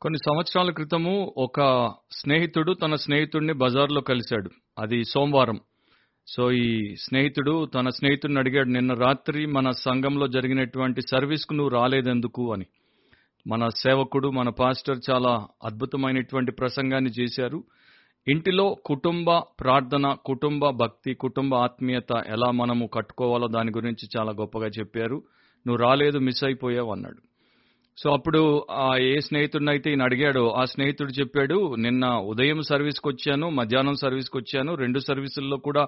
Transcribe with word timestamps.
కొన్ని 0.00 0.18
సంవత్సరాల 0.18 0.70
క్రితము 0.70 1.34
ఒక 1.36 1.90
స్నేహితుడు 2.12 2.72
తన 2.72 2.94
స్నేహితుడిని 2.94 3.52
బజార్లో 3.52 4.00
కలిశాడు. 4.00 4.50
అది 4.78 5.04
సోమవారం. 5.04 5.60
సో 6.26 6.52
ఈ 6.52 6.94
స్నేహితుడు 6.96 7.66
తన 7.66 7.88
స్నేహితుడిని 7.88 8.38
అడిగాడు 8.38 8.68
నిన్న 8.68 8.94
రాత్రి 8.94 9.46
మన 9.46 9.70
సంఘంలో 9.70 10.26
జరిగినటువంటి 10.26 11.00
సర్వీస్కు 11.00 11.54
నువ్వు 11.54 11.68
రాలేదెందుకు? 11.68 12.52
అని. 12.52 12.66
మన 13.46 13.68
సేవకుడు 13.68 14.28
మన 14.28 14.48
పాస్టర్ 14.48 14.98
చాలా 15.10 15.46
అద్భుతమైనటువంటి 15.64 16.52
ప్రసంగాన్ని 16.52 17.10
చేశారు. 17.10 17.64
ఇంటిలో 18.28 18.76
కుటుంబ 18.84 19.30
ప్రార్థన 19.30 20.16
కుటుంబ 20.24 20.68
భక్తి 20.68 21.14
కుటుంబ 21.14 21.54
ఆత్మీయత 21.54 22.24
ఎలా 22.26 22.50
మనము 22.50 22.86
కట్టుకోవాలో 22.86 23.48
దాని 23.48 23.70
గురించి 23.70 24.08
చాలా 24.18 24.32
గొప్పగా 24.32 24.66
చెప్పారు. 24.66 25.22
నువ్వు 25.66 25.76
రాలేదు 25.76 26.18
మిస్ 26.18 26.44
అయిపోయావు 26.44 26.92
అన్నాడు. 26.92 27.27
సో 28.02 28.10
అప్పుడు 28.10 28.66
ఆ 28.70 28.96
ఏ 28.96 29.20
స్నేహితుడినైతే 29.20 29.90
ఈయన 29.90 30.02
అడిగాడో 30.02 30.48
ఆ 30.48 30.64
స్నేహితుడు 30.64 31.10
చెప్పాడు 31.10 31.76
నిన్న 31.76 32.06
ఉదయం 32.06 32.62
సర్వీస్కి 32.62 33.08
వచ్చాను 33.08 33.50
మధ్యాహ్నం 33.50 33.94
సర్వీస్కి 33.94 34.38
వచ్చాను 34.38 34.74
రెండు 34.74 34.98
సర్వీసుల్లో 34.98 35.56
కూడా 35.56 35.86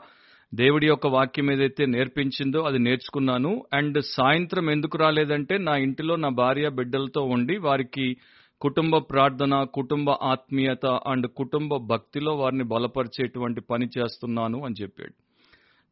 దేవుడి 0.54 0.86
యొక్క 0.86 1.06
వాక్యం 1.06 1.52
ఏదైతే 1.52 1.86
నేర్పించిందో 1.86 2.60
అది 2.62 2.78
నేర్చుకున్నాను. 2.78 3.64
అండ్ 3.72 4.02
సాయంత్రం 4.04 4.70
ఎందుకు 4.70 4.98
రాలేదంటే 4.98 5.58
నా 5.58 5.76
ఇంటిలో 5.76 6.16
నా 6.16 6.28
భార్య 6.28 6.68
బిడ్డలతో 6.68 7.22
ఉండి 7.22 7.58
వారికి 7.58 8.16
కుటుంబ 8.60 8.96
ప్రార్థన 8.96 9.66
కుటుంబ 9.74 10.10
ఆత్మీయత 10.10 10.86
అండ్ 10.86 11.26
కుటుంబ 11.36 11.76
భక్తిలో 11.76 12.32
వారిని 12.32 12.64
బలపరిచేటువంటి 12.64 13.60
పని 13.60 13.88
చేస్తున్నాను 13.98 14.64
అని 14.64 14.74
చెప్పాడు. 14.82 15.29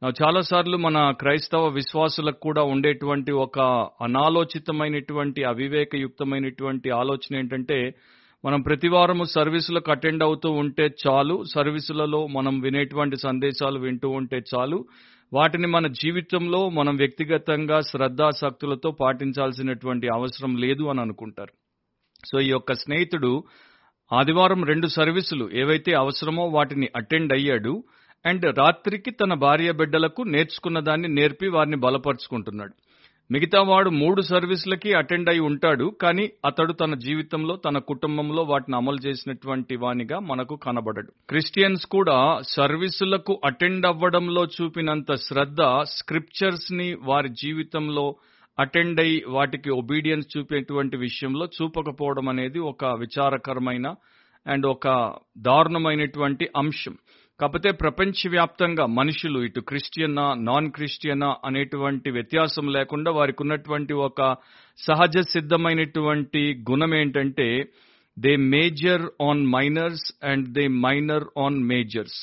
చాలాసార్లు 0.03 0.77
మన 0.77 1.11
క్రైస్తవ 1.11 1.69
విశ్వాసులకు 1.69 2.41
కూడా 2.41 2.63
ఉండేటువంటి 2.63 3.33
ఒక 3.33 3.59
అనాలోచితమైనటువంటి 4.03 5.45
అవివేకయుక్తమైనటువంటి 5.45 6.91
ఆలోచన 6.91 7.37
ఏంటంటే 7.37 7.95
మనం 8.45 8.61
ప్రతివారము 8.61 9.25
సర్వీసులకు 9.25 9.91
అటెండ్ 9.91 10.23
అవుతూ 10.23 10.51
ఉంటే 10.51 10.91
చాలు 11.07 11.45
సర్వీసులలో 11.55 12.27
మనం 12.27 12.61
వినేటువంటి 12.61 13.17
సందేశాలు 13.17 13.79
వింటూ 13.79 14.09
ఉంటే 14.11 14.43
చాలు 14.55 14.85
వాటిని 15.33 15.67
మన 15.67 15.87
జీవితంలో 15.87 16.69
మనం 16.69 16.97
వ్యక్తిగతంగా 16.97 17.81
శ్రద్ధాశక్తులతో 17.81 18.91
పాటించాల్సినటువంటి 18.91 20.09
అవసరం 20.09 20.57
లేదు 20.57 20.83
అని 20.83 21.01
అనుకుంటారు. 21.01 21.53
సో 22.27 22.41
ఈ 22.41 22.49
యొక్క 22.49 22.73
స్నేహితుడు 22.73 23.45
ఆదివారం 24.13 24.65
రెండు 24.65 24.87
సర్వీసులు 24.87 25.51
ఏవైతే 25.55 25.93
అవసరమో 25.93 26.45
వాటిని 26.47 26.89
అటెండ్ 26.97 27.33
అయ్యాడు 27.33 27.85
అండ్ 28.27 28.59
రాత్రికి 28.59 29.11
తన 29.11 29.35
భార్య 29.35 29.73
బిడ్డలకు 29.73 30.23
నేర్చుకున్న 30.23 30.81
దాన్ని 30.81 31.09
నేర్పి 31.09 31.49
వారిని 31.49 31.77
బలపరుచుకుంటున్నాడు. 31.77 32.73
మిగతా 33.33 33.63
వాడు 33.63 33.91
మూడు 33.91 34.23
సర్వీసులకి 34.23 34.93
అటెండ్ 34.93 35.29
అయి 35.29 35.41
ఉంటాడు 35.41 35.95
కానీ 36.03 36.31
అతడు 36.47 36.73
తన 36.73 36.95
జీవితంలో 36.95 37.57
తన 37.57 37.79
కుటుంబంలో 37.79 38.43
వాటిని 38.43 38.77
అమలు 38.77 38.97
చేసినటువంటి 38.97 39.77
వానిగా 39.77 40.19
మనకు 40.19 40.57
కనబడడు. 40.57 41.13
క్రిస్టియన్స్ 41.29 41.87
కూడా 41.87 42.41
సర్వీసులకు 42.43 43.41
అటెండ్ 43.45 43.87
అవ్వడంలో 43.87 44.45
చూపినంత 44.45 45.15
శ్రద్ధ 45.15 45.63
స్క్రిప్చర్స్ని 45.85 46.95
వారి 46.95 47.29
జీవితంలో 47.29 48.17
అటెండ్ 48.59 49.01
అయి 49.01 49.25
వాటికి 49.29 49.71
ఒబీడియన్స్ 49.71 50.39
చూపేటువంటి 50.39 50.97
విషయంలో 50.97 51.47
చూపకపోవడం 51.47 52.29
అనేది 52.29 52.59
ఒక 52.59 52.85
విచారకరమైన 52.85 53.95
అండ్ 54.47 54.67
ఒక 54.67 55.15
దారుణమైనటువంటి 55.39 56.49
అంశం. 56.57 56.97
కాకపోతే 57.41 57.71
ప్రపంచవ్యాప్తంగా 57.71 58.87
మనుషులు 58.87 59.39
ఇటు 59.41 59.61
క్రిస్టియనా 59.61 60.35
నాన్ 60.39 60.71
క్రిస్టియనా 60.71 61.37
అనేటువంటి 61.45 62.11
వ్యత్యాసం 62.11 62.69
లేకుండా 62.69 63.11
వారికి 63.11 63.43
ఉన్నటువంటి 63.43 63.93
ఒక 63.93 64.23
సహజ 64.79 65.19
సిద్ధమైనటువంటి 65.29 66.63
గుణం 66.71 66.95
ఏంటంటే 66.95 67.47
they 68.19 68.37
major 68.37 69.03
on 69.23 69.47
minors 69.47 70.13
and 70.25 70.49
they 70.49 70.69
minor 70.69 71.25
on 71.39 71.65
majors 71.65 72.21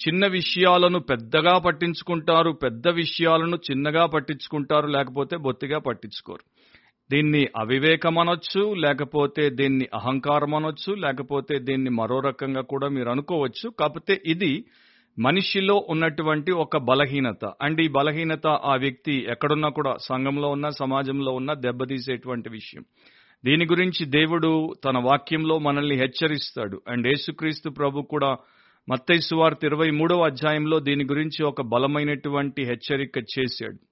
చిన్న 0.00 0.26
విషయాలను 0.26 0.98
పెద్దగా 0.98 1.58
పట్టించుకుంటారు 1.58 2.50
పెద్ద 2.62 2.88
విషయాలను 2.88 3.56
చిన్నగా 3.70 4.06
పట్టించుకుంటారు 4.06 4.86
లేకపోతే 4.86 5.36
బొత్తిగా 5.36 5.78
పట్టించుకోరు. 5.78 6.44
దీన్ని 7.12 7.48
అవివేకం 7.56 8.18
అనొచ్చు 8.18 8.74
లేకపోతే 8.74 9.50
దీన్ని 9.50 9.88
అహంకారం 9.94 10.54
అనొచ్చు 10.54 10.94
లేకపోతే 10.94 11.58
దీన్ని 11.58 11.90
మరో 11.90 12.20
రకంగా 12.20 12.60
కూడా 12.60 12.88
మీరు 12.88 13.10
అనుకోవచ్చు. 13.10 13.70
కాకపోతే 13.70 14.22
ఇది 14.26 14.64
మనిషిలో 15.18 15.86
ఉన్నటువంటి 15.88 16.52
ఒక 16.52 16.76
బలహీనత. 16.76 17.52
అండ్ 17.62 17.80
ఈ 17.80 17.88
బలహీనత 17.88 18.46
ఆ 18.46 18.76
వ్యక్తి 18.76 19.26
ఎక్కడున్నా 19.30 19.68
కూడా 19.68 19.96
సంఘంలో 19.96 20.48
ఉన్న 20.48 20.68
సమాజంలో 20.68 21.32
ఉన్న 21.32 21.52
దెబ్బతీసేటువంటి 21.52 22.50
విషయం. 22.50 22.84
దీని 23.44 23.64
గురించి 23.64 24.06
దేవుడు 24.06 24.74
తన 24.84 24.98
వాక్యంలో 24.98 25.58
మనల్ని 25.58 25.96
హెచ్చరిస్తాడు. 25.96 26.82
అండ్ 26.88 27.06
యేసుక్రీస్తు 27.06 27.70
ప్రభు 27.70 28.02
కూడా 28.02 28.36
మత్తైసు 28.88 29.34
వార్త 29.34 29.64
ఇరవై 29.64 29.90
మూడవ 29.90 30.24
అధ్యాయంలో 30.24 30.80
దీని 30.80 31.04
గురించి 31.04 31.44
ఒక 31.44 31.62
బలమైనటువంటి 31.62 32.62
హెచ్చరిక 32.62 33.18
చేశాడు. 33.18 33.89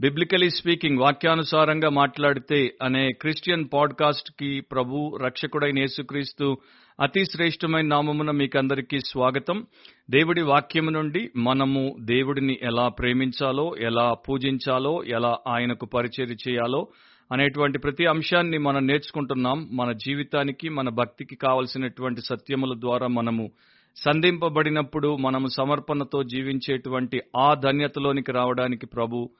బిబ్లికలీ 0.00 0.50
స్పీకింగ్ 0.50 0.98
వాక్యానుసారంగా 0.98 1.88
మాట్లాడితే 1.88 2.74
అనే 2.82 3.12
క్రిస్టియన్ 3.12 3.64
పాడ్కాస్ట్కి 3.72 4.60
ప్రభు 4.60 5.18
రక్షకుడైన 5.24 5.78
యేసుక్రీస్తు 5.78 6.58
అతి 7.00 7.24
శ్రేష్టమైన 7.24 7.86
నామమున 7.86 8.30
మీకందరికీ 8.30 8.98
స్వాగతం. 9.00 9.66
దేవుడి 10.10 10.42
వాక్యము 10.42 10.90
నుండి 10.90 11.30
మనము 11.36 11.96
దేవుడిని 12.00 12.58
ఎలా 12.62 12.88
ప్రేమించాలో 12.88 13.74
ఎలా 13.80 14.14
పూజించాలో 14.28 15.04
ఎలా 15.06 15.38
ఆయనకు 15.48 15.86
పరిచయం 15.86 16.36
చేయాలో 16.48 16.88
అనేటువంటి 17.32 17.78
ప్రతి 17.78 18.06
అంశాన్ని 18.06 18.58
మనం 18.58 18.86
నేర్చుకుంటున్నాం. 18.86 19.68
మన 19.72 19.92
జీవితానికి 19.92 20.68
మన 20.68 20.88
భక్తికి 20.88 21.36
కావలసినటువంటి 21.36 22.20
సత్యముల 22.20 22.74
ద్వారా 22.78 23.06
మనము 23.06 23.50
సంధింపబడినప్పుడు 23.96 25.16
మనము 25.16 25.46
సమర్పణతో 25.46 26.22
జీవించేటువంటి 26.22 27.20
ఆ 27.36 27.54
ధన్యతలోనికి 27.54 28.32
రావడానికి 28.32 28.86
ప్రభు 28.86 29.30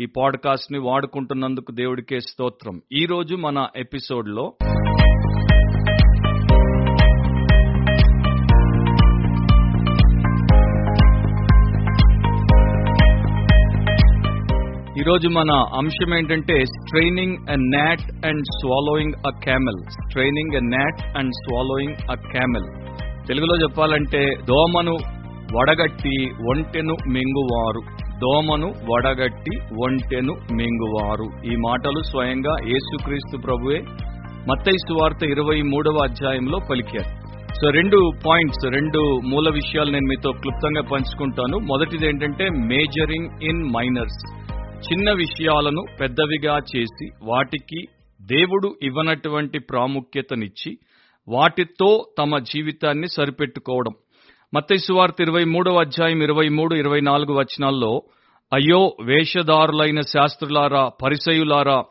ఈ 0.00 0.06
పాడ్కాస్ట్ని 0.06 0.78
వాడుకుంటున్నందుకు 0.78 1.72
దేవుడికే 1.72 2.20
స్తోత్రం. 2.20 2.80
ఈ 2.92 3.06
రోజు 3.06 3.34
మన 3.34 3.66
ఎపిసోడ్లో 3.76 4.52
ఈరోజు 14.98 15.28
మన 15.28 15.50
అంశం 15.50 16.18
ఏంటంటే 16.18 16.64
straining 16.64 17.36
a 17.50 17.56
gnat 17.56 18.26
and 18.26 18.44
swallowing 18.44 19.12
a 19.26 19.30
camel. 19.44 19.90
Straining 19.90 20.54
a 20.54 20.60
gnat 20.60 21.18
and 21.18 21.32
swallowing 21.32 22.10
a 22.10 22.14
camel. 22.14 22.96
తెలుగులో 23.28 23.56
చెప్పాలంటే 23.56 24.34
దోమను 24.48 24.96
వడగట్టి 25.56 26.30
ఒంటెను 26.50 26.96
మింగువారు. 27.08 28.03
దోమను 28.18 28.66
వడగట్టి 28.66 29.56
ఒంటెను 29.56 30.32
మింగువారు. 30.32 31.52
ఈ 31.52 31.56
మాటలు 31.56 32.02
స్వయంగా 32.02 32.56
యేసుక్రీస్తు 32.66 33.36
ప్రభువే 33.36 33.80
మత్తైసు 34.50 34.92
వార్త 34.92 35.24
ఇరవై 35.24 35.62
మూడవ 35.62 35.98
అధ్యాయంలో 36.02 36.58
పలికారు. 36.70 37.24
సో 37.54 37.70
రెండు 37.70 38.12
పాయింట్స్ 38.26 38.66
రెండు 38.66 39.20
మూల 39.24 39.50
విషయాలు 39.50 39.90
నేను 39.90 40.06
మీతో 40.06 40.32
క్లుప్తంగా 40.32 40.82
పంచుకుంటాను. 40.82 41.58
మొదటిది 41.58 42.06
ఏంటంటే 42.06 42.48
మేజరింగ్ 42.48 43.42
ఇన్ 43.42 43.62
మైనర్స్. 43.64 44.44
చిన్న 44.92 45.12
విషయాలను 45.12 45.84
పెద్దవిగా 46.00 46.60
చేసి 46.76 47.10
వాటికి 47.22 47.82
దేవుడు 48.22 48.74
ఇవ్వనటువంటి 48.82 49.58
ప్రాముఖ్యతనిచ్చి 49.58 50.78
వాటితో 51.28 52.06
తమ 52.18 52.38
జీవితాన్ని 52.38 53.06
సరిపెట్టుకోవడం. 53.06 53.92
మత్తైసువార్త 54.54 55.14
ఇరవై 55.20 55.44
మూడవ 55.44 55.80
అధ్యాయం 55.80 56.22
ఇరవై 56.22 56.48
మూడు 56.48 56.74
ఇరవై 56.74 57.00
నాలుగు 57.00 57.34
వచనాల్లో 57.34 58.02
అయ్యో 58.52 58.96
వేషధారులైన 59.02 60.00
శాస్త్రులారా 60.00 60.90
పరిసయులారా 61.02 61.84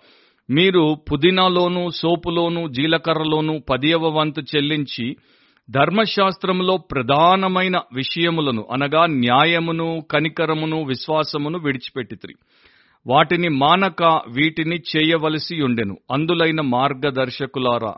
మీరు 0.50 0.98
పుదీనాలోను 1.12 1.90
సోపులోను 1.90 2.68
జీలకర్రలోను 2.68 3.62
పదియవ 3.70 4.08
వంతు 4.08 4.42
చెల్లించి 4.42 5.16
ధర్మశాస్త్రంలో 5.70 6.78
ప్రధానమైన 6.78 7.82
విషయములను 7.94 8.68
అనగా 8.72 9.06
న్యాయమును 9.06 10.04
కనికరమును 10.12 10.84
విశ్వాసమును 10.84 11.60
విడిచిపెట్టితిరి. 11.60 12.34
వాటిని 13.08 13.50
మానక 13.50 14.04
వీటిని 14.04 14.76
చేయవలసి 14.76 15.62
ఉండెను. 15.62 15.98
అందులైన 16.12 16.62
మార్గదర్శకులారా 16.62 17.94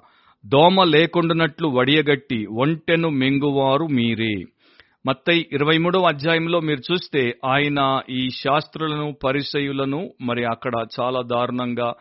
దోమ 0.45 0.83
లేకుండానట్లు 0.83 1.67
వడియగట్టి 1.67 2.45
ఒంటెను 2.45 3.09
మింగువారు 3.09 3.85
మీరే. 3.85 4.35
మత్తై 5.07 5.45
ఇరవై 5.53 5.77
మూడవ 5.77 6.03
అధ్యాయంలో 6.07 6.59
మీరు 6.59 6.93
చూస్తే 6.93 7.35
ఆయన 7.45 8.01
ఈ 8.09 8.29
శాస్త్రులను 8.29 9.15
పరిసయులను 9.23 10.13
మరి 10.21 10.45
అక్కడ 10.45 10.73
చాలా 10.99 11.21
దారుణంగా 11.21 11.93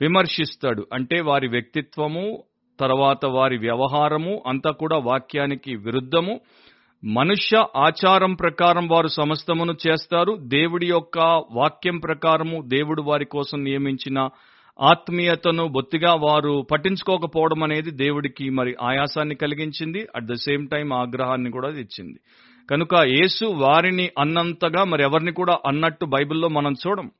విమర్శిస్తాడు. 0.00 0.86
అంటే 0.92 1.20
వారి 1.20 1.48
వ్యక్తిత్వము 1.48 2.42
తర్వాత 2.80 3.26
వారి 3.26 3.58
వ్యవహారము 3.58 4.42
అంతా 4.46 4.70
కూడా 4.70 4.98
వాక్యానికి 4.98 5.76
విరుద్ధము. 5.76 6.40
మనుష్య 7.04 7.64
ఆచారం 7.76 8.34
ప్రకారం 8.34 8.88
వారు 8.88 9.06
సమస్తమును 9.06 9.74
చేస్తారు. 9.88 10.36
దేవుడి 10.40 10.86
యొక్క 10.86 11.18
వాక్యం 11.52 11.98
ప్రకారము 11.98 12.62
దేవుడు 12.66 13.02
వారి 13.02 13.24
కోసం 13.24 13.64
నియమించిన 13.64 14.28
ఆత్మీయతను 14.80 15.68
బొత్తిగా 15.68 16.14
వారు 16.14 16.66
పట్టించుకోకపోవడం 16.72 17.62
అనేది 17.62 17.90
దేవుడికి 17.90 18.50
మరి 18.50 18.76
ఆయాసాన్ని 18.82 19.34
కలిగించింది. 19.34 20.06
అట్ 20.16 20.24
ద 20.24 20.34
సేమ్ 20.34 20.68
టైం 20.68 20.92
ఆగ్రహాన్ని 20.92 21.50
కూడా 21.50 21.68
ఇచ్చింది 21.68 22.20
కనుక 22.70 22.94
యేసు 23.04 23.44
వారిని 23.44 24.10
అన్నంతగా 24.18 24.84
మరి 24.84 25.02
ఎవరిని 25.02 25.32
కూడా 25.32 25.58
అన్నట్టు 25.66 26.04
బైబిల్లో 26.04 26.48
మనం 26.48 26.72
చూడం. 26.72 27.10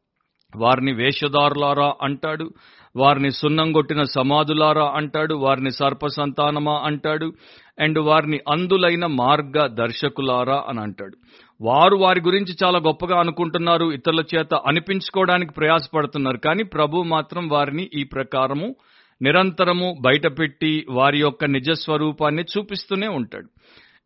వారిని 0.56 0.92
వేషధారులారా 0.92 1.94
అంటాడు 2.02 2.50
వారిని 2.96 3.30
సున్నం 3.30 3.72
కొట్టిన 3.72 4.02
సమాధులారా 4.02 4.92
అంటాడు 4.96 5.34
వారిని 5.34 5.70
సర్ప 5.70 6.06
సంతానమా 6.06 6.82
అంటాడు 6.84 7.32
అండ్ 7.80 7.98
వారిని 7.98 8.40
అందులైన 8.52 9.06
మార్గ 9.06 9.66
దర్శకులారా 9.66 10.64
అని 10.68 10.80
అంటాడు. 10.80 11.16
వారు 11.60 11.96
వారి 11.96 12.20
గురించి 12.20 12.56
చాలా 12.64 12.78
గొప్పగా 12.78 13.20
అనుకుంటున్నారు 13.20 13.92
ఇతరుల 13.92 14.24
చేత 14.34 14.54
అనిపించుకోవడానికి 14.54 15.52
ప్రయాసపడుతున్నారు 15.52 16.36
కానీ 16.36 16.62
ప్రభు 16.62 17.02
మాత్రం 17.02 17.48
వారిని 17.48 17.90
ఈ 17.94 18.04
ప్రకారము 18.04 18.76
నిరంతరము 19.22 19.96
బయటపెట్టి 20.00 20.86
వారి 20.90 21.20
యొక్క 21.20 21.44
నిజ 21.44 21.70
స్వరూపాన్ని 21.70 22.42
చూపిస్తూనే 22.42 23.08
ఉంటాడు. 23.08 23.48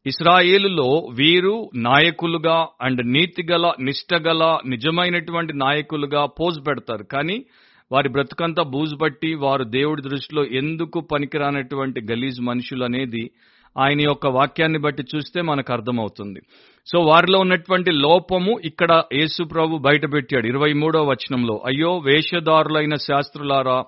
ఇస్రాయేలులో 0.06 0.86
వీరు 1.18 1.70
నాయకులుగా 1.76 2.68
అండ్ 2.82 3.02
నీతిగల 3.06 3.72
నిష్టగల 3.80 4.58
నిజమైనటువంటి 4.66 5.52
నాయకులుగా 5.56 6.26
పోజ్ 6.26 6.58
పెడతారు. 6.68 7.04
కానీ 7.04 7.44
వారి 7.92 8.08
బ్రతుకంతా 8.08 8.62
బూజు 8.62 8.96
బట్టి 8.96 9.34
వారు 9.34 9.64
దేవుడి 9.64 10.02
దృష్టిలో 10.02 10.44
ఎందుకు 10.44 11.00
పనికిరానటువంటి 11.00 12.00
గలీజ్ 12.00 12.40
మనుషులు 12.40 12.84
అనేది 12.84 13.30
ఆయన 13.78 14.00
యొక్క 14.00 14.26
వాక్యాన్ని 14.26 14.78
బట్టి 14.78 15.02
చూస్తే 15.14 15.42
మనకు 15.42 15.72
అర్థమవుతుంది. 15.72 16.40
సో 16.86 17.00
వారిలో 17.00 17.38
ఉన్నటువంటి 17.38 17.90
లోపము 17.90 18.60
ఇక్కడ 18.64 19.02
యేసు 19.12 19.42
ప్రభు 19.44 19.78
బయటపెట్టాడు 19.78 20.46
ఇరవై 20.46 20.72
మూడో 20.72 21.02
వచనంలో. 21.02 21.62
అయ్యో 21.66 21.98
వేషధారులైన 21.98 22.94
శాస్త్రులారా 22.94 23.78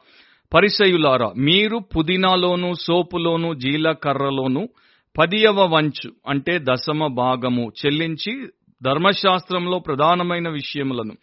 పరిసయులారా 0.52 1.32
మీరు 1.38 1.78
పుదీనాలోను 1.96 2.72
సోపులోను 2.86 3.54
జీలకర్రలోను 3.54 4.68
పదియవ 5.18 5.60
వంచు 5.66 6.12
అంటే 6.28 6.58
దశమ 6.58 7.06
భాగము 7.06 7.72
చెల్లించి 7.80 8.32
ధర్మశాస్త్రంలో 8.82 9.78
ప్రధానమైన 9.78 10.48
విషయములను 10.48 11.14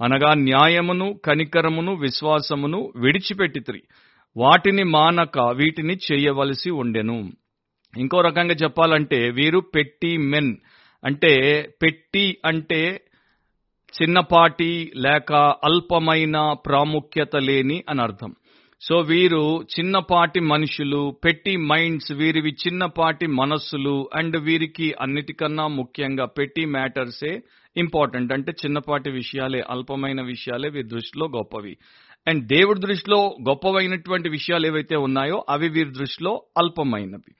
అనగా 0.00 0.34
న్యాయమును 0.34 1.20
కనికరమును 1.24 1.94
విశ్వాసమును 1.94 2.92
విడిచిపెట్టితిరి. 2.96 3.82
వాటిని 4.36 4.84
మానక 4.84 5.38
వీటిని 5.38 5.96
చేయవలసి 6.06 6.70
ఉండెను. 6.70 7.16
ఇంకో 7.94 8.20
రకంగా 8.20 8.54
చెప్పాలంటే 8.54 9.30
వీరు 9.30 9.58
పెట్టి 9.74 10.16
మెన్ 10.16 10.56
అంటే 11.04 11.32
పెట్టి 11.82 12.36
అంటే 12.44 12.80
చిన్నపాటి 13.94 14.92
లేక 14.96 15.32
అల్పమైన 15.64 16.52
ప్రాముఖ్యత 16.66 17.36
లేని 17.36 17.84
అని 17.88 18.02
అర్థం 18.02 18.30
సో 18.88 18.96
వీరు 18.98 19.66
చిన్నపాటి 19.72 20.40
మనుషులు 20.40 21.16
పెట్టి 21.24 21.56
మైండ్స్ 21.56 22.12
వీరివి 22.12 22.52
చిన్నపాటి 22.62 23.26
మనస్సులు 23.26 24.08
అండ్ 24.14 24.36
వీరికి 24.36 24.94
అన్నిటికన్నా 25.00 25.66
ముఖ్యంగా 25.66 26.24
పెట్టి 26.24 26.64
మ్యాటర్సే 26.66 27.42
ఇంపార్టెంట్. 27.76 28.32
అంటే 28.32 28.52
చిన్నపాటి 28.52 29.10
విషయాలే 29.10 29.60
అల్పమైన 29.70 30.20
విషయాలే 30.22 30.68
వీరి 30.68 30.88
దృష్టిలో 30.88 31.26
గొప్పవి. 31.26 31.74
అండ్ 32.28 32.42
దేవుడి 32.46 32.80
దృష్టిలో 32.80 33.20
గొప్పవైనటువంటి 33.48 34.28
విషయాలు 34.28 34.66
ఏవైతే 34.66 34.96
ఉన్నాయో 34.96 35.44
అవి 35.48 35.68
వీరి 35.68 35.90
దృష్టిలో 35.90 36.42
అల్పమైనవి. 36.58 37.32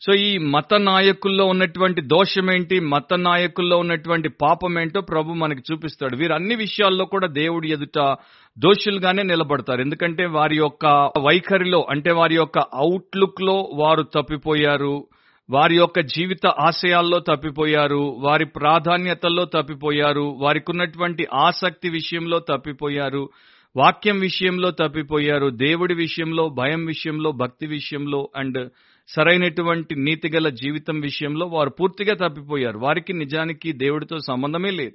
సో 0.00 0.14
ఈ 0.14 0.38
మత 0.38 0.74
నాయకుల్లో 0.74 1.44
ఉన్నటువంటి 1.44 2.00
దోషమేంటి? 2.00 2.80
మత 2.80 3.14
నాయకుల్లో 3.14 3.78
ఉన్నటువంటి 3.78 4.28
పాపం 4.28 4.78
ఏంటో 4.78 5.00
ప్రభు 5.00 5.32
మనకి 5.32 5.62
చూపిస్తాడు. 5.72 6.16
వీరు 6.16 6.32
అన్ని 6.32 6.54
విషయాల్లో 6.54 7.04
కూడా 7.04 7.26
దేవుడి 7.26 7.72
ఎదుట 7.72 8.16
దోషులుగానే 8.58 9.22
నిలబడతారు. 9.22 9.80
ఎందుకంటే 9.80 10.26
వారి 10.26 10.56
యొక్క 10.56 10.86
వైఖరిలో 11.18 11.86
అంటే 11.90 12.12
వారి 12.12 12.34
యొక్క 12.34 12.58
అవుట్లుక్లో 12.58 13.70
వారు 13.74 14.02
తప్పిపోయారు. 14.02 15.06
వారి 15.50 15.76
యొక్క 15.76 16.00
జీవిత 16.00 16.46
ఆశయాల్లో 16.46 17.18
తప్పిపోయారు. 17.18 18.16
వారి 18.18 18.44
ప్రాధాన్యతల్లో 18.44 19.44
తప్పిపోయారు. 19.44 20.34
వారికి 20.38 20.70
ఉన్నటువంటి 20.70 21.26
ఆసక్తి 21.34 21.88
విషయంలో 21.88 22.38
తప్పిపోయారు. 22.38 23.28
వాక్యం 23.76 24.18
విషయంలో 24.18 24.70
తప్పిపోయారు. 24.70 25.50
దేవుడి 25.50 25.94
విషయంలో 25.94 26.48
భయం 26.48 26.84
విషయంలో 26.84 27.32
భక్తి 27.32 27.66
విషయంలో 27.66 28.28
అండ్ 28.36 28.70
సరైనటువంటి 29.08 29.94
నీతిగల 29.94 30.48
జీవితం 30.48 31.00
విషయంలో 31.00 31.46
వారు 31.46 31.70
పూర్తిగా 31.70 32.14
తప్పిపోయారు. 32.14 32.78
వారికి 32.78 33.12
నిజానికి 33.12 33.72
దేవుడితో 33.72 34.18
సంబంధమే 34.18 34.70
లేదు. 34.70 34.92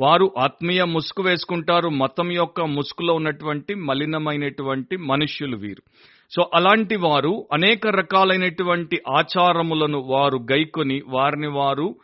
వారు 0.00 0.34
ఆత్మీయ 0.38 0.84
ముసుగు 0.84 1.26
వేసుకుంటారు. 1.26 1.88
మతం 1.88 2.32
యొక్క 2.32 2.60
ముసుగులో 2.60 3.14
ఉన్నటువంటి 3.14 3.74
మలినమైనటువంటి 3.74 4.96
మనుష్యులు 4.96 5.56
వీరు. 5.56 5.82
సో 6.30 6.50
అలాంటి 6.54 6.96
వారు 6.96 7.48
అనేక 7.52 7.86
రకాలైనటువంటి 7.86 9.00
ఆచారములను 9.08 9.98
వారు 9.98 10.38
గైకొని 10.52 11.02
వారిని 11.08 11.46
వారు 11.46 11.96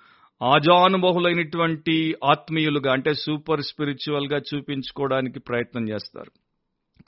ఆజానుబహులైనటువంటి 0.43 2.15
ఆత్మీయులుగా 2.25 2.93
అంటే 2.93 3.15
సూపర్ 3.15 3.63
స్పిరిచువల్గా 3.63 4.39
చూపించుకోవడానికి 4.39 5.41
ప్రయత్నం 5.41 5.89
చేస్తారు. 5.89 6.31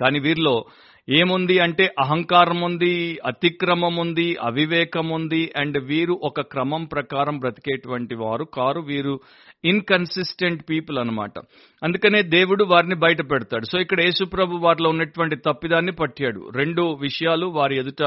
కానీ 0.01 0.19
వీరిలో 0.19 0.65
ఏముంది 1.09 1.59
అంటే 1.59 1.95
అహంకారం 1.99 2.61
ఉంది 2.61 3.19
అతిక్రమం 3.27 3.97
ఉంది 3.97 4.37
అవివేకం 4.43 5.09
ఉంది 5.09 5.53
అండ్ 5.57 5.79
వీరు 5.79 6.21
ఒక 6.23 6.41
క్రమం 6.41 6.85
ప్రకారం 6.85 7.39
బ్రతికేటువంటి 7.39 8.15
వారు 8.15 8.45
కారు 8.45 8.81
వీరు 8.81 9.21
ఇన్కన్సిస్టెంట్ 9.65 10.71
పీపుల్ 10.71 10.99
అనమాట 10.99 11.39
అందుకనే 11.85 12.23
దేవుడు 12.23 12.65
వారిని 12.65 12.95
బయట 12.95 13.31
పెడతాడు. 13.31 13.67
సో 13.67 13.79
ఇక్కడ 13.79 14.01
యేసుప్రభు 14.01 14.57
వారిలో 14.57 14.91
ఉన్నటువంటి 14.91 15.37
తప్పిదాన్ని 15.37 15.93
పట్టాడు. 15.93 16.51
రెండు 16.55 16.99
విషయాలు 17.01 17.47
వారి 17.47 17.79
ఎదుట 17.79 18.03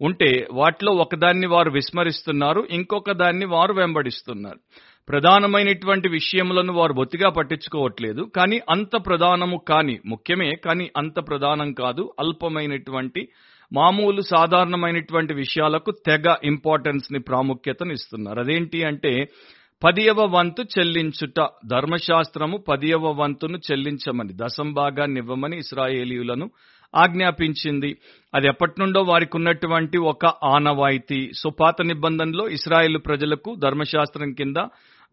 ఉంటే 0.00 0.46
వాటిలో 0.52 0.92
ఒకదాన్ని 0.92 1.46
వారు 1.46 1.70
విస్మరిస్తున్నారు 1.70 2.66
ఇంకొక 2.70 3.12
దాన్ని 3.12 3.46
వారు 3.46 3.72
వెంబడిస్తున్నారు. 3.72 4.60
ప్రధానమైనటువంటి 5.08 6.08
విషయములను 6.08 6.72
వారు 6.72 6.92
బొత్తిగా 6.92 7.30
పట్టించుకోవట్లేదు. 7.30 8.22
కానీ 8.36 8.60
అంత 8.70 9.06
ప్రధానము 9.06 9.60
కాని 9.68 9.98
ముఖ్యమే 10.06 10.50
కానీ 10.64 10.90
అంత 10.96 11.28
ప్రధానం 11.28 11.72
కాదు. 11.72 12.12
అల్పమైనటువంటి 12.20 13.28
మామూలు 13.72 14.20
సాధారణమైనటువంటి 14.20 15.34
విషయాలకు 15.34 15.90
తెగ 15.90 16.34
ఇంపార్టెన్స్ని 16.44 17.18
ప్రాముఖ్యతను 17.18 17.92
ఇస్తున్నారు. 17.92 18.40
అదేంటి 18.40 18.84
అంటే 18.84 19.28
పదియవ 19.84 20.20
వంతు 20.20 20.62
చెల్లించుట 20.62 21.46
ధర్మశాస్త్రము 21.66 22.56
పదియవ 22.56 23.10
వంతును 23.10 23.58
చెల్లించమని 23.58 24.32
దశం 24.32 24.72
భాగాన్ని 24.72 25.20
ఇవ్వమని 25.20 25.58
ఇస్రాయేలీయులను 25.58 26.50
ఆజ్ఞాపించింది. 26.96 27.96
అది 28.34 28.46
ఎప్పటి 28.46 28.72
నుండో 28.80 29.00
వారికి 29.02 29.36
ఉన్నటువంటి 29.36 29.98
ఒక 29.98 30.26
ఆనవాయితీ. 30.26 31.30
సో 31.36 31.50
పాత 31.50 31.82
నిబంధనలో 31.82 32.48
ఇస్రాయేల్ 32.48 32.98
ప్రజలకు 32.98 33.54
ధర్మశాస్త్రం 33.54 34.32
కింద 34.32 34.56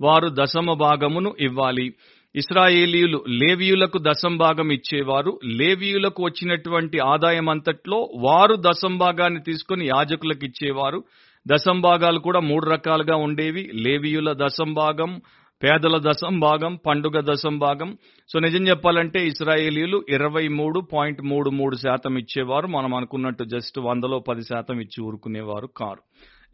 వారు 0.01 0.29
దశమ 0.33 0.73
భాగమును 0.73 1.35
ఇవ్వాలి. 1.39 1.93
ఇస్రాయేలీయులు 2.35 3.23
లేవీయులకు 3.27 3.97
దశం 3.97 4.37
భాగం 4.37 4.71
ఇచ్చేవారు. 4.71 5.39
లేవీయులకు 5.45 6.23
వచ్చినటువంటి 6.23 6.99
ఆదాయం 6.99 7.49
అంతట్లో 7.49 8.09
వారు 8.15 8.55
దశం 8.59 8.97
భాగాన్ని 8.97 9.41
తీసుకుని 9.41 9.85
యాజకులకు 9.85 10.45
ఇచ్చేవారు. 10.45 11.03
దశం 11.47 11.81
భాగాలు 11.81 12.19
కూడా 12.19 12.39
మూడు 12.39 12.65
రకాలుగా 12.65 13.15
ఉండేవి. 13.15 13.71
లేవీయుల 13.73 14.33
దశం 14.33 14.73
భాగం 14.73 15.21
పేదల 15.63 16.11
దశం 16.11 16.39
భాగం 16.39 16.79
పండుగ 16.85 17.33
దశం 17.33 17.59
భాగం. 17.59 17.97
సో 18.33 18.39
నిజం 18.39 18.67
చెప్పాలంటే 18.67 19.27
ఇస్రాయేలీలు 19.27 20.03
ఇరవై 20.09 20.47
మూడు 20.47 20.79
పాయింట్ 20.79 21.21
మూడు 21.21 21.49
మూడు 21.49 21.75
శాతం 21.75 22.17
ఇచ్చేవారు. 22.17 22.67
మనం 22.67 22.93
అనుకున్నట్టు 22.93 23.43
జస్ట్ 23.43 23.79
వందలో 23.79 24.19
పది 24.19 24.43
శాతం 24.43 24.79
ఇచ్చి 24.79 25.03
ఊరుకునేవారు 25.03 25.67
కారు. 25.67 25.99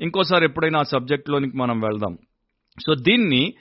ఇంకోసారి 0.02 0.46
ఎప్పుడైనా 0.46 0.80
ఆ 0.80 0.84
సబ్జెక్ట్లోనికి 0.84 1.58
మనం 1.58 1.80
వెళ్దాం. 1.80 2.18
సో 2.80 2.96
దీన్ని 2.96 3.54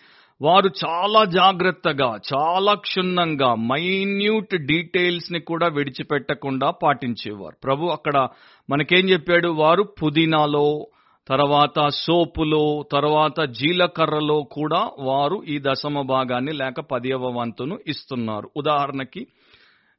వారు 0.43 0.71
చాలా 0.87 1.25
జాగ్రత్తగా 1.25 2.19
చాలా 2.35 2.75
క్షుణ్ణంగా 2.75 3.55
మైన్యూట్ 3.55 4.57
డీటెయిల్స్ని 4.57 5.41
కూడా 5.41 5.67
విడిచిపెట్టకుండా 5.67 6.71
పాటించేవారు. 6.71 7.57
ప్రభు 7.65 7.87
అక్కడ 7.87 8.29
మనకేం 8.71 9.11
చెప్పాడు? 9.11 9.49
వారు 9.49 9.83
పుదీనాలో 9.83 10.87
తర్వాత 11.29 11.89
సోపులో 11.89 12.85
తర్వాత 12.93 13.41
జీలకర్రలో 13.41 14.43
కూడా 14.43 14.91
వారు 14.99 15.43
ఈ 15.49 15.59
దశమ 15.59 16.01
భాగాన్ని 16.01 16.53
లేక 16.53 16.81
పదివ 16.81 17.27
వంతును 17.27 17.79
ఇస్తున్నారు. 17.87 18.51
ఉదాహరణకి 18.57 19.27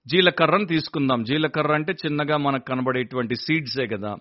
జీలకర్రను 0.08 0.66
తీసుకుందాం. 0.66 1.24
జీలకర్ర 1.24 1.74
అంటే 1.74 1.94
చిన్నగా 1.94 2.38
మనకు 2.38 2.66
కనబడేటువంటి 2.66 3.36
సీడ్సే 3.36 3.88
కదా. 3.88 4.16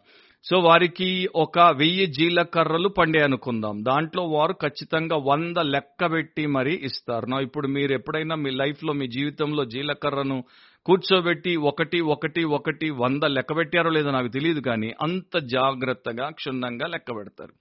సో 0.45 0.59
వారికి 0.59 1.29
ఒక 1.37 1.59
వెయ్యి 1.59 2.07
జీలకర్రలు 2.07 2.89
పండే 2.89 3.23
అనుకుందాం. 3.23 3.85
దాంట్లో 3.85 4.23
వారు 4.23 4.53
ఖచ్చితంగా 4.53 5.17
వంద 5.17 5.57
లెక్క 5.57 6.13
పెట్టి 6.13 6.47
మరీ 6.47 6.81
ఇస్తారు. 6.83 7.27
నా 7.27 7.41
ఇప్పుడు 7.41 7.69
మీరు 7.69 7.93
ఎప్పుడైనా 7.93 8.35
మీ 8.35 8.51
లైఫ్లో 8.51 8.93
మీ 8.93 9.09
జీవితంలో 9.09 9.65
జీలకర్రను 9.65 10.45
కూర్చోబెట్టి 10.87 11.57
ఒకటి 11.57 12.01
ఒకటి 12.01 12.45
ఒకటి 12.45 12.91
వంద 12.91 13.23
లెక్క 13.25 13.57
పెట్టారో 13.57 13.91
లేదో 13.91 14.11
నాకు 14.11 14.29
తెలియదు 14.29 14.61
కానీ 14.61 14.93
అంత 15.03 15.39
జాగ్రత్తగా 15.39 16.29
క్షుణ్ణంగా 16.29 16.87
లెక్క 16.87 17.17
పెడతారు. 17.17 17.53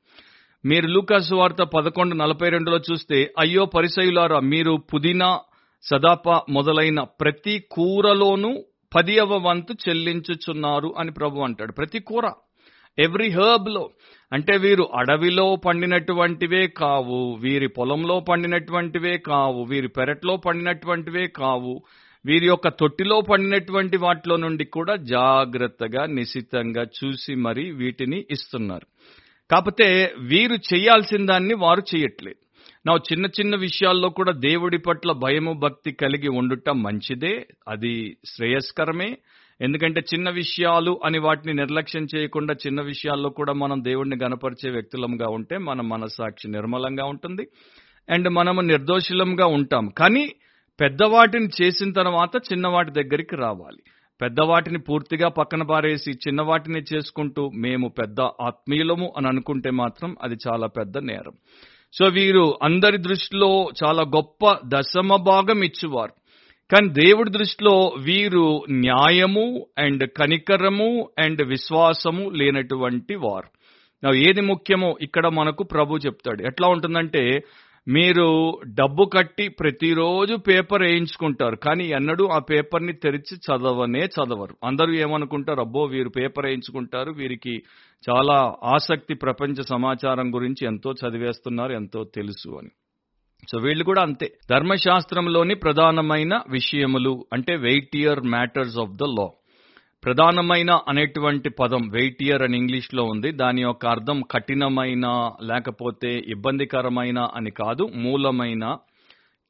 మీరు 0.65 0.88
లూకాసు 0.88 1.36
వార్త 1.36 1.62
పదకొండు 1.62 2.15
నలభై 2.15 2.50
రెండులో 2.50 2.79
చూస్తే 2.91 3.33
అయ్యో 3.39 3.65
పరిసయులారా 3.65 4.39
మీరు 4.39 4.71
పుదీనా 4.71 5.39
సదాప 5.81 6.29
మొదలైన 6.29 7.01
ప్రతి 7.01 7.63
కూరలోనూ 7.71 8.63
పదియవ 8.95 9.38
వంతు 9.38 9.74
చెల్లించుచున్నారు 9.74 10.95
అని 10.98 11.12
ప్రభు 11.12 11.39
అంటాడు. 11.39 11.71
ప్రతి 11.71 12.00
కూర. 12.00 12.31
ఎవ్రీ 13.00 13.29
హర్బ్లో 13.29 13.89
అంటే 14.34 14.58
వీరు 14.58 14.89
అడవిలో 14.96 15.56
పండినటువంటివే 15.56 16.68
కావు 16.68 17.36
వీరి 17.36 17.68
పొలంలో 17.68 18.20
పండినటువంటివే 18.20 19.18
కావు 19.18 19.63
వీరి 19.63 19.88
పెరట్లో 19.88 20.38
పండినటువంటివే 20.38 21.27
కావు 21.27 21.84
వీరి 22.25 22.46
యొక్క 22.46 22.68
తొట్టిలో 22.68 23.22
పండినటువంటి 23.22 23.98
వాటిలో 23.98 24.36
నుండి 24.36 24.65
కూడా 24.65 24.96
జాగ్రత్తగా 24.96 26.06
నిశితంగా 26.06 26.84
చూసి 26.84 27.36
మరి 27.36 27.72
వీటిని 27.72 28.25
ఇస్తున్నారు. 28.32 28.88
కాకపోతే 29.51 30.15
వీరు 30.20 30.56
చేయాల్సిన 30.74 31.25
దాన్ని 31.25 31.53
వారు 31.53 31.84
చేయట్లేదు. 31.96 32.39
నా 32.88 32.94
చిన్న 32.94 33.25
చిన్న 33.25 33.56
విషయాల్లో 33.56 34.10
కూడా 34.10 34.32
దేవుడి 34.32 34.77
పట్ల 34.77 35.12
భయము 35.12 35.53
భక్తి 35.53 35.91
కలిగి 35.91 36.29
ఉండుట 36.29 36.70
మంచిదే 36.70 37.48
అది 37.68 38.18
శ్రేయస్కరమే. 38.25 39.18
ఎందుకంటే 39.62 40.01
చిన్న 40.01 40.30
విషయాలు 40.30 41.00
అని 41.06 41.20
వాటిని 41.20 41.54
నిర్లక్ష్యం 41.54 42.08
చేయకుండా 42.16 42.54
చిన్న 42.54 42.82
విషయాల్లో 42.82 43.30
కూడా 43.30 43.54
మనం 43.54 43.84
దేవుడిని 43.84 44.18
గనపరిచే 44.24 44.72
వ్యక్తులంగా 44.72 45.28
ఉంటే 45.30 45.58
మన 45.58 45.82
మనసాక్షి 45.82 46.48
నిర్మలంగా 46.48 47.06
ఉంటుంది 47.06 47.48
అండ్ 48.10 48.30
మనము 48.30 48.62
నిర్దోషులంగా 48.62 49.46
ఉంటాం. 49.46 49.89
కానీ 49.98 50.32
పెద్దవాటిని 50.82 51.48
చేసిన 51.62 51.92
తర్వాత 51.92 52.36
చిన్నవాటి 52.36 52.92
దగ్గరికి 52.92 53.36
రావాలి. 53.36 53.84
పెద్దవాటిని 54.22 54.80
పూర్తిగా 54.80 55.28
పక్కన 55.28 55.63
పారేసి 55.63 56.12
చిన్నవాటిని 56.12 56.84
చేసుకుంటూ 56.94 57.51
మేము 57.56 57.88
పెద్ద 57.88 58.22
ఆత్మీయులము 58.22 59.13
అని 59.18 59.28
అనుకుంటే 59.28 59.70
మాత్రం 59.70 60.16
అది 60.24 60.36
చాలా 60.48 60.68
పెద్ద 60.68 60.98
నేరం. 60.98 61.34
సో 61.94 62.06
వీరు 62.06 62.60
అందరి 62.63 62.98
దృష్టిలో 62.98 63.70
చాలా 63.84 64.01
గొప్ప 64.04 64.58
దశమ 64.66 65.16
భాగం 65.16 65.63
ఇచ్చేవారు. 65.63 66.19
కానీ 66.72 66.88
దేవుడి 66.90 67.30
దృష్టిలో 67.30 67.96
వీరు 68.00 68.64
న్యాయము 68.72 69.66
అండ్ 69.78 70.10
కనికరము 70.10 71.10
అండ్ 71.20 71.42
విశ్వాసము 71.42 72.30
లేనటువంటి 72.30 73.16
వారు. 73.16 73.50
ఏది 74.16 74.42
ముఖ్యమో 74.42 74.98
ఇక్కడ 75.02 75.28
మనకు 75.28 75.64
ప్రభు 75.64 75.98
చెప్తాడు. 75.98 76.44
ఎట్లా 76.44 76.68
ఉంటుందంటే 76.68 77.40
మీరు 77.88 78.60
డబ్బు 78.68 79.04
కట్టి 79.06 79.48
ప్రతిరోజు 79.48 80.36
పేపర్ 80.36 80.84
వేయించుకుంటారు 80.84 81.56
కానీ 81.56 81.86
ఎన్నడూ 81.88 82.28
ఆ 82.28 82.40
పేపర్ని 82.40 82.94
తెరిచి 82.94 83.38
చదవనే 83.38 84.00
చదవరు. 84.00 84.56
అందరూ 84.64 84.92
ఏమనుకుంటారు 84.94 85.60
అబ్బో 85.60 85.84
వీరు 85.84 86.10
పేపర్ 86.10 86.46
వేయించుకుంటారు 86.46 87.12
వీరికి 87.12 87.64
చాలా 88.10 88.56
ఆసక్తి 88.64 89.14
ప్రపంచ 89.14 89.62
సమాచారం 89.64 90.36
గురించి 90.36 90.68
ఎంతో 90.68 90.92
చదివేస్తున్నారు 90.92 91.72
ఎంతో 91.72 92.04
తెలుసు 92.04 92.50
అని. 92.50 92.70
సో 93.48 93.58
వీళ్ళు 93.58 93.84
కూడా 93.84 94.01
అంతే. 94.01 94.31
ధర్మశాస్త్రంలోని 94.50 95.55
ప్రధానమైన 95.55 96.41
విషయములు 96.50 97.25
అంటే 97.34 97.55
weightier 97.55 98.19
matters 98.19 98.79
of 98.79 98.91
the 98.91 99.03
law 99.03 99.29
ప్రధానమైన 100.05 100.79
అనేటువంటి 100.88 101.50
పదం 101.50 101.89
వెయిటియర్ 101.89 102.43
అని 102.43 102.58
ఇంగ్లీష్లో 102.58 103.03
ఉంది. 103.03 103.31
దాని 103.31 103.62
యొక్క 103.62 103.88
అర్థం 103.88 104.22
కఠినమైన 104.31 105.31
లేకపోతే 105.43 106.17
ఇబ్బందికరమైన 106.17 107.19
అని 107.36 107.51
కాదు. 107.51 107.89
మూలమైన 107.96 108.77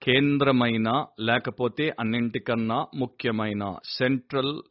కేంద్రమైన 0.03 1.05
లేకపోతే 1.19 1.93
అన్నింటికన్నా 1.99 2.85
ముఖ్యమైన 2.95 3.75
సెంట్రల్ 3.85 4.61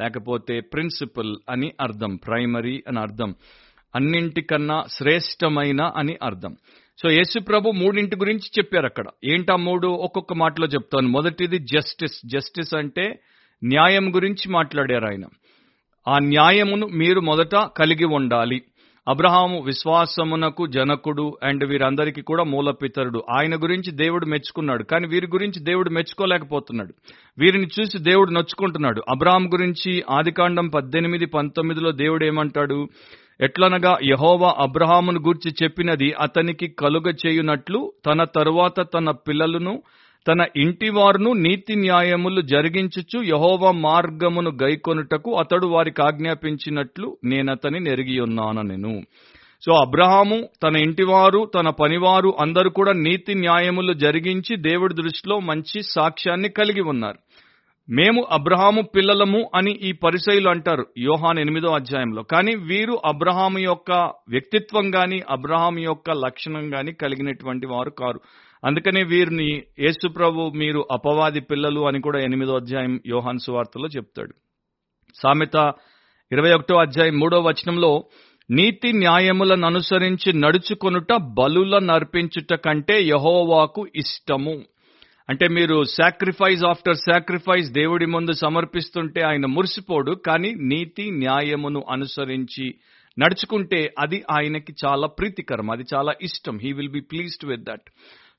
లేకపోతే 0.00 0.60
ప్రిన్సిపల్ 0.60 1.36
అని 1.50 1.72
అర్థం. 1.80 2.16
ప్రైమరీ 2.16 2.82
అని 2.88 3.00
అర్థం. 3.00 3.34
అన్నింటికన్నా 3.94 4.84
శ్రేష్టమైన 4.90 5.82
అని 5.96 6.16
అర్థం. 6.22 6.56
సో 7.02 7.10
యేసు 7.10 7.40
ప్రభు 7.40 7.70
మూడింటి 7.70 8.16
గురించి 8.16 8.50
చెప్పారు 8.58 8.86
అక్కడ. 8.86 9.04
ఏంటా 9.24 9.56
మూడు? 9.56 9.86
ఒక్కొక్క 9.86 10.32
మాటలో 10.32 10.66
చెప్తాను. 10.66 11.08
మొదటిది 11.08 11.58
జస్టిస్. 11.58 12.20
జస్టిస్ 12.26 12.74
అంటే 12.74 13.20
న్యాయం 13.64 14.14
గురించి 14.14 14.52
మాట్లాడారు 14.52 15.06
ఆయన. 15.06 15.24
ఆ 16.08 16.18
న్యాయమును 16.18 16.86
మీరు 16.86 17.20
మొదట 17.20 17.56
కలిగి 17.56 18.04
ఉండాలి. 18.04 18.62
అబ్రహాము 19.08 19.62
విశ్వాసమునకు 19.62 20.66
జనకుడు 20.66 21.38
అండ్ 21.42 21.64
వీరందరికీ 21.64 22.22
కూడా 22.22 22.44
మూలపితరుడు. 22.44 23.24
ఆయన 23.30 23.56
గురించి 23.56 23.92
దేవుడు 23.92 24.26
మెచ్చుకున్నాడు. 24.26 24.82
కానీ 24.82 25.06
వీరి 25.06 25.26
గురించి 25.26 25.64
దేవుడు 25.64 25.90
మెచ్చుకోలేకపోతున్నాడు. 25.90 26.94
వీరిని 27.38 27.68
చూసి 27.80 27.98
దేవుడు 27.98 28.30
నొచ్చుకుంటున్నాడు. 28.30 29.02
అబ్రహాం 29.08 29.52
గురించి 29.52 30.04
ఆదికాండం 30.10 30.68
పద్దెనిమిది 30.68 31.26
పంతొమ్మిదిలో 31.26 31.90
దేవుడు 31.90 32.24
ఏమంటాడు? 32.24 32.88
ఎట్లనగా 33.40 33.92
యహోవా 34.10 34.50
అబ్రహామును 34.58 35.20
గూర్చి 35.20 35.50
చెప్పినది 35.62 36.08
అతనికి 36.20 36.66
కలుగ 36.78 37.06
చేయునట్లు 37.22 37.80
తన 38.06 38.24
తరువాత 38.36 38.80
తన 38.94 39.10
పిల్లలను 39.26 39.74
తన 40.26 40.42
ఇంటి 40.56 40.88
వారును 40.90 41.30
నీతి 41.44 41.74
న్యాయములు 41.76 42.40
జరిగించుచు 42.52 43.18
యహోవ 43.28 43.72
మార్గమును 43.80 44.50
గైకొనుటకు 44.62 45.30
అతడు 45.38 45.66
వారికి 45.66 46.02
ఆజ్ఞాపించినట్లు 46.02 47.08
నేనతని 47.24 47.80
నెరిగి 47.80 48.16
నేను 48.62 48.94
సో 49.62 49.72
అబ్రహాము 49.82 50.38
తన 50.62 50.76
ఇంటివారు 50.76 51.40
తన 51.54 51.68
పనివారు 51.80 52.30
అందరూ 52.40 52.70
కూడా 52.70 52.92
నీతి 53.04 53.34
న్యాయములు 53.34 53.92
జరిగించి 54.02 54.54
దేవుడి 54.66 54.94
దృష్టిలో 54.94 55.36
మంచి 55.50 55.78
సాక్ష్యాన్ని 55.94 56.48
కలిగి 56.50 56.84
ఉన్నారు. 56.92 57.18
మేము 57.88 58.26
అబ్రహాము 58.30 58.82
పిల్లలము 58.82 59.50
అని 59.54 59.72
ఈ 59.72 59.92
పరిసయులు 59.92 60.48
అంటారు 60.48 60.86
యోహాన్ 60.98 61.38
ఎనిమిదో 61.38 61.68
అధ్యాయంలో. 61.68 62.22
కానీ 62.22 62.54
వీరు 62.54 63.00
అబ్రహాము 63.04 63.58
యొక్క 63.58 63.92
వ్యక్తిత్వం 64.28 64.94
గాని 64.94 65.22
అబ్రహాం 65.30 65.78
యొక్క 65.78 66.10
లక్షణం 66.10 66.74
గాని 66.74 66.92
కలిగినటువంటి 66.92 67.66
వారు 67.66 67.90
కారు. 67.90 68.20
అందుకనే 68.64 69.02
వీరిని 69.02 69.62
యేసుప్రభు 69.80 70.50
మీరు 70.54 70.86
అపవాది 70.92 71.40
పిల్లలు 71.40 71.80
అని 71.80 72.00
కూడా 72.00 72.18
ఎనిమిదో 72.18 72.56
అధ్యాయం 72.56 73.00
యోహాన్ 73.06 73.38
సువార్తలో 73.38 73.86
చెప్తాడు. 73.86 74.34
సామెత 75.22 75.72
ఇరవై 76.32 76.52
ఒకటో 76.52 76.76
అధ్యాయం 76.76 77.18
మూడో 77.18 77.40
వచనంలో 77.40 78.04
నీతి 78.50 78.92
న్యాయములను 78.92 79.66
అనుసరించి 79.66 80.32
నడుచుకొనుట 80.32 81.12
బలుల 81.12 81.78
నర్పించుట 81.78 82.54
కంటే 82.54 83.02
యహోవాకు 83.02 83.86
ఇష్టము. 83.96 84.73
అంటే 85.30 85.48
మీరు 85.48 85.84
సాక్రిఫైస్ 85.84 86.64
ఆఫ్టర్ 86.64 86.96
సాక్రిఫైస్ 86.96 87.70
దేవుడి 87.70 88.06
ముందు 88.06 88.32
సమర్పిస్తుంటే 88.32 89.20
ఆయన 89.20 89.46
మురిసిపోడు 89.46 90.12
కానీ 90.12 90.54
నీతి 90.54 91.10
న్యాయమును 91.10 91.84
అనుసరించి 91.90 92.74
నడుచుకుంటే 93.18 93.94
అది 93.98 94.24
ఆయనకి 94.30 94.74
చాలా 94.84 95.06
ప్రీతికరం 95.06 95.70
అది 95.70 95.84
చాలా 95.94 96.14
ఇష్టం. 96.22 96.58
He 96.58 96.72
will 96.72 96.88
be 96.88 97.00
pleased 97.00 97.48
with 97.50 97.62
that 97.62 97.90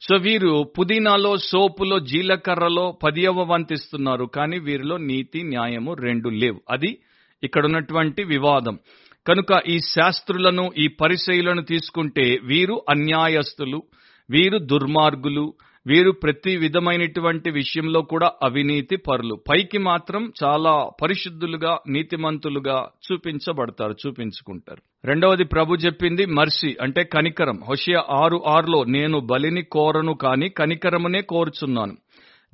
so 0.01 0.15
వీరు 0.15 0.71
పుదీనాలో 0.79 1.37
సోపులో 1.37 1.99
జీలకర్రలో 1.99 2.97
పదియవ 3.03 3.41
వంతిస్తున్నారు 3.41 4.25
కానీ 4.25 4.59
వీరిలో 4.59 4.97
నీతి 4.97 5.43
న్యాయము 5.43 5.93
రెండు 5.93 6.29
లేవు. 6.29 6.61
అది 6.69 6.97
ఇక్కడ 7.43 7.65
ఉన్నటువంటి 7.65 8.23
వివాదం. 8.23 8.79
కనుక 9.27 9.61
ఈ 9.67 9.79
శాస్త్రులను 9.79 10.71
ఈ 10.77 10.87
పరిశైలను 10.87 11.61
తీసుకుంటే 11.61 12.39
వీరు 12.43 12.85
అన్యాయస్తులు 12.89 13.83
వీరు 14.29 14.57
దుర్మార్గులు 14.57 15.53
వీరు 15.87 16.11
ప్రతి 16.11 16.57
విధమైనటువంటి 16.57 17.51
విషయంలో 17.51 18.01
కూడా 18.01 18.31
అవినీతి 18.43 18.95
పరులు. 18.95 19.35
పైకి 19.35 19.77
మాత్రం 19.77 20.31
చాలా 20.43 20.89
పరిశుద్ధులుగా 21.01 21.77
నీతిమంతులుగా 21.89 22.87
చూపించబడతారు 23.11 23.95
చూపించుకుంటారు. 24.07 24.81
రెండవది 25.05 25.43
ప్రభు 25.43 25.75
చెప్పింది 25.75 26.25
మర్సి 26.25 26.77
అంటే 26.81 27.03
కనికరం. 27.03 27.59
హోషియా 27.69 28.03
ఆరు 28.09 28.43
ఆరులో 28.47 28.83
నేను 28.83 29.19
బలిని 29.19 29.61
కోరను 29.61 30.13
కాని 30.13 30.49
కనికరమునే 30.49 31.21
కోరుచున్నాను. 31.21 31.97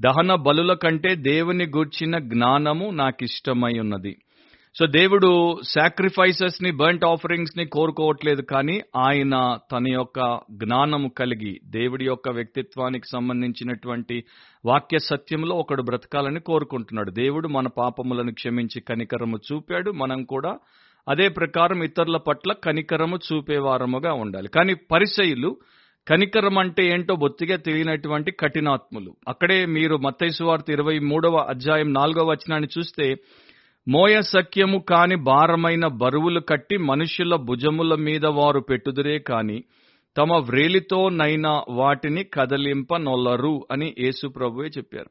దహన 0.01 0.35
బలుల 0.35 0.73
కంటే 0.73 1.15
దేవుని 1.15 1.65
గూర్చిన 1.65 2.17
జ్ఞానము 2.17 2.89
నాకిష్టమై 2.89 3.79
ఉన్నది. 3.79 4.17
సో 4.75 4.85
దేవుడు 4.85 5.59
సాక్రిఫైసెస్ని 5.63 6.71
బర్ంట్ 6.71 7.05
ఆఫరింగ్స్ని 7.05 7.65
కోరుకోవట్లేదు 7.65 8.41
కానీ 8.41 8.81
ఆయన 8.97 9.57
తన 9.71 9.91
యొక్క 9.91 10.39
జ్ఞానము 10.51 11.09
కలిగి 11.09 11.59
దేవుడి 11.65 12.05
యొక్క 12.05 12.29
వ్యక్తిత్వానికి 12.29 13.03
సంబంధించినటువంటి 13.11 14.23
వాక్య 14.65 14.99
సత్యంలో 14.99 15.55
ఒకడు 15.55 15.81
బ్రతకాలని 15.81 16.39
కోరుకుంటున్నాడు. 16.39 17.11
దేవుడు 17.11 17.47
మన 17.47 17.67
పాపములను 17.67 18.33
క్షమించి 18.33 18.81
కనికరము 18.81 19.37
చూపాడు. 19.37 19.91
మనం 19.91 20.23
కూడా 20.23 20.57
అదే 21.07 21.27
ప్రకారం 21.27 21.83
ఇతరుల 21.83 22.17
పట్ల 22.17 22.53
కనికరము 22.53 23.17
చూపేవారముగా 23.17 24.13
ఉండాలి. 24.13 24.47
కానీ 24.47 24.73
పరిసయులు 24.73 25.57
కనికరం 26.07 26.57
అంటే 26.57 26.87
ఏంటో 26.87 27.15
బొత్తిగా 27.15 27.57
తెలియనటువంటి 27.57 28.31
కఠినాత్ములు. 28.31 29.15
అక్కడే 29.27 29.65
మీరు 29.65 29.97
మత్తైసు 29.97 30.43
వార్త 30.43 30.69
ఇరవై 30.69 30.99
మూడవ 30.99 31.35
అధ్యాయం 31.37 31.93
నాలుగవ 31.93 32.25
వచనాన్ని 32.25 32.69
చూస్తే 32.77 33.15
మోయ 33.87 34.21
సఖ్యము 34.21 34.79
కాని 34.79 35.15
భారమైన 35.15 35.87
బరువులు 35.87 36.39
కట్టి 36.39 36.77
మనుషుల 36.77 37.35
భుజముల 37.35 37.95
మీద 37.95 38.25
వారు 38.25 38.59
పెట్టుదురే 38.59 39.19
కాని 39.19 39.63
తమ 40.17 40.33
వ్రేలితోనైనా 40.33 41.63
వాటిని 41.69 42.23
కదలింపనొల్లరు 42.23 43.67
అని 43.71 43.95
యేసుప్రభువే 43.99 44.67
చెప్పారు. 44.67 45.09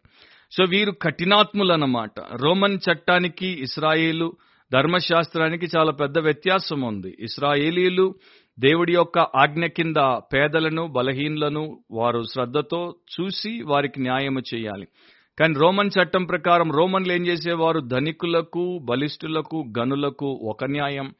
సో 0.52 0.64
వీరు 0.64 0.92
కఠినాత్ములన్నమాట. 0.92 2.20
రోమన్ 2.32 2.78
చట్టానికి 2.92 3.46
ఇస్రాయేలు 3.46 4.32
ధర్మశాస్త్రానికి 4.72 5.68
చాలా 5.76 5.90
పెద్ద 5.90 6.18
వ్యత్యాసం 6.18 6.80
ఉంది. 6.80 7.16
ఇస్రాయేలీలు 7.20 8.14
దేవుడి 8.58 8.92
యొక్క 8.92 9.18
ఆజ్ఞ 9.18 9.66
కింద 9.66 9.96
పేదలను 10.34 10.86
బలహీనులను 10.86 11.78
వారు 11.90 12.22
శ్రద్ధతో 12.22 12.94
చూసి 13.20 13.62
వారికి 13.62 14.00
న్యాయము 14.00 14.40
చేయాలి. 14.54 14.88
కానీ 15.40 15.54
రోమన్ 15.54 15.90
చట్టం 16.02 16.24
ప్రకారం 16.24 16.72
రోమన్లు 16.72 17.12
ఏం 17.12 17.26
చేసేవారు? 17.26 17.80
ధనికులకు 17.80 18.78
బలిష్ఠులకు 18.78 19.72
గనులకు 19.78 20.26
ఒక 20.26 20.64
న్యాయం. 20.64 21.14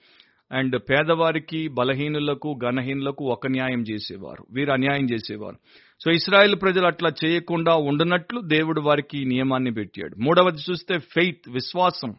అండ్ 0.52 0.80
పేదవారికి 0.90 1.68
బలహీనులకు 1.68 2.58
గణహీనులకు 2.64 3.24
ఒక 3.24 3.46
న్యాయం 3.46 3.82
చేసేవారు. 3.82 4.46
వీరు 4.50 4.72
అన్యాయం 4.72 5.04
చేసేవారు. 5.04 5.56
సో 6.04 6.10
ఇస్రాయెల్ 6.10 6.54
ప్రజలు 6.54 6.86
అట్లా 6.86 7.10
చేయకుండా 7.24 7.74
ఉండనట్లు 7.74 8.40
దేవుడు 8.40 8.80
వారికి 8.80 9.18
ఈ 9.18 9.24
నియమాన్ని 9.24 9.72
పెట్టాడు. 9.72 10.16
మూడవది 10.22 10.62
చూస్తే 10.70 10.98
ఫెయిత్ 10.98 11.50
విశ్వాసం. 11.50 12.14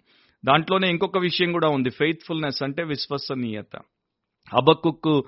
దాంట్లోనే 0.46 0.90
ఇంకొక 0.90 1.18
విషయం 1.18 1.52
కూడా 1.52 1.70
ఉంది. 1.70 1.90
ఫెయిత్ఫుల్నెస్ 1.90 2.64
అంటే 2.64 2.84
విశ్వసనీయత. 2.84 3.76
హబక్కుక్కు 4.54 5.26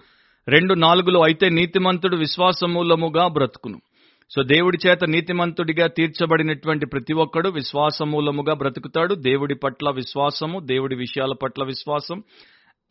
రెండు 0.47 0.73
నాలుగులో 0.73 1.21
అయితే 1.21 1.49
నీతిమంతుడు 1.49 2.15
విశ్వాసమూలముగా 2.15 3.27
బ్రతుకును. 3.27 3.81
సో 4.29 4.43
దేవుడి 4.43 4.77
చేత 4.87 5.03
నీతిమంతుడిగా 5.03 5.87
తీర్చబడినటువంటి 5.87 6.85
ప్రతి 6.85 7.13
ఒక్కడు 7.13 7.49
విశ్వాసమూలముగా 7.49 8.53
బ్రతుకుతాడు. 8.53 9.15
దేవుడి 9.15 9.55
పట్ల 9.55 9.89
విశ్వాసము 9.89 10.59
దేవుడి 10.59 10.95
విషయాల 10.95 11.33
పట్ల 11.33 11.63
విశ్వాసం. 11.63 12.23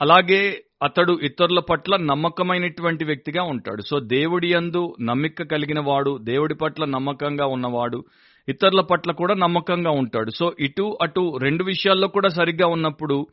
అలాగే 0.01 0.63
అతడు 0.83 1.19
ఇతరుల 1.23 1.61
పట్ల 1.61 1.97
నమ్మకమైనటువంటి 1.97 3.05
వ్యక్తిగా 3.05 3.43
ఉంటాడు. 3.43 3.83
సో 3.83 4.01
దేవుడి 4.01 4.53
యందు 4.53 4.97
నమ్మిక 5.01 5.43
కలిగిన 5.43 5.81
వాడు 5.81 6.19
దేవుడి 6.19 6.55
పట్ల 6.55 6.85
నమ్మకంగా 6.85 7.47
ఉన్నవాడు 7.47 8.05
ఇతరుల 8.49 8.81
పట్ల 8.81 9.13
కూడా 9.13 9.35
నమ్మకంగా 9.35 9.91
ఉంటాడు. 9.91 10.31
సో 10.31 10.53
ఇటు 10.61 10.99
అటు 11.03 11.39
రెండు 11.43 11.65
విషయాల్లో 11.65 12.09
కూడా 12.09 12.29
సరిగ్గా 12.29 12.67
ఉన్నప్పుడు 12.67 13.27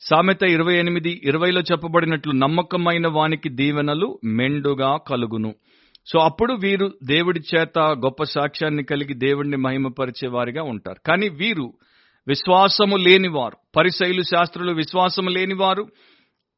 సామెత 0.00 0.42
ఇరవై 0.42 0.76
ఎనిమిది 0.76 1.20
ఇరవైలో 1.24 1.60
చెప్పబడినట్లు 1.60 2.32
నమ్మకమైన 2.32 3.08
వానికి 3.08 3.48
దీవెనలు 3.48 4.18
మెండుగా 4.24 4.98
కలుగును. 5.08 5.54
సో 6.06 6.18
అప్పుడు 6.18 6.52
వీరు 6.52 6.92
దేవుడి 7.04 7.40
చేత 7.40 7.78
గొప్ప 7.78 8.22
సాక్ష్యాన్ని 8.22 8.84
కలిగి 8.84 9.14
దేవుడిని 9.14 9.56
మహిమపరిచే 9.56 10.28
వారిగా 10.28 10.62
ఉంటారు. 10.62 10.96
కానీ 11.06 11.28
వీరు 11.28 11.72
విశ్వాసము 12.28 12.96
లేనివారు. 12.96 13.56
పరిశైలు 13.76 14.22
శాస్త్రులు 14.22 14.72
విశ్వాసము 14.72 15.28
లేనివారు. 15.28 15.86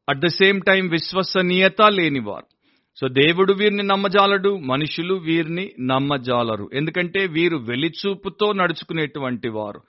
అట్ 0.08 0.18
ద 0.18 0.26
సేమ్ 0.26 0.60
టైం 0.60 0.88
విశ్వసనీయత 0.88 1.82
లేనివారు. 1.90 2.46
సో 3.00 3.08
దేవుడు 3.08 3.52
వీరిని 3.52 3.82
నమ్మజాలడు 3.82 4.56
మనుషులు 4.58 5.14
వీరిని 5.14 5.72
నమ్మజాలరు. 5.80 6.70
ఎందుకంటే 6.74 7.26
వీరు 7.26 7.56
వెలిచూపుతో 7.56 8.52
నడుచుకునేటువంటి 8.52 9.48
వారు. 9.48 9.80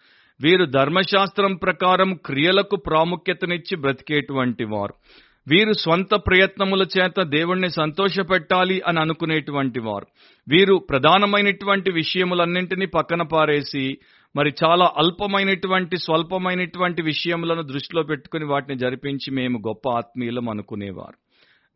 వీరు 0.42 0.66
ధర్మశాస్త్రం 0.66 1.56
ప్రకారం 1.56 2.16
క్రియలకు 2.25 2.75
ప్రాముఖ్యతనిచ్చి 2.75 3.78
బ్రతికేటువంటి 3.78 4.63
వారు. 4.63 4.94
వీరు 5.48 5.74
స్వంత 5.74 6.15
ప్రయత్నముల 6.15 6.88
చేత 7.00 7.22
దేవుణ్ణి 7.22 7.69
సంతోషపెట్టాలి 7.69 8.81
అని 8.88 9.00
అనుకునేటువంటి 9.00 9.79
వారు. 9.79 10.05
వీరు 10.48 10.75
ప్రధానమైనటువంటి 10.89 11.91
విషయములన్నింటినీ 11.91 12.86
పక్కన 12.86 13.22
పారేసి 13.22 13.98
మరి 14.36 14.53
చాలా 14.63 14.91
అల్పమైనటువంటి 14.98 15.98
స్వల్పమైనటువంటి 15.98 17.01
విషయములను 17.01 17.62
దృష్టిలో 17.62 18.03
పెట్టుకుని 18.03 18.46
వాటిని 18.46 18.79
జరిపించి 18.79 19.31
మేము 19.31 19.58
గొప్ప 19.67 19.89
ఆత్మీయులం 19.89 20.50
అనుకునేవారు. 20.50 21.29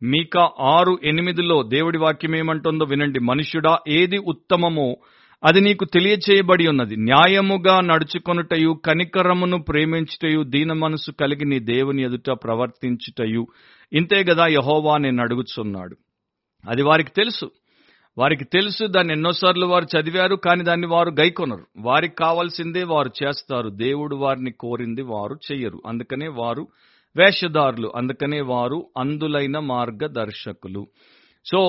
మీక 0.04 0.38
ఆరు 0.60 0.98
ఎనిమిదిలో 1.04 1.62
దేవుడి 1.62 1.98
వాక్యం 1.98 2.36
ఏమంటుందో 2.36 2.84
వినండి. 2.84 3.20
మనుష్యుడా 3.20 3.78
ఏది 3.88 4.18
ఉత్తమమో 4.18 4.96
అది 5.44 5.60
నీకు 5.60 5.84
తెలియచేయబడి 5.84 6.68
ఉన్నది. 6.68 6.96
న్యాయముగా 6.96 7.80
నడుచుకొనుటయు 7.80 8.80
కనికరమును 8.84 9.62
ప్రేమించుటయు 9.62 10.42
దీన 10.42 10.72
మనసు 10.72 11.10
కలిగి 11.10 11.44
నీ 11.44 11.58
దేవుని 11.58 12.02
ఎదుట 12.02 12.30
ప్రవర్తించుటయు. 12.30 13.46
ఇంతే 13.92 14.24
గదా 14.30 14.46
యహోవా 14.46 14.98
నేను 14.98 15.22
అడుగుచున్నాడు. 15.22 15.96
అది 16.68 16.82
వారికి 16.82 17.10
తెలుసు. 17.10 17.50
వారికి 18.18 18.44
తెలుసు 18.44 18.86
దాన్ని 18.86 19.12
ఎన్నోసార్లు 19.12 19.66
వారు 19.66 19.86
చదివారు 19.98 20.36
కానీ 20.36 20.62
దాన్ని 20.62 20.86
వారు 20.86 21.10
గైకొనరు. 21.10 21.66
వారికి 21.78 22.14
కావాల్సిందే 22.14 22.82
వారు 22.82 23.10
చేస్తారు. 23.24 23.68
దేవుడు 23.68 24.16
వారిని 24.16 24.50
కోరింది 24.50 25.02
వారు 25.02 25.38
చెయ్యరు. 25.52 25.82
అందుకనే 25.86 26.28
వారు 26.28 26.68
వేషధారులు. 27.16 27.92
అందుకనే 27.96 28.40
వారు 28.40 28.86
అందులైన 28.98 29.58
మార్గదర్శకులు. 29.58 30.86
సో 31.50 31.60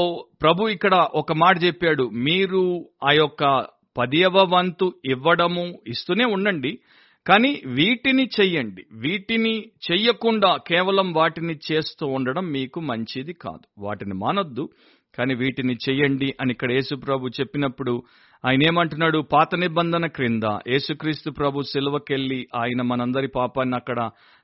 ప్రభు 0.41 0.67
ఇక్కడ 0.67 0.95
ఒక 1.13 1.33
మాట 1.33 1.55
చెప్పాడు. 1.63 2.03
మీరు 2.27 2.61
ఆ 3.03 3.11
యొక్క 3.11 3.43
పదియవ 3.97 4.37
వంతు 4.53 4.93
ఇవ్వడము 5.05 5.65
ఇస్తూనే 5.87 6.25
ఉండండి 6.25 6.71
కానీ 7.25 7.61
వీటిని 7.65 8.29
చెయ్యండి. 8.37 8.83
వీటిని 8.93 9.53
చెయ్యకుండా 9.87 10.57
కేవలం 10.67 11.13
వాటిని 11.13 11.55
చేస్తూ 11.67 12.07
ఉండడం 12.07 12.45
మీకు 12.51 12.79
మంచిది 12.79 13.33
కాదు. 13.33 13.65
వాటిని 13.77 14.13
మానొద్దు 14.13 14.69
కానీ 15.17 15.33
వీటిని 15.33 15.73
చెయ్యండి 15.89 16.29
అని 16.41 16.51
ఇక్కడ 16.51 16.71
యేసు 16.71 16.95
ప్రభు 16.95 17.31
చెప్పినప్పుడు 17.39 18.03
ఆయన 18.45 18.63
ఏమంటున్నాడు? 18.63 19.19
పాత 19.33 19.55
నిబంధన 19.55 20.05
క్రింద 20.07 20.43
యేసుక్రీస్తు 20.67 21.29
ప్రభు 21.31 21.61
సిలువకెళ్ళి 21.61 22.47
ఆయన 22.55 22.81
మనందరి 22.81 23.27
పాపాన్ని 23.27 23.75
అక్కడ 23.75 23.99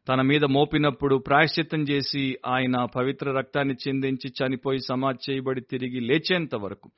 తన 0.07 0.21
మీద 0.21 0.45
మోపినప్పుడు 0.45 1.15
ప్రాయశ్చిత్తం 1.15 1.81
చేసి 1.81 2.37
ఆయన 2.47 2.85
పవిత్ర 2.95 3.31
రక్తాన్ని 3.31 3.75
చెందించి 3.87 4.29
చనిపోయి 4.29 4.79
సమాధి 4.79 5.31
చేయబడి 5.31 5.61
తిరిగి 5.61 5.99
లేచేంత 5.99 6.55
వరకు 6.55 6.89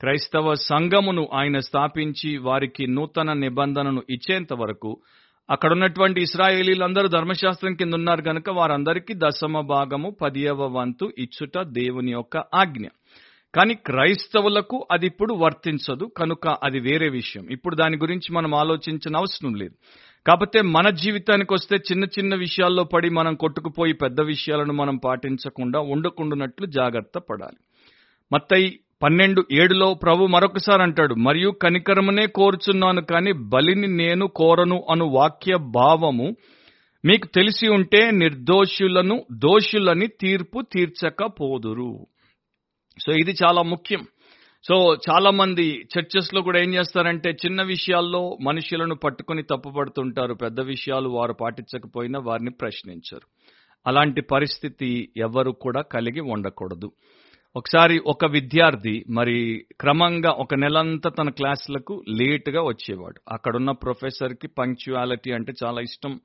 క్రైస్తవ 0.00 0.54
సంఘమును 0.54 1.28
ఆయన 1.34 1.58
స్థాపించి 1.58 2.36
వారికి 2.36 2.86
నూతన 2.86 3.32
నిబంధనను 3.32 4.02
ఇచ్చేంత 4.10 4.52
వరకు 4.52 5.00
అక్కడ 5.50 5.72
ఉన్నటువంటి 5.72 6.22
ఇస్రాయేలీలందరూ 6.22 7.08
ధర్మశాస్త్రం 7.08 7.74
కింద 7.74 7.94
ఉన్నారు 7.94 8.22
కనుక 8.22 8.50
వారందరికీ 8.50 9.14
దశమ 9.14 9.60
భాగము 9.60 10.16
పదియవ 10.22 10.62
వంతు 10.62 11.12
ఇచ్చుట 11.18 11.58
దేవుని 11.58 12.12
యొక్క 12.12 12.36
ఆజ్ఞ. 12.36 12.86
కానీ 13.54 13.74
క్రైస్తవులకు 13.74 14.86
అది 14.90 15.06
ఇప్పుడు 15.06 15.34
వర్తించదు 15.34 16.04
కనుక 16.04 16.48
అది 16.48 16.80
వేరే 16.80 17.08
విషయం. 17.08 17.46
ఇప్పుడు 17.50 17.76
దాని 17.76 17.96
గురించి 17.96 18.34
మనం 18.34 18.54
ఆలోచించిన 18.54 19.16
అవసరం 19.16 19.54
లేదు. 19.54 19.74
కాకపోతే 20.26 20.60
మన 20.62 20.90
జీవితానికి 20.90 21.54
వస్తే 21.54 21.76
చిన్న 21.76 22.04
చిన్న 22.04 22.34
విషయాల్లో 22.34 22.84
పడి 22.84 23.10
మనం 23.10 23.34
కొట్టుకుపోయి 23.34 23.92
పెద్ద 23.92 24.20
విషయాలను 24.20 24.72
మనం 24.72 24.96
పాటించకుండా 24.96 25.80
ఉండకుండానట్లు 25.80 26.66
జాగ్రత్త 26.66 27.18
పడాలి. 27.18 27.56
మత్తయి 28.32 28.80
పన్నెండు 29.02 29.44
ఏడులో 29.52 29.94
ప్రభు 29.94 30.26
మరొకసారి 30.26 30.82
అంటాడు 30.82 31.14
మరియు 31.14 31.50
కనికరమునే 31.50 32.26
కోరుచున్నాను 32.26 33.02
కానీ 33.02 33.32
బలిని 33.32 33.88
నేను 33.88 34.26
కోరను 34.26 34.84
అను 34.90 35.04
వాక్య 35.04 35.56
భావము 35.56 36.36
మీకు 37.04 37.26
తెలిసి 37.26 37.68
ఉంటే 37.68 38.10
నిర్దోషులను 38.10 39.24
దోషులని 39.32 40.06
తీర్పు 40.06 40.60
తీర్చకపోదురు 40.60 42.06
సో 43.06 43.12
ఇది 43.12 43.34
చాలా 43.44 43.62
ముఖ్యం. 43.62 44.00
సో 44.68 44.94
చాలా 44.94 45.30
మంది 45.30 45.88
చర్చెస్లో 45.98 46.42
కూడా 46.42 46.60
ఏం 46.60 46.74
చేస్తారంటే 46.74 47.30
చిన్న 47.30 47.62
విషయాల్లో 47.62 48.38
మనుషులను 48.42 48.94
పట్టుకుని 48.94 49.42
తప్పుపడుతుంటారు. 49.42 50.34
పెద్ద 50.34 50.60
విషయాలు 50.60 51.08
వారు 51.08 51.32
పాటించకపోయినా 51.32 52.20
వారిని 52.20 52.50
ప్రశ్నించరు. 52.50 53.20
అలాంటి 53.86 54.20
పరిస్థితి 54.20 55.12
ఎవరు 55.16 55.50
కూడా 55.50 55.82
కలిగి 55.82 56.20
ఉండకూడదు. 56.20 56.92
ఒకసారి 57.56 57.98
ఒక 57.98 58.24
విద్యార్థి 58.24 59.04
మరి 59.10 59.64
క్రమంగా 59.80 60.30
ఒక 60.30 60.54
నెలంతా 60.54 61.10
తన 61.10 61.30
క్లాసులకు 61.30 62.04
లేటుగా 62.08 62.62
వచ్చేవాడు. 62.62 63.20
అక్కడున్న 63.28 63.70
ప్రొఫెసర్కి 63.70 64.48
పంక్చువాలిటీ 64.48 65.32
అంటే 65.32 65.52
చాలా 65.64 65.80
ఇష్టం. 65.80 66.20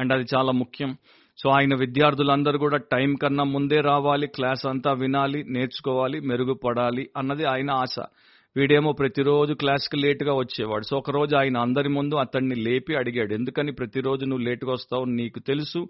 అండ్ 0.00 0.12
అది 0.12 0.24
చాలా 0.36 0.52
ముఖ్యం. 0.52 0.96
సో 1.42 1.50
ఆయన 1.50 1.74
విద్యార్థులందరూ 1.74 2.58
కూడా 2.58 2.76
టైం 2.76 3.14
కన్నా 3.14 3.44
ముందే 3.44 3.80
రావాలి 3.80 4.26
క్లాస్ 4.26 4.66
అంతా 4.66 4.92
వినాలి 4.92 5.44
నేర్చుకోవాలి 5.44 6.20
మెరుగుపడాలి 6.20 7.10
అన్నది 7.16 7.44
ఆయన 7.44 7.70
ఆశ. 7.70 7.94
వీడేమో 8.56 8.92
ప్రతిరోజు 8.92 9.52
క్లాస్కి 9.52 9.96
లేటుగా 9.96 10.34
వచ్చేవాడు. 10.34 10.84
సో 10.84 10.98
ఒక 10.98 11.10
రోజు 11.10 11.36
ఆయన 11.36 11.58
అందరి 11.58 11.88
ముందు 11.88 12.14
అతన్ని 12.14 12.54
లేపి 12.54 12.94
అడిగాడు 12.94 13.34
ఎందుకని 13.34 13.72
ప్రతిరోజు 13.72 14.24
నువ్వు 14.24 14.44
లేటుగా 14.44 14.72
వస్తావు? 14.72 15.04
నీకు 15.04 15.40
తెలుసు 15.40 15.88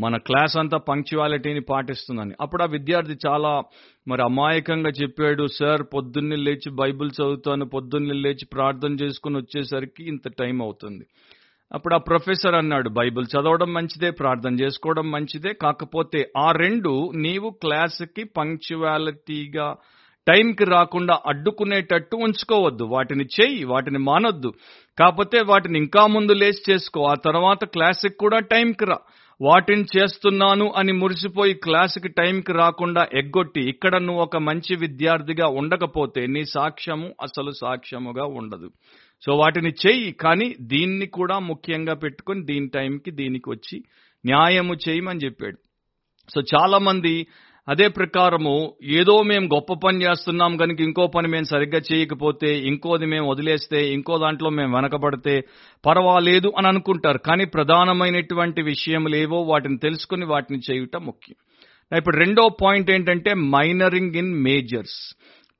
మన 0.00 0.16
క్లాస్ 0.16 0.56
అంతా 0.56 0.78
పంక్చువాలిటీని 0.78 1.60
పాటిస్తుందని. 1.60 2.34
అప్పుడు 2.40 2.62
ఆ 2.62 2.66
విద్యార్థి 2.66 3.16
చాలా 3.26 3.62
మరి 4.08 4.22
అమాయకంగా 4.22 4.90
చెప్పాడు 4.90 5.46
సార్ 5.46 5.82
పొద్దున్నే 5.94 6.36
లేచి 6.36 6.70
బైబిల్ 6.70 7.10
చదువుతాను 7.10 7.64
పొద్దున్నే 7.64 8.14
లేచి 8.14 8.46
ప్రార్థన 8.52 8.92
చేసుకుని 8.92 9.36
వచ్చేసరికి 9.36 10.08
ఇంత 10.08 10.28
టైం 10.38 10.62
అవుతుంది. 10.62 11.06
అప్పుడు 11.74 11.94
ఆ 11.94 11.98
ప్రొఫెసర్ 11.98 12.54
అన్నాడు 12.54 12.88
బైబిల్ 12.88 13.26
చదవడం 13.26 13.72
మంచిదే 13.72 14.10
ప్రార్థన 14.10 14.60
చేసుకోవడం 14.60 15.10
మంచిదే 15.10 15.52
కాకపోతే 15.52 16.30
ఆ 16.36 16.50
రెండు 16.50 17.12
నీవు 17.16 17.50
క్లాస్కి 17.50 18.24
పంక్చువాలిటీగా 18.24 19.76
టైంకి 20.28 20.64
రాకుండా 20.64 21.20
అడ్డుకునేటట్టు 21.26 22.16
ఉంచుకోవద్దు. 22.16 22.84
వాటిని 22.84 23.24
చేయి 23.24 23.64
వాటిని 23.64 23.98
మానొద్దు. 23.98 24.52
కాకపోతే 24.98 25.42
వాటిని 25.42 25.78
ఇంకా 25.78 26.06
ముందు 26.06 26.32
లేచి 26.32 26.72
చేసుకో. 26.72 27.04
ఆ 27.04 27.14
తర్వాత 27.14 27.64
క్లాస్కి 27.64 28.14
కూడా 28.14 28.38
టైంకి 28.38 28.84
రా. 28.84 28.98
వాటిని 29.40 29.84
చేస్తున్నాను 29.96 30.72
అని 30.76 30.92
మురిసిపోయి 30.92 31.54
క్లాసుకి 31.54 32.08
టైంకి 32.08 32.52
రాకుండా 32.52 33.06
ఎగ్గొట్టి 33.14 33.60
ఇక్కడ 33.60 33.96
నువ్వు 33.96 34.22
ఒక 34.22 34.36
మంచి 34.36 34.76
విద్యార్థిగా 34.76 35.46
ఉండకపోతే 35.46 36.26
నీ 36.26 36.44
సాక్ష్యము 36.44 37.14
అసలు 37.22 37.50
సాక్ష్యముగా 37.50 38.24
ఉండదు. 38.24 38.70
సో 39.22 39.34
వాటిని 39.36 39.70
చెయ్యి 39.86 40.12
కానీ 40.12 40.56
దీన్ని 40.60 41.06
కూడా 41.06 41.38
ముఖ్యంగా 41.38 41.94
పెట్టుకొని 41.94 42.42
దీని 42.44 42.68
టైంకి 42.68 43.10
దీనికి 43.10 43.50
వచ్చి 43.50 43.76
న్యాయము 44.26 44.74
చేయమని 44.74 45.20
చెప్పాడు. 45.20 45.58
సో 46.32 46.40
చాలా 46.54 46.78
మంది 46.78 47.26
అదే 47.68 47.88
ప్రకారము 47.88 48.74
ఏదో 48.82 49.22
మేము 49.22 49.46
గొప్ప 49.54 49.72
పని 49.84 50.02
చేస్తున్నాం 50.02 50.56
కనుక 50.56 50.80
ఇంకో 50.80 51.06
పని 51.06 51.28
మేము 51.28 51.44
సరిగ్గా 51.44 51.80
చేయకపోతే 51.92 52.58
ఇంకోది 52.58 53.06
మేము 53.06 53.30
వదిలేస్తే 53.30 53.92
ఇంకో 53.92 54.18
దాంట్లో 54.18 54.50
మేము 54.50 54.76
వెనకబడితే 54.76 55.34
పర్వాలేదు 55.86 56.52
అని 56.58 56.68
అనుకుంటారు. 56.68 57.18
కానీ 57.18 57.44
ప్రధానమైనటువంటి 57.44 58.62
విషయములు 58.62 59.16
ఏవో 59.16 59.40
వాటిని 59.42 59.78
తెలుసుకుని 59.78 60.24
వాటిని 60.24 60.60
చేయుట 60.70 60.96
ముఖ్యం. 60.96 61.36
ఇప్పుడు 61.98 62.16
రెండో 62.16 62.48
పాయింట్ 62.62 62.90
ఏంటంటే 62.90 63.34
మైనరింగ్ 63.34 64.16
ఇన్ 64.16 64.32
మేజర్స్. 64.42 65.00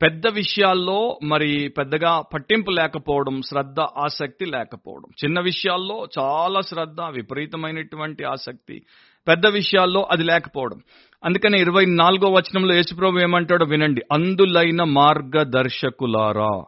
పెద్ద 0.03 0.23
విషయాల్లో 0.29 1.19
మరి 1.25 1.69
పెద్దగా 1.69 2.23
పట్టింపు 2.35 2.71
లేకపోవడం 2.71 3.43
శ్రద్ధ 3.43 3.81
ఆసక్తి 3.81 4.45
లేకపోవడం. 4.45 5.11
చిన్న 5.25 5.41
విషయాల్లో 5.41 6.07
చాలా 6.19 6.61
శ్రద్ధ 6.61 7.01
విపరీతమైనటువంటి 7.01 8.25
ఆసక్తి. 8.25 8.83
పెద్ద 9.29 9.47
విషయాల్లో 9.47 10.09
అది 10.11 10.23
లేకపోవడం. 10.23 10.81
అందుకని 11.25 11.61
ఇరవై 11.61 11.85
నాలుగో 11.87 12.29
వచనంలో 12.29 12.75
యేసుప్రభు 12.75 13.19
ఏమంటాడో 13.19 13.67
వినండి. 13.67 14.03
అందులైన 14.13 14.83
మార్గదర్శకులారా 14.83 16.65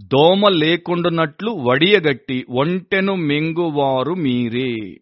దోమ 0.00 0.48
లేకుండానట్లు 0.48 1.50
వడియగట్టి 1.50 2.46
ఒంటెను 2.50 3.14
మింగువారు 3.14 4.14
మీరే. 4.14 4.96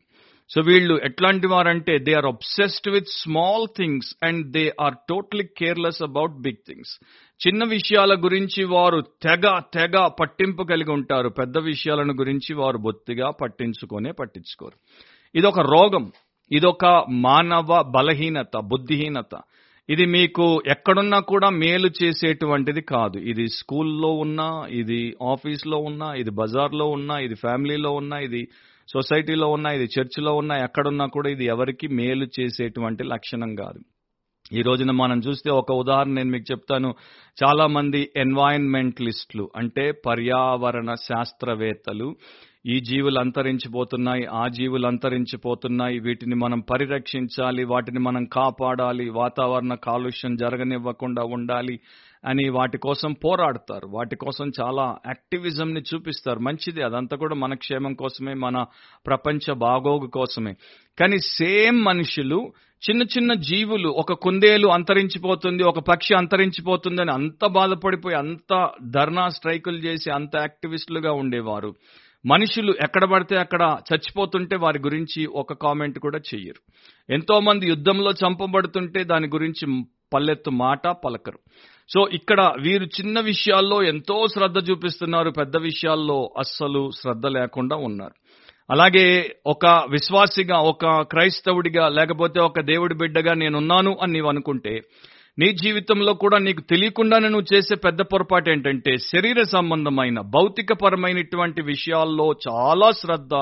సో 0.50 0.60
వీళ్ళు 0.60 1.00
ఎట్లాంటి 1.04 1.46
వారంటే 1.46 1.98
they 1.98 2.12
are 2.12 2.26
obsessed 2.26 2.92
with 2.92 3.06
small 3.08 3.66
things 3.76 4.24
and 4.24 4.52
they 4.52 4.74
are 4.80 4.94
totally 5.08 5.44
careless 5.44 6.02
about 6.02 6.32
big 6.40 6.62
things. 6.68 7.04
చిన్న 7.40 7.64
విషయాల 7.64 8.14
గురించి 8.24 8.64
వారు 8.64 9.00
తెగ 9.00 9.58
తెగ 9.74 10.06
పట్టింపు 10.20 10.62
కలిగి 10.62 10.90
ఉంటారు. 10.90 11.28
పెద్ద 11.28 11.58
విషయాలను 11.58 12.14
గురించి 12.14 12.54
వారు 12.54 12.78
బొత్తిగా 12.78 13.30
పట్టించుకొనే 13.30 14.12
పట్టించుకోరు. 14.12 14.76
ఇదొక 15.34 15.60
రోగం. 15.60 16.12
ఇదొక 16.52 16.84
మానవ 17.10 17.82
బలహీనత 17.96 18.56
బుద్ధిహీనత. 18.56 19.34
ఇది 19.88 20.04
మీకు 20.06 20.62
ఎక్కడున్నా 20.66 21.18
కూడా 21.20 21.48
మేలు 21.50 21.90
చేసేటువంటిది 22.02 22.80
కాదు. 22.80 23.18
ఇది 23.18 23.46
స్కూల్లో 23.48 24.10
ఉన్నా 24.24 24.66
ఇది 24.70 25.16
ఆఫీస్లో 25.22 25.78
ఉన్నా 25.78 26.14
ఇది 26.14 26.30
బజార్లో 26.30 26.86
ఉన్నా 26.86 27.18
ఇది 27.18 27.34
ఫ్యామిలీలో 27.34 27.90
ఉన్నా 27.92 28.18
ఇది 28.18 28.48
సొసైటీలో 28.92 29.48
ఉన్నా 29.48 29.70
ఇది 29.70 29.84
చర్చిలో 29.84 30.36
ఉన్నా 30.36 30.56
ఎక్కడున్నా 30.64 31.06
కూడా 31.06 31.30
ఇది 31.30 31.44
ఎవరికి 31.44 31.88
మేలు 31.88 32.26
చేసేటువంటి 32.40 33.04
లక్షణం 33.04 33.54
కాదు. 33.54 33.80
ఈ 34.52 34.62
రోజున 34.62 34.90
మనం 34.90 35.18
చూస్తే 35.18 35.50
ఒక 35.50 35.72
ఉదాహరణ 35.72 36.10
నేను 36.10 36.30
మీకు 36.30 36.52
చెప్తాను. 36.52 36.94
చాలా 37.44 37.66
మంది 37.66 38.10
ఎన్వైరన్మెంటలిస్టులు 38.16 39.50
అంటే 39.56 39.92
పర్యావరణ 39.92 40.94
శాస్త్రవేత్తలు 40.94 42.16
ఈ 42.66 42.80
జీవులు 42.80 43.18
అంతరించిపోతున్నాయి 43.18 44.24
ఆ 44.24 44.48
జీవులు 44.48 44.86
అంతరించిపోతున్నాయి 44.86 45.98
వీటిని 45.98 46.34
మనం 46.34 46.60
పరిరక్షించాలి 46.60 47.64
వాటిని 47.64 47.98
మనం 47.98 48.24
కాపాడాలి 48.24 49.10
వాతావరణ 49.10 49.74
కాలుష్యం 49.74 50.36
జరగనివ్వకుండా 50.36 51.22
ఉండాలి 51.22 51.80
అని 52.24 52.48
వాటి 52.48 52.78
కోసం 52.78 53.12
పోరాడతారు. 53.12 53.86
వాటి 53.86 54.16
కోసం 54.16 54.50
చాలా 54.60 54.96
యాక్టివిజం 55.06 55.74
ని 55.74 55.82
చూపిస్తారు. 55.94 56.38
మంచిది 56.38 56.82
అదంతా 56.82 57.16
కూడా 57.16 57.34
మన 57.34 57.54
క్షేమం 57.54 57.94
కోసమే 57.94 58.34
మన 58.34 58.66
ప్రపంచ 59.06 59.52
బాగోగు 59.52 60.06
కోసమే. 60.06 60.54
కానీ 61.00 61.18
సేమ్ 61.18 61.84
మనుషులు 61.84 62.52
చిన్న 62.90 63.02
చిన్న 63.02 63.34
జీవులు 63.34 63.88
ఒక 63.88 64.12
కుందేలు 64.12 64.68
అంతరించిపోతుంది 64.68 65.62
ఒక 65.62 65.78
పక్షి 65.78 66.14
అంతరించిపోతుంది 66.14 67.02
అని 67.02 67.10
అంత 67.10 67.46
బాధపడిపోయి 67.46 68.16
అంత 68.16 68.70
ధర్నా 68.90 69.28
స్ట్రైకులు 69.28 69.76
చేసి 69.76 70.10
అంత 70.10 70.36
యాక్టివిస్టులుగా 70.36 71.12
ఉండేవారు. 71.12 71.74
మనుషులు 72.26 72.72
ఎక్కడ 72.72 73.04
పడితే 73.04 73.36
అక్కడ 73.36 73.62
చచ్చిపోతుంటే 73.62 74.56
వారి 74.56 74.78
గురించి 74.78 75.26
ఒక 75.26 75.52
కామెంట్ 75.52 75.98
కూడా 75.98 76.18
చెయ్యరు. 76.18 76.60
ఎంతో 77.12 77.40
మంది 77.40 77.66
యుద్ధంలో 77.66 78.10
చంపబడుతుంటే 78.10 79.04
దాని 79.04 79.26
గురించి 79.26 79.84
పల్లెత్తు 80.12 80.50
మాట 80.50 80.88
పలకరు. 80.88 81.38
సో 81.94 82.08
ఇక్కడ 82.12 82.52
వీరు 82.60 82.84
చిన్న 82.84 83.20
విషయాల్లో 83.20 83.82
ఎంతో 83.82 84.26
శ్రద్ధ 84.26 84.70
చూపిస్తున్నారు 84.70 85.30
పెద్ద 85.30 85.56
విషయాల్లో 85.56 86.34
అస్సలు 86.38 86.90
శ్రద్ధ 87.00 87.26
లేకుండా 87.26 87.76
ఉన్నారు. 87.76 88.14
అలాగే 88.70 89.06
ఒక 89.46 89.66
విశ్వాసిగా 89.90 90.58
ఒక 90.58 91.02
క్రైస్తవుడిగా 91.02 91.88
లేకపోతే 91.88 92.40
ఒక 92.40 92.60
దేవుడి 92.60 92.94
బిడ్డగా 92.94 93.34
నేనున్నాను 93.34 93.98
అని 94.02 94.12
నీవు 94.12 94.28
అనుకుంటే 94.28 94.74
నీ 95.38 95.52
జీవితంలో 95.52 96.14
కూడా 96.14 96.38
నీకు 96.38 96.60
తెలియకుండానే 96.60 97.28
నువ్వు 97.28 97.56
చేసే 97.56 97.74
పెద్ద 97.74 98.02
పొరపాటు 98.02 98.50
ఏంటంటే 98.50 98.96
శరీర 98.96 99.42
సంబంధమైన 99.42 100.20
భౌతికపరమైనటువంటి 100.20 101.62
విషయాల్లో 101.62 102.34
చాలా 102.48 102.90
శ్రద్ధ 102.90 103.34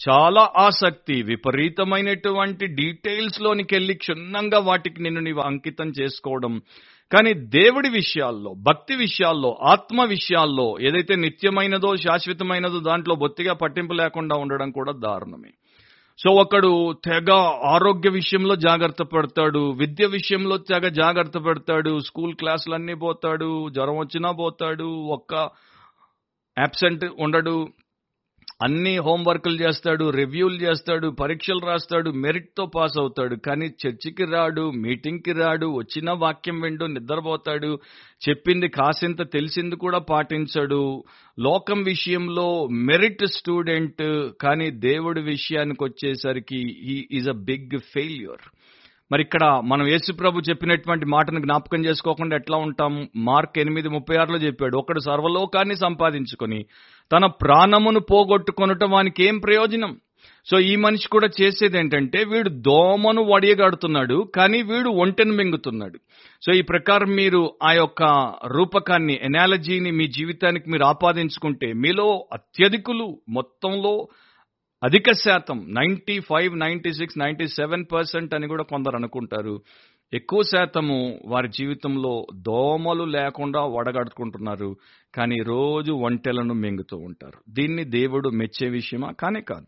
చాలా 0.00 0.50
ఆసక్తి 0.56 1.22
విపరీతమైనటువంటి 1.22 2.66
డీటెయిల్స్ 2.66 3.40
లోనికి 3.42 3.74
వెళ్ళి 3.74 3.94
క్షుణ్ణంగా 3.94 4.58
వాటికి 4.58 5.02
నిన్ను 5.02 5.20
నీవు 5.20 5.40
అంకితం 5.40 5.92
చేసుకోవడం. 6.00 6.60
కానీ 7.12 7.34
దేవుడి 7.34 7.88
విషయాల్లో 7.88 8.54
భక్తి 8.54 8.94
విషయాల్లో 8.94 9.58
ఆత్మ 9.62 10.04
విషయాల్లో 10.04 10.76
ఏదైతే 10.80 11.16
నిత్యమైనదో 11.16 11.96
శాశ్వతమైనదో 11.96 12.78
దాంట్లో 12.78 13.14
బొత్తిగా 13.14 13.54
పట్టింపు 13.54 13.92
లేకుండా 13.92 14.36
ఉండడం 14.36 14.70
కూడా 14.70 14.92
దారుణమే. 14.92 15.52
సో 16.18 16.30
ఒకడు 16.30 16.92
తెగ 17.04 17.30
ఆరోగ్య 17.64 18.10
విషయంలో 18.10 18.54
జాగ్రత్త 18.56 19.02
పడతాడు 19.02 19.70
విద్య 19.70 20.06
విషయంలో 20.06 20.56
తెగ 20.56 20.88
జాగ్రత్త 20.88 21.38
పడతాడు 21.38 21.98
స్కూల్ 22.00 22.34
క్లాసులన్నీ 22.34 22.94
పోతాడు 22.94 23.68
జ్వరం 23.70 23.96
వచ్చినా 23.96 24.30
పోతాడు 24.32 24.84
ఒక్క 24.84 25.34
అబ్సెంట్ 26.58 27.04
ఉండడు. 27.18 27.68
అన్ని 28.64 28.98
హోంవర్క్లు 28.98 29.56
చేస్తాడు 29.62 30.10
రివ్యూలు 30.10 30.54
చేస్తాడు 30.54 31.08
పరీక్షలు 31.20 31.62
రాస్తాడు 31.66 32.10
మెరిట్తో 32.24 32.66
పాస్ 32.74 32.96
అవుతాడు. 32.98 33.36
కానీ 33.46 33.66
చర్చికి 33.82 34.24
రాడు 34.24 34.70
మీటింగ్కి 34.76 35.32
రాడు 35.32 35.66
వచ్చిన 35.76 36.10
వాక్యం 36.22 36.60
విండు 36.60 36.84
నిద్రపోతాడు 36.86 37.70
చెప్పింది 38.28 38.68
కాసింత 38.68 39.32
తెలిసింది 39.32 39.76
కూడా 39.76 39.98
పాటించడు. 40.10 40.82
లోకం 41.38 41.82
విషయంలో 41.82 42.48
మెరిట్ 42.88 43.26
స్టూడెంట్ 43.36 44.04
కానీ 44.40 44.70
దేవుడి 44.88 45.22
విషయానికి 45.32 45.84
వచ్చేసరికి 45.84 46.60
he 46.86 46.98
is 47.12 47.28
a 47.28 47.38
big 47.50 47.78
failure 47.94 48.44
మరి 49.12 49.22
ఇక్కడ 49.22 49.44
మనం 49.70 49.86
యేసుప్రభు 49.86 50.46
చెప్పినటువంటి 50.48 51.06
మాటను 51.06 51.40
జ్ఞాపకం 51.40 51.80
చేసుకోకుండా 51.86 52.36
ఎట్లా 52.36 52.56
ఉంటాం? 52.66 52.92
మార్క్ 53.30 53.58
ఎనిమిది 53.58 53.88
ముప్పై 53.88 54.16
ఆరులో 54.16 54.38
చెప్పాడు 54.38 54.76
ఒకడు 54.78 55.00
సర్వలోకాన్ని 55.00 55.76
సంపాదించుకొని 55.76 56.60
తన 57.10 57.26
ప్రాణమును 57.42 58.00
పోగొట్టుకొనటం 58.12 58.90
వానికి 58.90 59.24
ఏం 59.24 59.38
ప్రయోజనం? 59.38 59.92
సో 60.46 60.56
ఈ 60.60 60.76
మనిషి 60.76 61.06
కూడా 61.08 61.28
చేసేది 61.40 61.78
ఏంటంటే 61.78 62.24
వీడు 62.24 62.50
దోమను 62.68 63.22
వడియగాడుతున్నాడు 63.24 64.16
కానీ 64.36 64.62
వీడు 64.62 64.90
ఒంటెను 65.02 65.32
మింగుతున్నాడు. 65.32 65.98
సో 66.44 66.50
ఈ 66.52 66.62
ప్రకారం 66.62 67.10
మీరు 67.20 67.40
ఆ 67.62 67.72
యొక్క 67.72 68.02
రూపకాన్ని 68.56 69.14
ఎనాలజీని 69.22 69.90
మీ 69.90 70.06
జీవితానికి 70.18 70.70
మీరు 70.70 70.84
ఆపాదించుకుంటే 70.84 71.72
మీలో 71.84 72.08
అత్యధికులు 72.32 73.06
మొత్తంలో 73.28 73.94
అధిక 74.82 75.12
శాతం 75.12 75.66
ninety 75.68 76.20
five 76.20 76.58
ninety 76.58 76.92
six 76.92 77.18
ninety 77.18 77.46
seven 77.46 77.84
percent 77.92 78.34
అని 78.34 78.48
కూడా 78.48 78.62
కొందరు 78.62 78.96
అనుకుంటారు. 78.96 79.60
ఎక్కువ 80.14 80.42
శాతము 80.42 81.20
వారి 81.26 81.48
జీవితంలో 81.48 82.26
దోమలు 82.34 83.04
లేకుండా 83.04 83.60
వడగడుకుంటున్నారు. 83.60 84.76
కానీ 85.14 85.36
రోజు 85.42 85.92
ఒంటెలను 85.92 86.54
మింగుతూ 86.54 86.96
ఉంటారు. 86.96 87.38
దీన్ని 87.48 87.84
దేవుడు 87.84 88.28
మెచ్చే 88.28 88.68
విషయమా? 88.68 89.10
కానే 89.20 89.40
కాదు. 89.40 89.66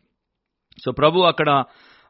సో 0.85 0.93
ప్రభు 0.93 1.21
అక్కడ 1.21 1.65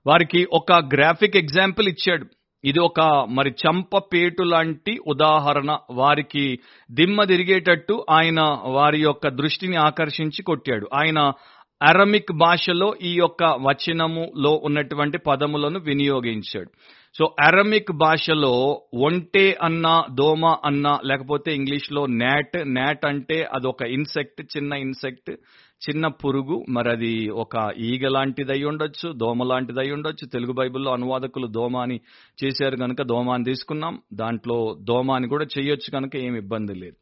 వారికి 0.06 0.46
ఒక 0.52 0.72
గ్రాఫిక్ 0.72 1.36
ఎగ్జాంపుల్ 1.36 1.88
ఇచ్చాడు. 1.88 2.26
ఇది 2.64 2.80
ఒక 2.80 3.00
మరి 3.30 3.50
చంపపేటు 3.50 4.42
లాంటి 4.42 4.98
ఉదాహరణ. 5.06 5.78
వారికి 5.90 6.58
దిమ్మ 6.90 7.24
తిరిగేటట్టు 7.24 8.04
ఆయన 8.10 8.40
వారి 8.64 9.00
యొక్క 9.00 9.28
దృష్టిని 9.28 9.76
ఆకర్షించి 9.76 10.42
కొట్టాడు. 10.42 10.88
ఆయన 10.94 11.32
అరమిక్ 11.82 12.32
భాషలో 12.32 12.94
ఈ 13.02 13.14
యొక్క 13.14 13.44
వచనములో 13.44 14.60
ఉన్నటువంటి 14.64 15.18
పదములను 15.18 15.78
వినియోగించాడు. 15.78 16.70
సో 17.18 17.34
అరమిక్ 17.40 17.92
భాషలో 17.92 18.82
ఒంటే 18.94 19.58
అన్న 19.62 20.04
దోమ 20.14 20.46
అన్న 20.64 20.98
లేకపోతే 21.04 21.54
ఇంగ్లీష్లో 21.54 22.06
నాట్ 22.06 22.56
నాట్ 22.66 23.06
అంటే 23.06 23.48
ఒక 23.66 23.82
ఇన్సెక్ట్ 23.82 24.56
చిన్న 24.56 24.72
ఇన్సెక్ట్ 24.72 25.30
చిన్న 25.84 26.06
పురుగు 26.06 26.64
మరి 26.70 26.90
అది 26.90 27.28
ఒక 27.28 27.72
ఈగ 27.78 28.08
లాంటిది 28.08 28.52
అయి 28.52 28.64
ఉండొచ్చు 28.64 29.12
దోమ 29.12 29.42
లాంటిది 29.42 29.80
అయి 29.80 29.92
ఉండొచ్చు. 29.92 30.26
తెలుగు 30.26 30.52
బైబిల్లో 30.52 30.92
అనువాదకులు 30.92 31.46
దోమ 31.46 31.76
అని 31.76 32.00
చేశారు 32.44 32.76
కనుక 32.76 33.02
దోమ 33.02 33.30
అని 33.30 33.44
తీసుకున్నాం. 33.44 33.98
దాంట్లో 34.12 34.76
దోమ 34.80 35.12
అని 35.12 35.28
కూడా 35.28 35.46
చేయొచ్చు 35.58 35.90
కనుక 35.92 36.16
ఏమి 36.16 36.38
ఇబ్బంది 36.38 36.74
లేదు. 36.74 36.96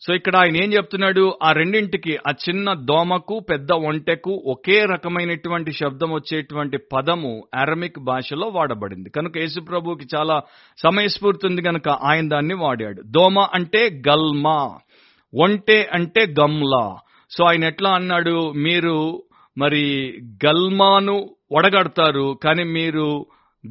సో 0.00 0.14
ఇక్కడ 0.14 0.36
ఆయన 0.36 0.56
ఏం 0.56 0.72
చెప్తున్నాడు? 0.72 1.38
ఆ 1.42 1.52
రెండింటికి 1.52 2.18
ఆ 2.28 2.30
చిన్న 2.30 2.72
దోమకు 2.72 3.38
పెద్ద 3.38 3.72
ఒంటెకు 3.72 4.42
ఒకే 4.46 4.84
రకమైనటువంటి 4.84 5.72
శబ్దం 5.72 6.12
వచ్చేటువంటి 6.12 6.78
పదము 6.92 7.44
అరమిక్ 7.54 7.98
భాషలో 7.98 8.46
వాడబడింది. 8.46 9.10
కనుక 9.10 9.38
యేసుప్రభుకి 9.38 10.06
చాలా 10.16 10.42
సమయస్ఫూర్తి 10.78 11.46
ఉంది 11.46 11.62
కనుక 11.62 11.88
ఆయన 11.88 12.28
దాన్ని 12.28 12.54
వాడాడు. 12.54 13.02
దోమ 13.06 13.38
అంటే 13.38 14.02
గల్మా 14.08 14.78
ఒంటె 15.34 15.88
అంటే 15.92 16.26
గమ్లా. 16.40 16.96
సో 17.30 17.44
ఆయన 17.44 17.64
ఎట్లా 17.64 17.90
అన్నాడు? 17.90 18.52
మీరు 18.52 19.22
మరి 19.58 20.18
గల్మాను 20.46 21.30
వడగడతారు 21.52 22.38
కానీ 22.44 22.64
మీరు 22.64 23.26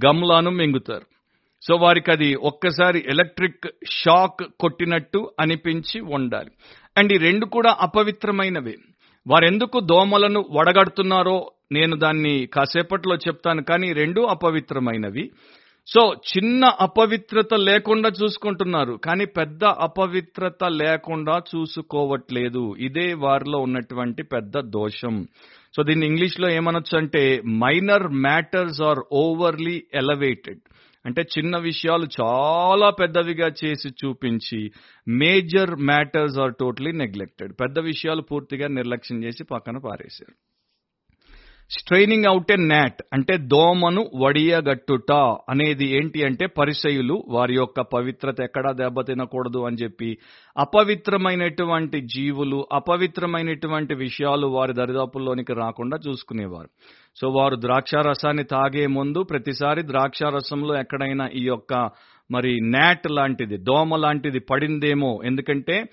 గమ్లాను 0.06 0.52
మింగుతారు. 0.52 1.19
సో 1.62 1.76
వారికి 1.76 2.12
అది 2.12 2.36
ఒక్కసారి 2.36 3.06
ఎలక్ట్రిక్ 3.10 3.68
షాక్ 3.92 4.44
కొట్టినట్టు 4.60 5.32
అనిపించి 5.40 6.02
ఉండాలి. 6.02 6.52
అండ్ 6.98 7.14
ఈ 7.14 7.18
రెండు 7.18 7.46
కూడా 7.46 7.78
అపవిత్రమైనవే. 7.82 8.76
వారెందుకు 9.28 9.80
దోమలను 9.80 10.46
వడగడుతున్నారో 10.52 11.52
నేను 11.72 11.98
దాన్ని 11.98 12.50
కాసేపట్లో 12.54 13.16
చెప్తాను 13.16 13.64
కానీ 13.64 13.94
రెండు 13.94 14.22
అపవిత్రమైనవి. 14.22 15.32
సో 15.88 16.14
చిన్న 16.14 16.66
అపవిత్రత 16.66 17.54
లేకుండా 17.54 18.10
చూసుకుంటున్నారు 18.10 19.00
కానీ 19.06 19.26
పెద్ద 19.26 19.64
అపవిత్రత 19.66 20.64
లేకుండా 20.64 21.42
చూసుకోవట్లేదు. 21.56 22.76
ఇదే 22.80 23.14
వారిలో 23.14 23.60
ఉన్నటువంటి 23.60 24.24
పెద్ద 24.24 24.60
దోషం. 24.60 25.28
సో 25.76 25.84
దీన్ని 25.84 26.06
ఇంగ్లీష్లో 26.08 26.50
ఏమనొచ్చు 26.50 26.98
అంటే 26.98 27.42
minor 27.48 28.08
matters 28.08 28.82
are 28.82 29.00
overly 29.14 29.84
elevated 29.94 30.60
అంటే 31.06 31.22
చిన్న 31.38 31.58
విషయాలు 31.58 32.08
చాలా 32.22 32.90
పెద్దవిగా 32.90 33.48
చేసి 33.64 33.90
చూపించి 34.02 34.60
major 35.08 35.76
matters 35.82 36.40
are 36.40 36.54
totally 36.60 36.92
neglected. 36.92 37.54
పెద్ద 37.62 37.80
విషయాలు 37.80 38.22
పూర్తిగా 38.22 38.68
నిర్లక్ష్యం 38.68 39.24
చేసి 39.24 39.44
పక్కన 39.44 39.78
పారేశారు. 39.78 40.36
స్ట్రైనింగ్ 41.72 42.26
అవుట్ 42.26 42.52
ఏ 42.52 42.56
నాట్ 42.56 43.02
అంటే 43.14 43.38
దోమను 43.38 44.10
వడియగట్టుట 44.16 45.12
అనేది 45.50 45.98
ఏంటి 45.98 46.24
అంటే 46.24 46.46
పరిసయులు 46.46 47.24
వారి 47.30 47.56
యొక్క 47.56 47.82
పవిత్రత 47.82 48.42
ఎక్కడా 48.42 48.72
దెబ్బతినకూడదు 48.72 49.60
అని 49.60 49.78
చెప్పి 49.84 50.18
అపవిత్రమైనటువంటి 50.58 52.02
జీవులు 52.02 52.68
అపవిత్రమైనటువంటి 52.74 53.96
విషయాలు 53.96 54.48
వారి 54.48 54.74
దరిదాపుల్లోనికి 54.74 55.54
రాకుండా 55.54 55.98
చూసుకునేవారు. 56.08 56.70
సో 57.22 57.30
వారు 57.30 57.56
ద్రాక్షారసాన్ని 57.56 58.44
తాగే 58.44 58.88
ముందు 58.88 59.24
ప్రతిసారి 59.24 59.84
ద్రాక్షారసంలో 59.88 60.80
ఎక్కడైనా 60.80 61.28
ఈ 61.36 61.44
యొక్క 61.44 61.90
మరి 62.32 62.60
నాట్ 62.62 63.12
లాంటిది 63.12 63.58
దోమ 63.58 63.96
లాంటిది 63.96 64.40
పడిందేమో. 64.40 65.20
ఎందుకంటే 65.26 65.84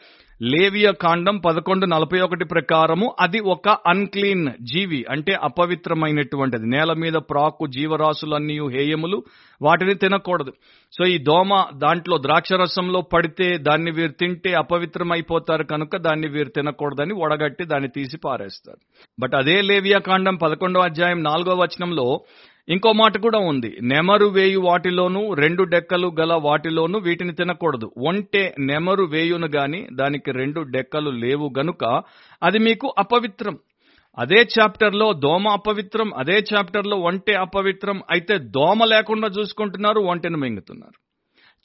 లేవియ 0.42 0.92
కాండం 0.92 1.38
పదకొండు 1.38 1.86
నలభై 1.86 2.20
ఒకటి 2.20 2.44
ప్రకారము 2.44 3.16
అది 3.20 3.40
ఒక 3.40 3.68
అన్క్లీన్ 3.68 4.48
జీవి 4.62 5.04
అంటే 5.10 5.32
అపవిత్రమైనటువంటిది. 5.32 6.66
నేల 6.66 6.92
మీద 6.92 7.12
ప్రాకు 7.12 7.66
జీవరాశులన్నీ 7.66 8.58
హేయములు 8.68 9.22
వాటిని 9.62 9.94
తినకూడదు. 9.94 10.52
సో 10.92 11.04
ఈ 11.06 11.18
దోమ 11.18 11.64
దాంట్లో 11.74 12.18
ద్రాక్షరసంలో 12.18 13.00
పడితే 13.00 13.58
దాన్ని 13.58 13.90
వీరు 13.90 14.12
తింటే 14.12 14.52
అపవిత్రమైపోతారు 14.54 15.64
కనుక 15.64 15.96
దాన్ని 15.96 16.28
వీరు 16.28 16.48
తినకూడదని 16.48 17.14
వడగట్టి 17.14 17.64
దాన్ని 17.64 17.88
తీసి 17.88 18.18
పారేస్తారు. 18.24 18.78
బట్ 19.20 19.34
అదే 19.34 19.62
లేవియా 19.62 19.98
కాండం 19.98 20.36
పదకొండో 20.36 20.80
అధ్యాయం 20.80 21.22
నాలుగో 21.22 21.54
వచనంలో 21.54 22.20
ఇంకో 22.68 22.92
మాట 22.92 23.18
కూడా 23.18 23.38
ఉంది. 23.38 23.76
నెమరు 23.82 24.26
వేయు 24.26 24.60
వాటిలోను 24.60 25.34
రెండు 25.34 25.62
డెక్కలు 25.62 26.12
గల 26.20 26.32
వాటిలోను 26.34 26.98
వీటిని 26.98 27.32
తినకూడదు. 27.32 27.92
ఒంటే 27.98 28.54
నెమరు 28.58 29.04
వేయును 29.04 29.46
గాని 29.46 29.86
దానికి 29.92 30.32
రెండు 30.32 30.60
డెక్కలు 30.60 31.10
లేవు 31.10 31.52
గనుక 31.58 32.02
అది 32.42 32.58
మీకు 32.58 32.94
అపవిత్రం. 32.98 33.58
అదే 34.18 34.36
చాప్టర్లో 34.36 35.12
దోమ 35.12 35.48
అపవిత్రం 35.48 36.14
అదే 36.14 36.44
చాప్టర్లో 36.54 36.96
ఒంటె 36.96 37.32
అపవిత్రం. 37.32 38.02
అయితే 38.10 38.38
దోమ 38.38 38.84
లేకుండా 38.84 39.28
చూసుకుంటున్నారు 39.28 40.00
ఒంటెను 40.00 40.38
మింగుతున్నారు. 40.38 40.98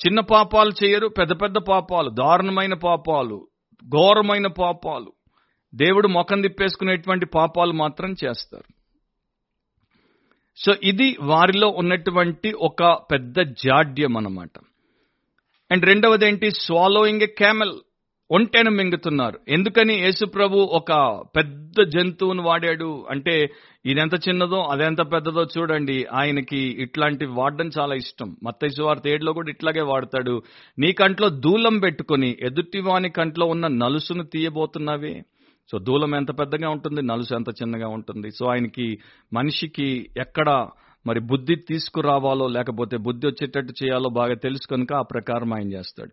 చిన్న 0.06 0.20
పాపాలు 0.20 0.72
చేయరు 0.84 1.08
పెద్ద 1.08 1.42
పెద్ద 1.42 1.56
పాపాలు 1.58 2.10
దారుణమైన 2.10 2.74
పాపాలు 2.74 3.48
ఘోరమైన 3.90 4.48
పాపాలు. 4.48 5.12
దేవుడు 5.76 6.08
మొఖం 6.08 6.42
తిప్పేసుకునేటువంటి 6.42 7.26
పాపాలు 7.26 7.72
మాత్రం 7.72 8.16
చేస్తారు. 8.26 8.81
సో 10.58 10.74
ఇది 10.84 11.18
వారిలో 11.22 11.68
ఉన్నటువంటి 11.68 12.52
ఒక 12.52 12.84
పెద్ద 13.12 13.36
జాడ్యం 13.40 14.18
అన్నమాట 14.18 14.50
అండ్ 15.72 15.86
రెండవది 15.86 16.28
ఏంటి 16.28 16.52
స్వాలోయింగ్ 16.52 17.22
ఎ 17.22 17.26
క్యామెల్. 17.26 17.72
ఒంటెను 18.32 18.72
మింగుతున్నారు. 18.72 19.40
ఎందుకని 19.48 19.94
యేసుప్రభు 19.94 20.58
ఒక 20.58 21.22
పెద్ద 21.38 21.84
జంతువును 21.84 22.44
వాడాడు? 22.44 23.06
అంటే 23.10 23.50
ఇదెంత 23.86 24.14
చిన్నదో 24.14 24.62
అదెంత 24.62 25.02
పెద్దదో 25.02 25.48
చూడండి. 25.58 26.06
ఆయనకి 26.14 26.58
ఇట్లాంటివి 26.58 27.32
వాడడం 27.32 27.70
చాలా 27.80 27.96
ఇష్టం. 27.96 28.36
మత్తైసు 28.44 28.84
వారి 28.84 29.00
తేడులో 29.00 29.34
కూడా 29.34 29.50
ఇట్లాగే 29.50 29.82
వాడతాడు. 29.82 30.42
నీ 30.80 30.92
కంట్లో 30.92 31.30
దూలం 31.30 31.80
పెట్టుకొని 31.80 32.38
ఎదుటివాని 32.42 33.10
కంట్లో 33.10 33.46
ఉన్న 33.46 33.68
నలుసును 33.68 34.24
తీయబోతున్నావే? 34.24 35.22
సో 35.72 35.80
దూలం 35.80 36.16
ఎంత 36.16 36.40
పెద్దగా 36.40 36.70
ఉంటుంది 36.70 37.02
నలుసు 37.02 37.36
ఎంత 37.36 37.50
చిన్నగా 37.50 37.88
ఉంటుంది. 37.88 38.32
సో 38.32 38.46
ఆయనకి 38.46 39.00
మనిషికి 39.34 40.10
ఎక్కడ 40.18 40.68
మరి 41.08 41.20
బుద్ధి 41.20 41.56
తీసుకురావాలో 41.56 42.48
లేకపోతే 42.48 42.98
బుద్ధి 42.98 43.28
వచ్చేటట్టు 43.28 43.74
చేయాలో 43.84 44.10
బాగా 44.10 44.34
తెలుసు 44.34 44.68
కనుక 44.72 44.94
ఆ 44.94 45.02
ప్రకారం 45.02 45.54
ఆయన 45.54 45.74
చేస్తాడు. 45.74 46.12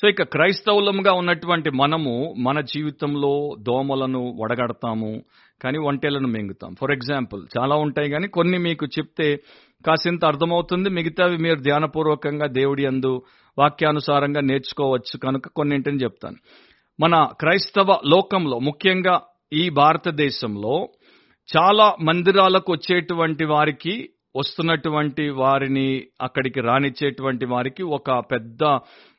సో 0.00 0.08
ఇక 0.08 0.22
క్రైస్తవులముగా 0.22 1.12
ఉన్నటువంటి 1.12 1.70
మనము 1.70 2.34
మన 2.38 2.60
జీవితంలో 2.60 3.56
దోమలను 3.60 4.36
వడగడతాము 4.40 5.22
కానీ 5.62 5.78
ఒంటెలను 5.78 6.28
మింగుతాం. 6.28 6.74
ఫర్ 6.80 6.92
ఎగ్జాంపుల్ 6.92 7.46
చాలా 7.58 7.76
ఉంటాయి 7.76 8.10
కానీ 8.10 8.28
కొన్ని 8.28 8.58
మీకు 8.58 8.86
చెప్తే 8.86 9.36
కాసింత 9.86 10.24
అర్థమవుతుంది 10.24 10.90
మిగతావి 10.90 11.36
మీరు 11.36 11.60
ధ్యానపూర్వకంగా 11.60 12.46
దేవుడి 12.46 12.86
అందు 12.86 13.22
వాక్యానుసారంగా 13.58 14.40
నేర్చుకోవచ్చు 14.40 15.18
కనుక 15.18 15.48
కొన్నింటిని 15.48 15.96
చెప్తాను. 15.96 16.36
మన 17.00 17.28
క్రైస్తవ 17.40 17.98
లోకంలో 18.06 18.58
ముఖ్యంగా 18.58 19.20
ఈ 19.52 19.68
భారతదేశంలో 19.68 20.88
చాలా 21.48 21.96
మందిరాలకు 22.02 22.72
వచ్చేటువంటి 22.72 23.44
వారికి 23.44 24.08
వస్తున్నటువంటి 24.36 25.28
వారిని 25.28 26.06
అక్కడికి 26.22 26.60
రానిచ్చేటువంటి 26.60 27.46
వారికి 27.46 27.82
ఒక 27.82 28.10
పెద్ద 28.10 28.64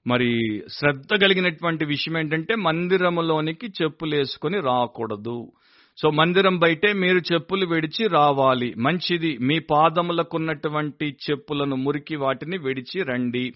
మరి 0.07 0.61
శ్రద్ధ 0.69 1.21
కలిగినటువంటి 1.21 1.85
విషయం 1.85 2.17
ఏంటంటే 2.17 2.55
మందిరములోనికి 2.55 3.67
చెప్పులు 3.67 4.15
వేసుకొని 4.15 4.59
రాకూడదు. 4.59 5.51
సో 5.97 6.09
మందిరం 6.09 6.57
బయటే 6.59 6.93
మీరు 6.93 7.17
చెప్పులు 7.17 7.65
విడిచి 7.65 8.07
రావాలి. 8.07 8.73
మంచిది 8.77 9.37
మీ 9.37 9.59
పాదములకున్నటువంటి 9.59 11.17
చెప్పులను 11.29 11.75
మురికి 11.75 12.15
వాటిని 12.15 12.57
విడిచి 12.57 13.03
రండి. 13.03 13.53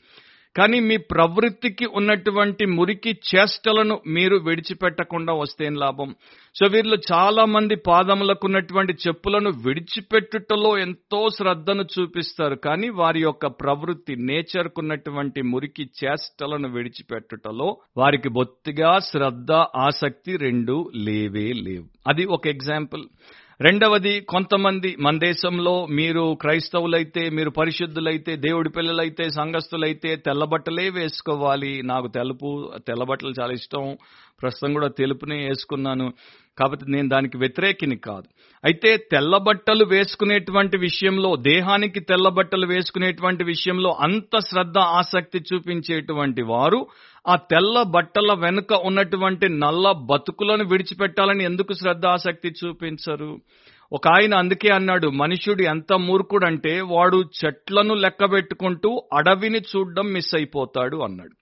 కానీ 0.58 0.80
మీ 0.80 0.98
ప్రవృత్తికి 0.98 1.86
ఉన్నటువంటి 1.86 2.66
మురికి 2.66 3.10
చేష్టలను 3.10 4.02
మీరు 4.08 4.36
విడిచిపెట్టకుండా 4.36 5.34
వస్తేం 5.34 5.76
లాభం? 5.76 6.16
సో 6.56 6.68
వీరిలో 6.68 6.98
చాలా 7.12 7.46
మంది 7.46 7.76
పాదములకు 7.76 8.48
ఉన్నటువంటి 8.48 8.94
చెప్పులను 8.94 9.50
విడిచిపెట్టుటలో 9.50 10.78
ఎంతో 10.78 11.30
శ్రద్ధను 11.30 11.84
చూపిస్తారు. 11.84 12.56
కానీ 12.56 12.90
వారి 12.90 13.22
యొక్క 13.22 13.48
ప్రవృత్తి 13.48 14.16
నేచర్కు 14.16 14.82
ఉన్నటువంటి 14.82 15.42
మురికి 15.42 15.90
చేష్టలను 16.04 16.70
విడిచిపెట్టుటలో 16.70 17.78
వారికి 17.98 18.30
బొత్తిగా 18.30 19.00
శ్రద్ధ 19.00 19.52
ఆసక్తి 19.76 20.38
రెండు 20.38 20.92
లేవే 20.96 21.54
లేవు. 21.54 21.86
అది 22.08 22.26
ఒక 22.26 22.48
ఎగ్జాంపుల్. 22.48 23.04
రెండవది 23.62 24.20
కొంతమంది 24.22 24.96
మన 25.00 25.18
దేశంలో 25.18 25.86
మీరు 25.86 26.38
క్రైస్తవులైతే 26.42 27.30
మీరు 27.30 27.50
పరిశుద్ధులైతే 27.50 28.36
దేవుడి 28.36 28.70
పిల్లలైతే 28.70 29.30
సంఘస్థులైతే 29.30 30.16
తెల్లబట్టలే 30.16 30.90
వేసుకోవాలి. 30.90 31.82
నాకు 31.82 32.08
తెలుపు 32.08 32.72
తెల్లబట్టలు 32.88 33.34
చాలా 33.42 33.54
ఇష్టం. 33.54 33.98
ప్రస్తుతం 34.42 34.74
కూడా 34.74 34.88
తెలుపునే 34.88 35.38
వేసుకున్నాను. 35.38 36.14
కాబట్టి 36.60 36.92
నేను 36.92 37.10
దానికి 37.10 37.38
వ్యతిరేకిని 37.38 37.98
కాదు. 37.98 38.24
అయితే 38.64 38.98
తెల్లబట్టలు 38.98 39.86
వేసుకునేటువంటి 39.86 40.78
విషయంలో 40.78 41.36
దేహానికి 41.36 42.00
తెల్లబట్టలు 42.00 42.68
వేసుకునేటువంటి 42.68 43.44
విషయంలో 43.44 43.90
అంత 43.90 44.40
శ్రద్ధ 44.40 44.78
ఆసక్తి 44.78 45.44
చూపించేటువంటి 45.54 46.42
వారు 46.42 46.88
ఆ 47.30 47.36
తెల్ల 47.36 47.84
బట్టల 47.84 48.34
వెనుక 48.34 48.74
ఉన్నటువంటి 48.74 49.50
నల్ల 49.50 49.92
బతుకులను 49.92 50.64
విడిచిపెట్టాలని 50.64 51.44
ఎందుకు 51.44 51.74
శ్రద్ధ 51.74 52.06
ఆసక్తి 52.06 52.50
చూపించరు? 52.50 53.40
ఒక 53.94 54.08
ఆయన 54.08 54.34
అందుకే 54.36 54.70
అన్నాడు 54.70 55.08
మనుషుడు 55.08 55.62
ఎంత 55.62 55.94
మూర్ఖుడంటే 55.94 56.82
వాడు 56.82 57.30
చెట్లను 57.40 57.94
లెక్క 57.94 58.32
పెట్టుకుంటూ 58.32 59.04
అడవిని 59.14 59.60
చూడడం 59.60 60.06
మిస్ 60.14 60.36
అయిపోతాడు 60.36 60.98
అన్నాడు. 60.98 61.36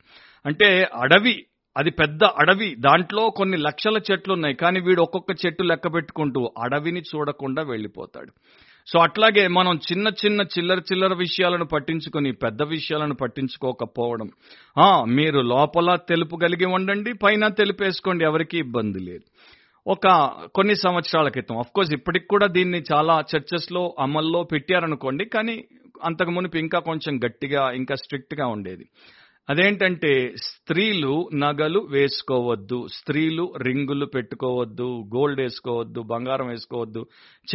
అంటే 0.45 0.89
అడవి 0.95 1.35
అది 1.77 1.91
పెద్ద 1.91 2.23
అడవి 2.23 2.75
దాంట్లో 2.79 3.29
కొన్ని 3.29 3.57
లక్షల 3.57 3.97
చెట్లు 4.11 4.33
ఉన్నాయి 4.33 4.55
కానీ 4.55 4.79
వీడు 4.79 5.01
ఒక్కొక్క 5.01 5.31
చెట్టు 5.45 5.63
లెక్క 5.63 5.93
పెట్టుకుంటూ 5.93 6.51
అడవిని 6.63 7.01
చూడకుండా 7.01 7.61
వెళ్ళిపోతాడు. 7.61 8.31
సో 8.89 8.99
అట్లాగే 8.99 9.47
మనం 9.47 9.79
చిన్న 9.91 10.07
చిన్న 10.25 10.41
చిల్లర 10.41 10.79
చిల్లర 10.79 11.13
విషయాలను 11.13 11.65
పట్టించుకొని 11.65 12.31
పెద్ద 12.31 12.63
విషయాలను 12.63 13.15
పట్టించుకోకపోవడం. 13.15 14.29
ఆ 14.79 15.03
మీరు 15.03 15.39
లోపల 15.39 15.95
తెలుపు 15.95 16.35
కలిగి 16.35 16.65
ఉండండి 16.65 17.13
పైన 17.13 17.47
తెలిపేసుకోండి 17.47 18.23
ఎవరికి 18.25 18.57
ఇబ్బంది 18.57 18.99
లేదు. 18.99 19.25
ఒక 19.87 20.07
కొన్ని 20.55 20.75
సంవత్సరాల 20.75 21.27
క్రితం 21.27 21.59
అఫ్ 21.59 21.73
కోర్స్ 21.75 21.93
ఇప్పటికి 21.93 22.27
కూడా 22.27 22.47
దీన్ని 22.47 22.83
చాలా 22.93 23.23
చర్చెస్లో 23.35 23.95
అమల్లో 23.99 24.43
పెట్టారనుకోండి 24.43 25.25
కానీ 25.25 25.65
అంతకు 26.03 26.31
మునుపు 26.31 26.57
ఇంకా 26.57 26.79
కొంచెం 26.79 27.13
గట్టిగా 27.25 27.71
ఇంకా 27.71 27.95
స్ట్రిక్ట్గా 27.95 28.47
ఉండేది. 28.47 28.85
అదేంటంటే 29.49 30.35
స్త్రీలు 30.43 31.29
నగలు 31.33 31.79
వేసుకోవద్దు 31.79 32.87
స్త్రీలు 32.93 33.53
రింగులు 33.61 34.05
పెట్టుకోవద్దు 34.05 35.05
గోల్డ్ 35.15 35.41
వేసుకోవద్దు 35.41 36.01
బంగారం 36.01 36.47
వేసుకోవద్దు 36.47 37.05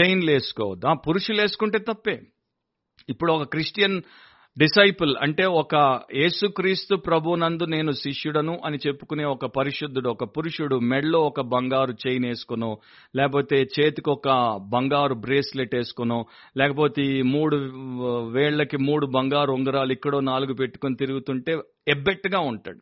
చైన్లు 0.00 0.31
వేసుకోవద్దు. 0.31 0.87
ఆ 0.87 0.92
పురుషులు 0.92 1.40
వేసుకుంటే 1.40 1.78
తప్పే. 1.78 2.22
ఇప్పుడు 3.09 3.33
ఒక 3.33 3.42
క్రిస్టియన్ 3.42 4.02
డిసైపుల్ 4.58 5.16
అంటే 5.20 5.44
ఒక 5.44 5.74
యేసుక్రీస్తు 6.14 6.96
ప్రభునందు 6.96 7.64
నేను 7.64 7.92
శిష్యుడను 7.92 8.60
అని 8.64 8.78
చెప్పుకునే 8.86 9.24
ఒక 9.24 9.46
పరిశుద్ధుడు 9.46 10.10
ఒక 10.10 10.24
పురుషుడు 10.24 10.76
మెడలో 10.76 11.20
ఒక 11.20 11.40
బంగారు 11.40 11.92
చైన్ 11.92 12.24
వేసుకునో 12.24 12.78
లేకపోతే 13.16 13.56
చేతికి 13.80 14.10
ఒక 14.10 14.28
బంగారు 14.72 15.14
బ్రేస్లెట్ 15.14 15.74
వేసుకునో 15.74 16.26
లేకపోతే 16.56 17.02
ఈ 17.02 17.22
మూడు 17.22 17.56
వేళ్ళకి 18.32 18.76
మూడు 18.76 19.06
బంగారు 19.06 19.52
ఉంగరాలు 19.52 19.92
ఇక్కడో 19.92 20.20
నాలుగు 20.20 20.54
పెట్టుకుని 20.54 20.96
తిరుగుతుంటే 20.96 21.54
ఎబ్బెట్టుగా 21.88 22.38
ఉంటాడు. 22.38 22.80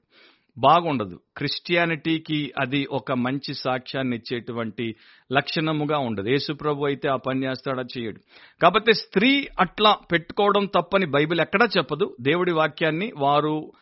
బాగుండదు. 0.61 1.21
క్రిస్టియానిటీకి 1.37 2.53
అది 2.61 2.87
ఒక 2.91 3.13
మంచి 3.13 3.55
సాక్ష్యాన్ని 3.55 4.17
ఇచ్చేటువంటి 4.17 4.95
లక్షణముగా 5.33 5.99
ఉండదు. 5.99 6.29
యేసుప్రభు 6.29 6.85
అయితే 6.85 7.09
ఆ 7.09 7.17
పని 7.17 7.47
చేస్తాడా? 7.47 7.85
చేయడు. 7.99 8.21
కాబట్టి 8.63 8.95
స్త్రీ 8.95 9.49
అట్లా 9.61 9.97
పెట్టుకోవడం 10.13 10.67
తప్పని 10.67 11.07
బైబిల్ 11.07 11.41
ఎక్కడా 11.41 11.69
చెప్పదు. 11.79 12.17
దేవుడి 12.21 12.53
వాక్యాన్ని 12.53 13.13
వారు 13.17 13.73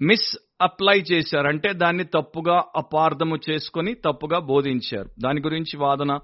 మిస్ 0.00 0.36
అప్లై 0.62 0.98
చేశారంటే 1.12 1.72
దాన్ని 1.72 2.04
తప్పుగా 2.04 2.64
అపార్థము 2.76 3.38
చేసుకొని 3.50 3.94
తప్పుగా 3.94 4.38
బోధించారు. 4.38 5.10
దాని 5.20 5.40
గురించి 5.40 5.76
వాదన 5.76 6.18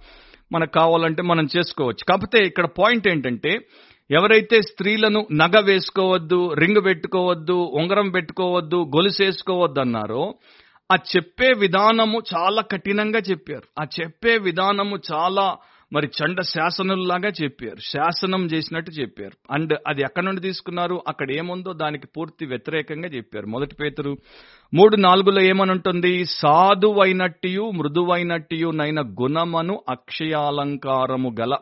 మనకు 0.53 0.71
కావాలంటే 0.71 1.23
మనం 1.23 1.49
చేసుకోవచ్చు. 1.59 2.05
కాకపోతే 2.09 2.47
ఇక్కడ 2.47 2.67
పాయింట్ 2.67 3.09
ఏంటంటే 3.09 3.59
ఎవరైతే 4.11 4.63
స్త్రీలను 4.63 5.27
నగ 5.33 5.61
వేసుకోవద్దు 5.61 6.53
రింగ్ 6.53 6.85
పెట్టుకోవద్దు 6.85 7.53
ఉంగరం 7.53 8.11
పెట్టుకోవద్దు 8.11 8.77
గొలుసేసుకోవద్దు 8.77 9.81
అన్నారో 9.81 10.35
ఆ 10.93 10.97
చెప్పే 11.17 11.53
విధానము 11.53 12.23
చాలా 12.35 12.63
కఠినంగా 12.63 13.19
చెప్పారు. 13.19 13.83
ఆ 13.83 13.87
చెప్పే 14.01 14.39
విధానము 14.39 14.99
చాలా 15.13 15.57
మరి 15.93 16.07
చండ 16.07 16.41
శాసనంలాగా 16.41 17.33
చెప్పారు. 17.43 17.81
శాసనం 17.81 18.47
చేసినట్టు 18.47 18.91
చెప్పారు. 18.91 19.53
అండ్ 19.53 19.79
అది 19.87 20.03
ఎక్కడి 20.03 20.27
నుండి 20.27 20.41
తీసుకున్నారు? 20.41 21.03
అక్కడ 21.09 21.33
ఏముందో 21.33 21.73
దానికి 21.73 22.07
పూర్తి 22.07 22.47
వ్యతిరేకంగా 22.47 23.09
చెప్పారు. 23.09 23.47
మొదటి 23.47 23.75
పేతురు 23.75 24.17
మూడు 24.75 24.97
నాలుగులో 24.97 25.43
ఏమనుంటుంది? 25.43 26.25
సాధువైనట్టియు 26.25 27.71
మృదువైనట్టియు 27.71 28.71
నైన 28.71 29.01
గుణమను 29.01 29.81
అక్షయాలంకారము 29.89 31.35
గల 31.41 31.57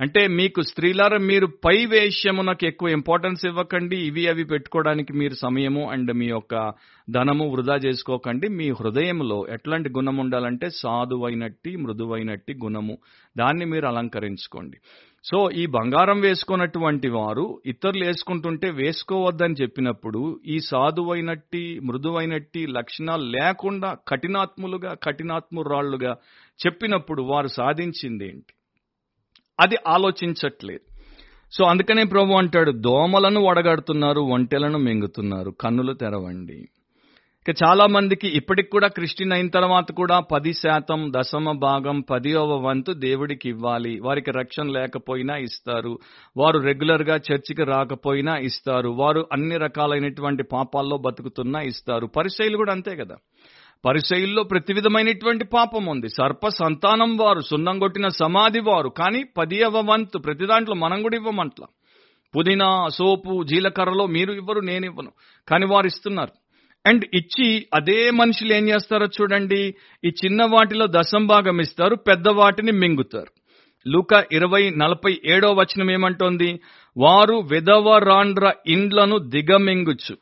అంటే 0.00 0.26
మీకు 0.28 0.62
స్త్రీలారా 0.62 1.18
మీరు 1.18 1.46
పై 1.46 1.86
వేష్యమునకు 1.86 2.66
ఎక్కువ 2.66 2.88
ఇంపార్టెన్స్ 2.88 3.46
ఇవ్వకండి. 3.46 3.96
ఇవి 3.96 4.28
అవి 4.28 4.44
పెట్టుకోవడానికి 4.44 5.12
మీరు 5.12 5.34
సమయము 5.34 5.90
అండ్ 5.90 6.12
మీ 6.12 6.26
యొక్క 6.26 6.72
ధనము 7.10 7.50
వృధా 7.50 7.74
చేసుకోకండి. 7.74 8.48
మీ 8.48 8.70
హృదయంలో 8.70 9.46
ఎట్లాంటి 9.50 9.88
గుణం 9.88 10.16
ఉండాలంటే 10.16 10.70
సాధువైనట్టి 10.70 11.76
మృదువైనట్టి 11.76 12.54
గుణము. 12.54 12.98
దాన్ని 13.38 13.64
మీరు 13.64 13.86
అలంకరించుకోండి. 13.86 14.76
సో 15.24 15.50
ఈ 15.50 15.66
బంగారం 15.66 16.20
వేసుకున్నటువంటి 16.20 17.08
వారు 17.08 17.60
ఇతరులు 17.66 18.04
వేసుకుంటుంటే 18.04 18.70
వేసుకోవద్దని 18.70 19.54
చెప్పినప్పుడు 19.62 20.40
ఈ 20.46 20.58
సాధువైనట్టి 20.60 21.80
మృదువైనట్టి 21.80 22.66
లక్షణాలు 22.66 23.22
లేకుండా 23.22 23.96
కఠినాత్ములుగా 24.08 24.94
కఠినాత్మురాళ్ళుగా 24.94 26.16
చెప్పినప్పుడు 26.66 27.22
వారు 27.22 27.46
సాధించింది 27.46 28.24
ఏంటి? 28.28 28.54
అది 29.60 29.76
ఆలోచించట్లేదు. 29.88 30.94
సో 31.52 31.64
అందుకనే 31.64 32.04
ప్రభు 32.04 32.32
అంటాడు 32.32 32.70
దోమలను 32.70 33.46
వడగడుతున్నారు 33.46 34.20
ఒంటెలను 34.20 34.78
మింగుతున్నారు 34.78 35.50
కన్నులు 35.50 35.92
తెరవండి. 35.92 36.68
ఇక 37.48 37.56
చాలా 37.64 37.86
మందికి 37.86 38.28
ఇప్పటికి 38.28 38.70
కూడా 38.70 38.88
క్రిస్టియన్ 38.88 39.32
అయిన 39.32 39.48
తర్వాత 39.48 39.92
కూడా 39.92 40.20
పది 40.20 40.52
శాతం 40.52 41.12
దశమ 41.16 41.52
భాగం 41.52 42.00
పదివ 42.00 42.44
వంతు 42.44 42.92
దేవుడికి 42.92 43.48
ఇవ్వాలి. 43.48 44.00
వారికి 44.00 44.30
రక్షణ 44.30 44.62
లేకపోయినా 44.62 45.36
ఇస్తారు. 45.36 45.98
వారు 46.36 46.58
రెగ్యులర్గా 46.58 47.16
చర్చికి 47.16 47.64
రాకపోయినా 47.64 48.36
ఇస్తారు. 48.36 48.88
వారు 48.88 49.26
అన్ని 49.32 49.56
రకాలైనటువంటి 49.56 50.42
పాపాల్లో 50.42 50.96
బతుకుతున్నా 50.96 51.60
ఇస్తారు. 51.60 52.06
పరిశైలు 52.06 52.56
కూడా 52.56 52.72
అంతే 52.72 52.96
కదా. 52.96 53.16
పరిశైల్లో 53.84 54.42
ప్రతి 54.42 54.72
విధమైనటువంటి 54.72 55.44
పాపం 55.44 55.86
ఉంది 55.86 56.08
సర్ప 56.08 56.48
సంతానం 56.48 57.16
వారు 57.16 57.40
సున్నం 57.40 57.78
కొట్టిన 57.78 58.08
సమాధి 58.08 58.60
వారు. 58.60 58.88
కానీ 58.88 59.24
పదియవ 59.38 59.78
వంతు 59.78 60.18
ప్రతి 60.18 60.46
దాంట్లో 60.46 60.74
మనం 60.74 61.02
కూడా 61.02 61.16
ఇవ్వమంట్ల. 61.16 61.64
పుదీనా 62.36 62.88
సోపు 62.88 63.44
జీలకర్రలో 63.44 64.06
మీరు 64.06 64.32
ఇవ్వరు 64.32 64.60
నేను 64.60 64.86
ఇవ్వను. 64.86 65.12
కానీ 65.48 65.66
వారు 65.66 65.86
ఇస్తున్నారు. 65.86 66.32
అండ్ 66.88 67.04
ఇచ్చి 67.14 67.66
అదే 67.74 68.10
మనుషులు 68.10 68.52
ఏం 68.52 68.68
చేస్తారో 68.68 69.06
చూడండి. 69.06 69.74
ఈ 70.04 70.08
చిన్న 70.24 70.44
వాటిలో 70.44 70.86
దశం 70.86 71.26
భాగం 71.26 71.60
ఇస్తారు 71.60 71.94
పెద్ద 71.94 72.28
వాటిని 72.28 72.72
మింగుతారు. 72.72 73.44
లూక 73.88 74.24
ఇరవై 74.32 74.70
నలభై 74.70 75.20
ఏడో 75.26 75.52
వచనం 75.52 75.90
ఏమంటోంది? 75.90 76.60
వారు 76.96 77.36
విధవరాండ్ర 77.36 78.52
ఇండ్లను 78.66 79.18
దిగమింగుచు. 79.18 80.16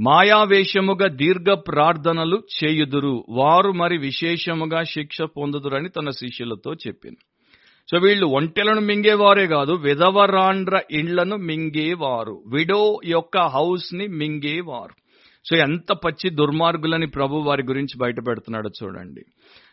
మాయావేషముగా 0.00 1.08
దీర్ఘ 1.08 1.46
ప్రార్థనలు 1.52 2.42
చేయుదురు. 2.58 3.24
వారు 3.28 3.72
మరి 3.72 3.98
విశేషముగా 3.98 4.82
శిక్ష 4.82 5.22
పొందుదురని 5.22 5.88
తన 5.88 6.10
శిష్యులతో 6.10 6.74
చెప్పింది 6.74 7.16
సో 7.90 7.98
వీళ్ళు 7.98 8.26
ఒంటెలను 8.26 8.80
మింగేవారే 8.80 9.46
కాదు 9.46 9.72
విధవరాండ్ర 9.72 10.80
ఇండ్లను 10.90 11.36
మింగేవారు. 11.36 12.42
విడో 12.46 13.00
యొక్క 13.06 13.38
హౌస్ని 13.38 14.06
మింగేవారు. 14.06 14.94
సో 15.48 15.56
ఎంత 15.56 15.92
పచ్చి 15.92 16.30
దుర్మార్గులని 16.30 17.06
ప్రభు 17.06 17.36
వారి 17.36 17.62
గురించి 17.62 17.98
బయట 17.98 18.16
పెడుతున్నాడో 18.28 18.70
చూడండి. 18.82 19.20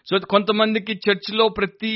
సో 0.09 0.19
కొంతమందికి 0.19 0.93
చర్చిలో 0.93 1.47
ప్రతి 1.47 1.91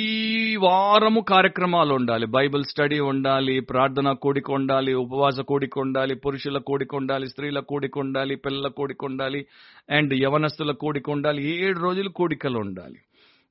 వారము 0.56 1.22
కార్యక్రమాలు 1.22 1.94
ఉండాలి. 1.94 2.26
బైబిల్ 2.26 2.64
స్టడీ 2.64 3.00
ఉండాలి 3.00 3.60
ప్రార్థన 3.60 4.12
కూడిక 4.12 4.52
ఉండాలి 4.52 4.94
ఉపవాస 4.94 5.40
కూడిక 5.40 5.80
ఉండాలి 5.80 6.16
పురుషుల 6.16 6.58
కూడిక 6.58 6.96
ఉండాలి 6.96 7.30
స్త్రీల 7.30 7.60
కూడిక 7.60 8.00
ఉండాలి 8.00 8.36
పిల్లల 8.36 8.68
కూడిక 8.68 9.06
ఉండాలి 9.06 9.46
అండ్ 9.90 10.14
యవనస్తుల 10.14 10.72
కూడిక 10.72 11.10
ఉండాలి. 11.10 11.66
ఏడు 11.66 11.80
రోజులు 11.80 12.10
కూడికలు 12.10 12.60
ఉండాలి. 12.60 12.96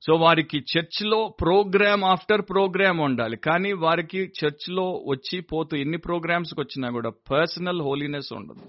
సో 0.07 0.15
వారికి 0.15 0.59
చర్చ్లో 0.59 1.35
ప్రోగ్రామ్ 1.41 2.05
ఆఫ్టర్ 2.05 2.43
ప్రోగ్రామ్ 2.43 3.01
ఉండాలి. 3.01 3.37
కానీ 3.37 3.73
వారికి 3.73 4.19
చర్చ్లో 4.19 5.05
వచ్చి 5.09 5.41
పోతూ 5.41 5.77
ఎన్ని 5.77 5.99
ప్రోగ్రామ్స్కి 5.99 6.61
వచ్చినా 6.61 6.91
కూడా 6.91 7.11
పర్సనల్ 7.31 7.83
హోలీనెస్ 7.83 8.33
ఉండదు. 8.33 8.65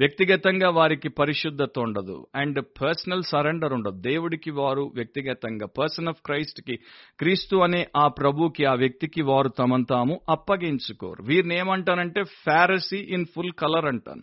వ్యక్తిగతంగా 0.00 0.70
వారికి 0.70 1.08
పరిశుద్ధత 1.08 1.78
ఉండదు. 1.78 2.26
అండ్ 2.34 2.64
పర్సనల్ 2.82 3.22
సరెండర్ 3.22 3.72
ఉండదు. 3.72 4.00
దేవుడికి 4.00 4.50
వారు 4.50 4.92
వ్యక్తిగతంగా 4.94 5.66
పర్సన్ 5.66 6.08
ఆఫ్ 6.08 6.22
క్రైస్ట్కి 6.26 6.76
క్రీస్తు 7.18 7.56
అనే 7.56 7.86
ఆ 7.96 8.08
ప్రభుకి 8.08 8.64
ఆ 8.64 8.74
వ్యక్తికి 8.74 9.22
వారు 9.22 9.48
తమను 9.48 9.84
తాము 9.84 10.20
అప్పగించుకోరు. 10.28 11.22
వీరిని 11.22 11.58
ఏమంటానంటే 11.58 12.22
ఫారసీ 12.22 12.98
ఇన్ 12.98 13.26
ఫుల్ 13.36 13.52
కలర్ 13.52 13.86
అంటాను. 13.86 14.22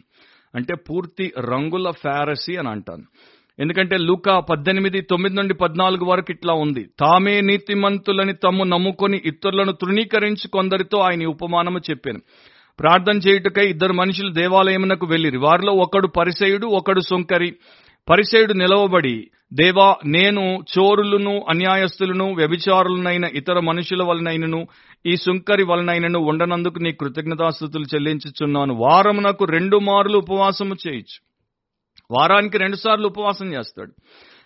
అంటే 0.56 0.76
పూర్తి 0.76 1.34
రంగుల 1.40 1.90
ఫారసీ 1.90 2.56
అని 2.56 2.70
అంటాను. 2.70 3.04
ఎందుకంటే 3.60 3.98
లూకా 3.98 4.40
పద్దెనిమిది 4.40 5.02
తొమ్మిది 5.02 5.36
నుండి 5.36 5.54
పద్నాలుగు 5.54 6.06
వరకు 6.06 6.32
ఇట్లా 6.32 6.54
ఉంది. 6.54 6.84
తామే 7.00 7.42
నీతిమంతులని 7.42 8.34
తమ్ము 8.34 8.64
నమ్ముకొని 8.64 9.22
ఇతరులను 9.26 9.72
తృణీకరించి 9.72 10.48
కొందరితో 10.48 10.98
ఆయన 10.98 11.26
ఉపమానము 11.26 11.80
చెప్పాను. 11.90 12.20
ప్రార్థన 12.80 13.18
చేయుటకై 13.18 13.68
ఇద్దరు 13.68 13.94
మనుషులు 13.94 14.34
దేవాలయమునకు 14.34 15.06
వెళ్ళిరి. 15.06 15.38
వారిలో 15.38 15.74
ఒకడు 15.74 16.08
పరిసయుడు 16.08 16.68
ఒకడు 16.68 17.00
సొంకరి. 17.00 17.56
పరిసయుడు 18.10 18.54
నిలవబడి 18.54 19.30
దేవా 19.54 19.96
నేను 20.06 20.60
చోరులను 20.74 21.46
అన్యాయస్తులను 21.50 22.36
వ్యభిచారులనైన 22.36 23.24
ఇతర 23.24 23.60
మనుషుల 23.60 24.04
వలనైనను 24.04 24.68
ఈ 25.06 25.16
సుంకరి 25.16 25.64
వలనైనను 25.64 26.20
ఉండనందుకు 26.20 26.80
నీ 26.80 26.92
కృతజ్ఞతాస్థుతులు 26.92 27.86
చెల్లించుచున్నాను. 27.96 28.74
వారమునకు 28.74 29.46
రెండు 29.46 29.78
మార్లు 29.78 30.18
ఉపవాసము 30.18 30.76
చేయొచ్చు 30.88 31.20
వారానికి 32.12 32.58
రెండు 32.58 32.76
సార్లు 32.76 33.08
ఉపవాసం 33.08 33.54
చేస్తాడు. 33.54 33.92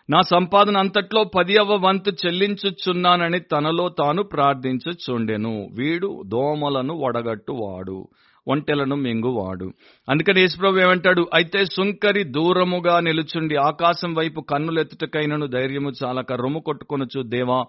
నా 0.09 0.21
సంపాదన 0.21 0.77
అంతట్లో 0.77 1.23
పదియవ 1.23 1.73
వంతు 1.75 2.11
చెల్లించుచున్నానని 2.11 3.39
తనలో 3.39 3.89
తాను 3.89 4.23
ప్రార్థించుచుండెను. 4.23 5.67
వీడు 5.77 6.23
దోమలను 6.25 6.93
వడగట్టువాడు 7.05 8.07
ఒంటెలను 8.47 8.95
మింగువాడు. 8.95 9.71
అందుకని 10.09 10.41
యేసుప్రభు 10.41 10.79
ఏమంటాడు? 10.79 11.27
అయితే 11.33 11.65
సుంకరి 11.65 12.23
దూరముగా 12.23 12.99
నిలుచుండి 12.99 13.55
ఆకాశం 13.55 14.13
వైపు 14.13 14.41
కన్నులెత్తుటకైనను 14.41 15.47
ధైర్యము 15.47 15.91
చాలక 16.03 16.33
రొమ్ము 16.33 16.59
కొట్టుకొనుచు 16.59 17.23
దేవా 17.23 17.63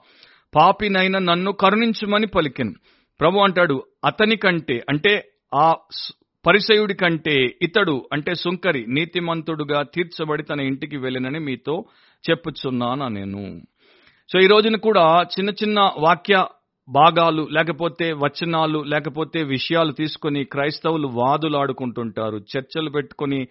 పాపినైనా 0.55 1.19
నన్ను 1.19 1.53
కరుణించుమని 1.53 2.27
పలికెను. 2.27 2.75
ప్రభు 3.21 3.39
అంటాడు 3.39 3.83
అతని 4.05 4.37
కంటే 4.37 4.83
అంటే 4.89 5.29
ఆ 5.55 5.75
పరిసయుడి 6.47 6.95
కంటే 6.95 7.51
ఇతడు 7.63 8.09
అంటే 8.13 8.35
సుంకరి 8.35 8.87
నీతిమంతుడుగా 8.89 9.83
తీర్చబడి 9.83 10.43
తన 10.43 10.61
ఇంటికి 10.61 10.97
వెళ్ళినని 10.97 11.39
మీతో 11.39 11.85
చెప్పుచున్నాను 12.31 13.09
నేను? 13.09 13.61
సో 14.33 14.41
ఈ 14.41 14.47
రోజున 14.47 14.77
కూడా 14.77 15.23
చిన్న 15.23 15.51
చిన్న 15.51 15.93
వాక్య 15.99 16.47
భాగాలు 16.89 17.49
లేకపోతే 17.53 18.13
వచనాలు 18.13 18.79
లేకపోతే 18.79 19.43
విషయాలు 19.43 19.93
తీసుకొని 19.93 20.45
క్రైస్తవులు 20.45 21.09
వాదులాడుకుంటుంటారు. 21.09 22.37
చర్చలు 22.37 22.91
పెట్టుకొని 22.91 23.49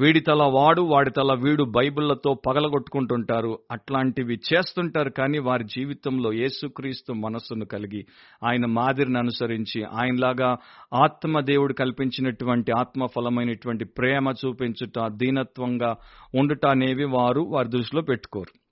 వీడి 0.00 0.20
తల 0.20 0.42
వాడు 0.42 0.82
వాడి 0.82 1.10
తల 1.10 1.34
వీడు 1.34 1.64
బైబిళ్ళతో 1.64 2.34
పగలగొట్టుకుంటుంటారు. 2.46 3.58
అట్లాంటివి 3.70 4.38
చేస్తుంటారు 4.48 5.10
కానీ 5.10 5.38
వారి 5.38 5.64
జీవితంలో 5.64 6.32
యేసుక్రీస్తు 6.32 7.12
మనస్సును 7.12 7.64
కలిగి 7.64 8.06
ఆయన 8.44 8.66
మాదిరిని 8.66 9.18
అనుసరించి 9.18 9.82
ఆయనలాగా 9.84 10.56
ఆత్మ 10.94 11.40
దేవుడు 11.40 11.72
కల్పించినటువంటి 11.72 12.72
ఆత్మ 12.78 13.06
ఫలమైనటువంటి 13.06 13.84
ప్రేమ 13.84 14.34
చూపించుట 14.46 15.06
దీనత్వంగా 15.12 15.96
ఉండుట 16.34 16.66
అనేవి 16.66 17.04
వారు 17.04 17.40
వారి 17.40 17.68
దృష్టిలో 17.68 18.02
పెట్టుకోరు. 18.02 18.63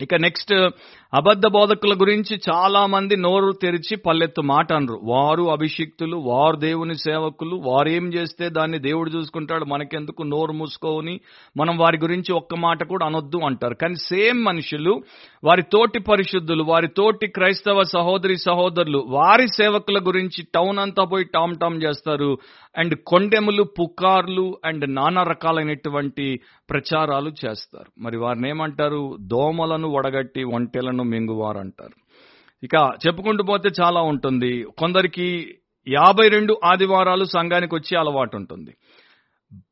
ఇక 0.00 0.14
నెక్స్ట్ 0.14 0.52
అబద్ధ 1.14 1.46
బోధకుల 1.46 1.94
గురించి 1.94 2.40
చాలా 2.50 2.86
మంది 2.86 3.16
నోరు 3.16 3.52
తెరిచి 3.52 3.96
పల్లెత్తు 3.96 4.40
మాట 4.40 4.72
అనరు. 4.72 5.00
వారు 5.04 5.52
అభిషిక్తులు 5.52 6.16
వారు 6.16 6.56
దేవుని 6.56 6.94
సేవకులు 6.94 7.56
వారు 7.56 7.88
ఏం 7.88 8.14
చేస్తే 8.14 8.48
దాన్ని 8.48 8.78
దేవుడు 8.78 9.10
చూసుకుంటాడు 9.10 9.64
మనకెందుకు 9.64 10.22
నోరు 10.22 10.52
మూసుకోని 10.52 11.20
మనం 11.56 11.78
వారి 11.78 11.98
గురించి 11.98 12.32
ఒక్క 12.32 12.54
మాట 12.54 12.84
కూడా 12.84 13.06
అనొద్దు 13.06 13.38
అంటారు. 13.46 13.74
కానీ 13.74 13.94
సేమ్ 13.94 14.44
మనుషులు 14.44 15.02
వారి 15.44 15.62
తోటి 15.62 15.98
పరిశుద్ధులు 15.98 16.64
వారి 16.64 16.88
తోటి 16.88 17.26
క్రైస్తవ 17.26 17.82
సహోదరి 17.82 18.36
సహోదరులు 18.36 19.04
వారి 19.08 19.48
సేవకుల 19.48 19.98
గురించి 19.98 20.46
టౌన్ 20.54 20.78
అంతా 20.78 21.04
పోయి 21.04 21.24
టామ్ 21.24 21.56
టామ్ 21.56 21.82
చేస్తారు. 21.82 22.38
అండ్ 22.78 22.94
కొండెములు 23.06 23.62
పుకార్లు 23.62 24.58
అండ్ 24.64 24.94
నానా 24.94 25.22
రకాలైనటువంటి 25.22 26.40
ప్రచారాలు 26.70 27.32
చేస్తారు. 27.46 28.00
మరి 28.00 28.16
వారిని 28.16 28.48
ఏమంటారు? 28.48 29.16
దోమలను 29.20 29.83
వడగట్టి 29.88 30.44
ఒంటెలను 30.44 31.04
మింగువారు 31.04 31.58
అంటారు 31.58 32.04
ఇక 32.64 32.92
చెప్పుకుంటూ 33.06 33.44
పోతే 33.44 33.70
చాలా 33.80 34.00
ఉంటుంది. 34.00 34.64
కొందరికి 34.78 35.54
యాభై 35.88 36.28
రెండు 36.28 36.60
ఆదివారాలు 36.64 37.24
సంఘానికి 37.24 37.74
వచ్చే 37.74 37.98
అలవాటు 37.98 38.36
ఉంటుంది. 38.36 38.74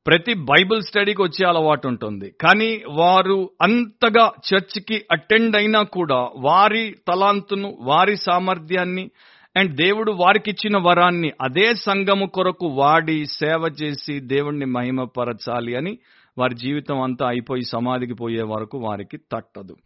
ప్రతి 0.07 0.35
బైబిల్ 0.35 0.83
స్టడీకి 0.83 1.23
వచ్చే 1.23 1.47
అలవాటు 1.49 1.89
ఉంటుంది. 1.89 2.35
కానీ 2.41 2.83
వారు 2.89 3.51
అంతగా 3.63 4.31
చర్చికి 4.55 5.05
అటెండ్ 5.11 5.57
అయినా 5.57 5.83
కూడా 5.83 6.29
వారి 6.37 6.95
తలాంతును 7.09 7.77
వారి 7.81 8.17
సామర్థ్యాన్ని 8.17 9.11
అండ్ 9.57 9.77
దేవుడు 9.77 10.13
వారికిచ్చిన 10.13 10.77
వరాన్ని 10.77 11.33
అదే 11.41 11.75
సంఘము 11.75 12.27
కొరకు 12.27 12.67
వాడి 12.67 13.27
సేవ 13.27 13.75
చేసి 13.83 14.21
దేవుణ్ణి 14.21 14.67
మహిమపరచాలి 14.67 15.77
అని 15.77 15.99
వారి 16.39 16.55
జీవితం 16.55 17.01
అంతా 17.01 17.29
అయిపోయి 17.29 17.63
సమాధికి 17.63 18.15
పోయే 18.15 18.43
వరకు 18.43 18.79
వారికి 18.79 19.17
తట్టదు. 19.33 19.77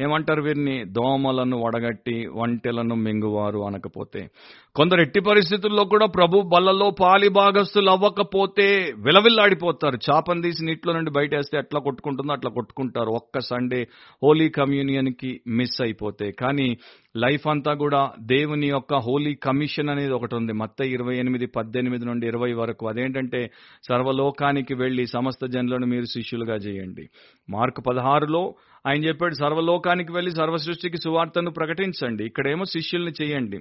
ఏమంటారు 0.00 0.42
వీరిని? 0.42 0.84
దోమలను 0.84 1.62
వడగట్టి 1.62 2.26
వంటెలను 2.26 2.94
మింగువారు 2.94 3.66
అనకపోతే. 3.66 4.30
కొందరు 4.76 5.00
ఎట్టి 5.00 5.20
పరిస్థితుల్లో 5.20 5.84
కూడా 5.84 6.06
ప్రభు 6.06 6.40
బలలో 6.40 6.90
పాలి 6.90 7.28
భాగస్థులు 7.28 7.90
అవ్వకపోతే 7.90 8.94
విలవిల్లాడిపోతారు. 8.98 9.98
చాపం 10.10 10.40
తీసి 10.40 10.64
నీటిలో 10.64 10.94
నుండి 10.94 11.10
బయటేస్తే 11.10 11.58
ఎట్లా 11.58 11.80
కొట్టుకుంటుందో 11.80 12.32
అట్లా 12.32 12.50
కొట్టుకుంటారు. 12.50 13.10
ఒక్క 13.10 13.38
సండే 13.38 13.88
హోలీ 14.22 14.48
కమ్యూనియన్కి 14.48 15.40
మిస్ 15.46 15.82
అయిపోతే. 15.82 16.30
కానీ 16.30 16.78
లైఫ్ 17.16 17.46
అంతా 17.46 17.74
కూడా 17.74 18.12
దేవుని 18.20 18.66
యొక్క 18.68 18.94
హోలీ 18.94 19.34
కమిషన్ 19.34 19.88
అనేది 19.88 20.12
ఒకటి 20.12 20.34
ఉంది. 20.34 20.52
మత్త 20.52 20.80
ఇరవై 20.80 21.16
ఎనిమిది 21.16 21.46
పద్దెనిమిది 21.46 22.04
నుండి 22.04 22.26
ఇరవై 22.26 22.52
వరకు. 22.52 22.88
అదేంటంటే 22.88 23.50
సర్వలోకానికి 23.88 24.74
వెళ్ళి 24.74 25.06
సమస్త 25.06 25.46
జనులను 25.46 25.86
మీరు 25.86 26.04
శిష్యులుగా 26.04 26.54
చేయండి. 26.54 27.08
మార్కు 27.50 27.80
పదహారులో 27.80 28.54
ఆయన 28.86 29.04
చెప్పాడు 29.04 29.34
సర్వలోకానికి 29.34 30.12
వెళ్ళి 30.12 30.32
సర్వ 30.32 30.56
సృష్టికి 30.56 30.96
సువార్తను 30.96 31.50
ప్రకటించండి. 31.50 32.24
ఇక్కడేమో 32.24 32.64
శిష్యుల్ని 32.64 33.12
చేయండి. 33.22 33.60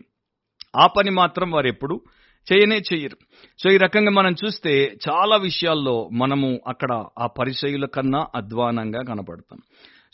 ఆ 0.75 0.87
పని 0.87 1.11
మాత్రం 1.11 1.51
వారు 1.51 1.67
ఎప్పుడు 1.67 2.01
చేయనే 2.53 2.77
చెయ్యరు 2.77 3.17
సో 3.59 3.71
ఈ 3.71 3.77
రకంగా 3.77 4.11
మనం 4.11 4.35
చూస్తే 4.45 4.95
చాలా 5.09 5.35
విషయాల్లో 5.35 6.09
మనము 6.13 6.59
అక్కడ 6.67 7.05
ఆ 7.19 7.27
పరిచయుల 7.27 7.85
కన్నా 7.85 8.27
అధ్వానంగా 8.35 9.01
కనపడతాం. 9.01 9.59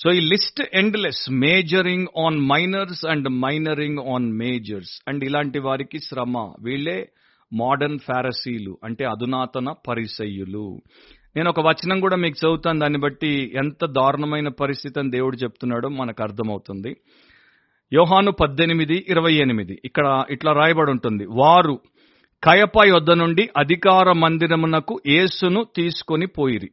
సో 0.03 0.11
ఈ 0.11 0.19
list 0.19 0.61
endless 0.73 1.31
majoring 1.31 2.07
on 2.25 2.39
minors 2.39 3.05
and 3.05 3.29
minoring 3.29 3.97
on 3.99 4.33
majors. 4.33 5.01
And 5.07 5.23
ఇలాంటి 5.23 5.59
వారికి 5.59 5.99
శ్రమ. 5.99 6.53
వీళ్ళే 6.61 7.09
మోడర్న్ 7.53 7.99
ఫారసీలు 7.99 8.77
అంటే 8.83 9.05
అధునాతన 9.05 9.73
పరిసయ్యులు 9.87 10.81
నేను 11.35 11.49
ఒక 11.49 11.59
వచనం 11.59 11.99
కూడా 11.99 12.15
మీకు 12.15 12.45
చదువుతాను 12.45 12.79
దాన్ని 12.79 12.99
బట్టి 12.99 13.51
ఎంత 13.55 13.85
దారుణమైన 13.85 14.47
పరిస్థితి 14.47 14.99
అని 14.99 15.11
దేవుడు 15.11 15.35
చెప్తున్నాడో 15.35 15.89
మనకు 15.89 16.23
అర్థమవుతుంది. 16.23 16.95
యోహాను 17.93 18.31
పద్దెనిమిది 18.31 19.05
ఇరవై 19.09 19.33
ఎనిమిది. 19.33 19.81
ఇక్కడ 19.85 20.23
ఇట్లా 20.29 20.53
రాయబడి 20.53 20.91
ఉంటుంది 20.91 21.25
వారు 21.25 21.79
కయప 22.43 22.85
యొద్ద 22.87 23.11
నుండి 23.11 23.49
అధికార 23.57 24.11
మందిరమునకు 24.11 25.01
యేసును 25.07 25.65
తీసుకొని 25.75 26.25
పోయిరి. 26.25 26.69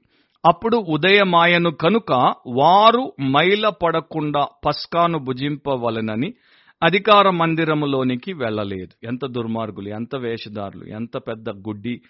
అప్పుడు 0.47 0.77
ఉదయమాయను 0.77 1.71
కనుక 1.71 2.13
వారు 2.47 3.13
మైల 3.23 3.69
పడకుండా 3.69 4.47
పస్కాను 4.67 5.19
భుజింపవలనని 5.19 6.35
అధికార 6.83 7.31
మందిరములోనికి 7.31 8.33
వెళ్ళలేదు. 8.33 9.07
ఎంత 9.07 9.27
దుర్మార్గులు 9.27 9.89
ఎంత 9.89 10.17
వేషధారులు 10.17 10.85
ఎంత 10.85 11.17
పెద్ద 11.17 11.51
గుడ్డి. 11.51 12.01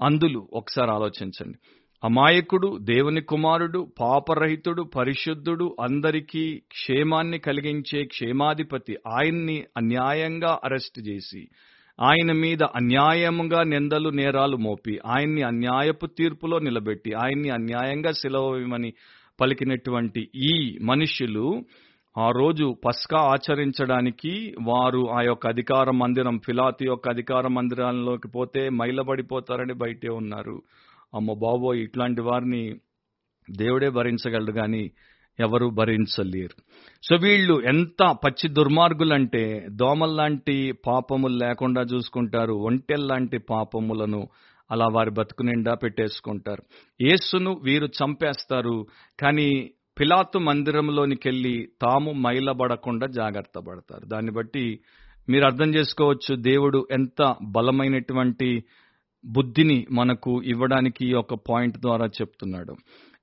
అందులు 0.00 0.48
ఒకసారి 0.52 0.90
ఆలోచించండి. 0.90 1.58
అమాయకుడు 2.04 2.68
దేవుని 2.84 3.20
కుమారుడు 3.22 3.80
పాపరహితుడు 4.00 4.82
పరిశుద్ధుడు 4.96 5.76
అందరికీ 5.80 6.42
క్షేమాన్ని 6.70 7.38
కలిగించే 7.38 8.04
క్షేమాధిపతి 8.04 8.96
ఆయన్ని 9.08 9.64
అన్యాయంగా 9.76 10.60
అరెస్ట్ 10.64 10.98
చేసి 11.08 11.42
ఆయన 11.98 12.32
మీద 12.32 12.62
అన్యాయముగా 12.74 13.62
నిందలు 13.62 14.10
నేరాలు 14.10 14.56
మోపి 14.56 15.00
ఆయన్ని 15.06 15.42
అన్యాయపు 15.42 16.06
తీర్పులో 16.18 16.58
నిలబెట్టి 16.58 17.14
ఆయన్ని 17.14 17.50
అన్యాయంగా 17.50 18.12
సిలవమని 18.12 18.90
పలికినటువంటి 19.40 20.22
ఈ 20.44 20.54
మనుష్యులు 20.82 21.46
ఆ 22.16 22.30
రోజు 22.30 22.76
పస్కా 22.84 23.20
ఆచరించడానికి 23.26 24.32
వారు 24.62 25.08
ఆ 25.18 25.22
యొక్క 25.22 25.46
అధికార 25.46 25.90
మందిరం 25.90 26.38
ఫిలాతి 26.38 26.86
యొక్క 26.86 27.08
అధికార 27.08 27.46
మందిరాల్లోకి 27.48 28.28
పోతే 28.28 28.68
మైలబడిపోతారని 28.70 29.74
బయటే 29.74 30.08
ఉన్నారు. 30.12 30.56
అమ్మ 31.14 31.32
బాబోయ్ 31.32 31.80
ఇట్లాంటి 31.80 32.22
వారిని 32.22 32.74
దేవుడే 33.50 33.88
భరించగలడు 33.88 34.52
కానీ 34.52 34.90
ఎవరు 35.40 35.66
భరించలేరు. 35.66 36.56
సో 37.02 37.16
వీళ్ళు 37.16 37.62
ఎంత 37.62 38.16
పచ్చి 38.24 38.48
దుర్మార్గులంటే 38.48 39.66
దోమల్లాంటి 39.70 40.72
పాపములు 40.86 41.36
లేకుండా 41.36 41.82
చూసుకుంటారు 41.82 42.52
ఒంటెల్లాంటి 42.52 43.38
పాపములను 43.38 44.28
అలా 44.70 44.86
వారి 44.92 45.10
బతుకు 45.10 45.42
నిండా 45.42 45.74
పెట్టేసుకుంటారు. 45.74 46.62
యేసును 47.00 47.60
వీరు 47.62 47.86
చంపేస్తారు 47.86 48.86
కానీ 49.20 49.70
పిలాతు 50.00 50.38
మందిరంలోనికి 50.38 51.28
వెళ్ళి 51.28 51.68
తాము 51.82 52.12
మైలబడకుండా 52.12 53.06
జాగ్రత్త 53.06 53.58
పడతారు. 53.58 54.06
దాన్ని 54.06 54.32
బట్టి 54.32 54.78
మీరు 55.28 55.44
అర్థం 55.44 55.74
చేసుకోవచ్చు 55.74 56.36
దేవుడు 56.36 56.86
ఎంత 56.90 57.34
బలమైనటువంటి 57.42 58.64
బుద్ధిని 59.26 59.86
మనకు 59.92 60.42
ఇవ్వడానికి 60.42 61.14
ఒక 61.14 61.34
పాయింట్ 61.34 61.78
ద్వారా 61.78 62.06
చెప్తున్నాడు. 62.06 62.74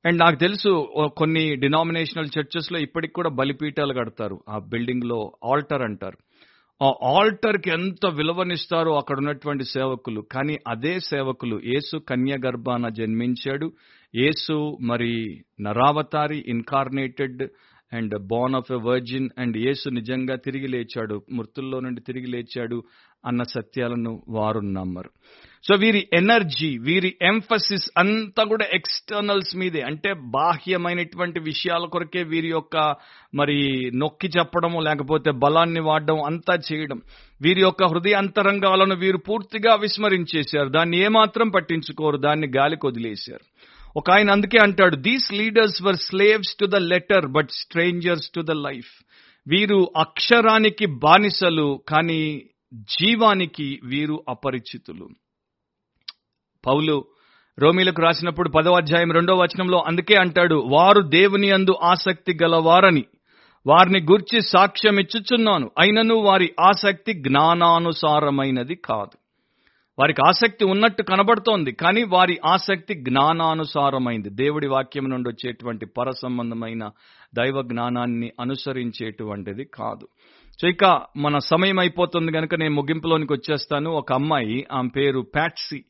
అండ్ 0.06 0.20
నాకు 0.20 0.36
తెలుసు 0.36 0.90
కొన్ని 1.18 1.56
డినామినేషనల్ 1.56 2.30
చర్చెస్లో 2.40 2.80
ఇప్పటికి 2.80 3.14
కూడా 3.14 3.30
బలిపీఠాలు 3.30 3.94
కడతారు. 3.94 4.42
ఆ 4.50 4.60
బిల్డింగ్లో 4.60 5.32
ఆల్టర్ 5.52 5.82
అంటారు. 5.82 6.18
ఆ 6.84 6.94
ఆల్టర్కి 7.04 7.70
ఎంత 7.70 8.06
విలువనిస్తారో 8.14 8.98
అక్కడ 8.98 9.18
ఉన్నటువంటి 9.18 9.64
సేవకులు. 9.64 10.22
కానీ 10.22 10.58
అదే 10.68 11.00
సేవకులు 11.00 11.62
యేసు 11.66 11.98
కన్య 11.98 12.38
గర్భాన 12.46 12.90
జన్మించాడు. 12.90 13.72
యేసు 14.16 14.78
మరి 14.82 15.44
నరావతారి 15.62 16.46
incarnated 16.48 17.44
and 17.94 18.28
born 18.28 18.56
of 18.56 18.72
a 18.72 18.76
virgin 18.76 19.30
and 19.38 19.58
Yesu 19.58 19.90
నిజంగా 19.90 20.36
తిరిగి 20.36 20.68
లేచాడు. 20.68 21.22
మృతుల్లో 21.32 21.80
నుండి 21.80 22.02
తిరిగి 22.02 22.28
లేచాడు 22.28 22.84
అన్న 23.26 23.44
సత్యాలను 23.44 24.24
వారు 24.30 24.60
నమ్మరు. 24.60 25.10
సో 25.68 25.76
వీరి 25.76 26.08
ఎనర్జీ 26.14 26.78
వీరి 26.78 27.16
ఎంఫసిస్ 27.22 27.90
అంతా 27.98 28.44
కూడా 28.44 28.66
ఎక్స్టర్నల్స్ 28.74 29.56
మీదే. 29.56 29.82
అంటే 29.82 30.14
బాహ్యమైనటువంటి 30.14 31.40
విషయాల 31.40 31.86
కొరకే 31.86 32.24
వీరి 32.24 32.48
యొక్క 32.48 32.96
మరి 33.36 33.92
నొక్కి 33.96 34.28
చెప్పడము 34.28 34.80
లేకపోతే 34.80 35.32
బలాన్ని 35.32 35.80
వాడడం 35.80 36.24
అంతా 36.24 36.60
చేయడం. 36.72 37.02
వీరి 37.42 37.62
యొక్క 37.62 37.84
హృదయ 37.84 38.14
అంతరంగాలను 38.14 38.96
వీరు 38.96 39.18
పూర్తిగా 39.18 39.76
విస్మరించేశారు. 39.76 40.70
దాన్ని 40.70 40.98
ఏమాత్రం 40.98 41.50
పట్టించుకోరు 41.50 42.18
దాన్ని 42.18 42.48
గాలికి 42.58 42.88
వదిలేశారు. 42.88 43.46
ఒక 43.98 44.12
ఆయన 44.12 44.32
అందుకే 44.32 44.58
అంటాడు 44.64 44.96
these 44.96 45.34
leaders 45.34 45.84
were 45.84 45.96
slaves 45.96 46.56
to 46.60 46.66
the 46.66 46.76
letter 46.76 47.28
but 47.28 47.50
strangers 47.52 48.30
to 48.36 48.42
the 48.42 48.52
life 48.52 48.92
వీరు 49.48 49.92
అక్షరానికి 49.98 50.86
బానిసలు 50.86 51.82
కానీ 51.88 52.42
జీవానికి 52.74 53.80
వీరు 53.84 54.24
అపరిచితులు. 54.30 55.10
పౌలు 56.66 57.06
రోమిలకు 57.60 58.02
రాసినప్పుడు 58.02 58.50
పదో 58.50 58.74
అధ్యాయం 58.74 59.12
రెండో 59.12 59.36
వచనంలో 59.36 59.84
అందుకే 59.88 60.16
అంటాడు 60.16 60.56
వారు 60.56 61.02
దేవుని 61.02 61.52
అందు 61.52 61.76
ఆసక్తి 61.84 62.38
గలవారని 62.44 63.06
వారిని 63.68 64.00
గుర్చి 64.12 64.42
సాక్ష్యం 64.42 65.00
ఇచ్చుచున్నాను 65.00 65.72
అయినను 65.80 66.16
వారి 66.16 66.54
ఆసక్తి 66.60 67.14
జ్ఞానానుసారమైనది 67.14 68.76
కాదు. 68.76 69.18
వారికి 70.00 70.22
ఆసక్తి 70.28 70.66
ఉన్నట్టు 70.66 71.04
కనబడుతోంది 71.04 71.72
కానీ 71.72 72.04
వారి 72.04 72.40
ఆసక్తి 72.46 72.94
జ్ఞానానుసారమైంది. 72.94 74.30
దేవుడి 74.30 74.68
వాక్యం 74.68 75.10
నుండి 75.10 75.30
వచ్చేటువంటి 75.30 75.86
పర 75.86 76.10
సంబంధమైన 76.10 76.90
దైవ 77.36 77.62
జ్ఞానాన్ని 77.62 78.32
అనుసరించేటువంటిది 78.40 79.64
కాదు. 79.64 80.08
సో 80.62 80.68
ఇక 80.68 81.02
మన 81.18 81.38
సమయం 81.38 81.80
అయిపోతుంది 81.80 82.32
కనుక 82.32 82.56
నేను 82.56 82.76
ముగింపులోనికి 82.76 83.34
వచ్చేస్తాను. 83.34 83.92
ఒక 83.92 84.14
అమ్మాయి 84.14 84.68
ఆమె 84.72 84.90
పేరు 84.90 85.22
ప్యాట్సీ. 85.22 85.84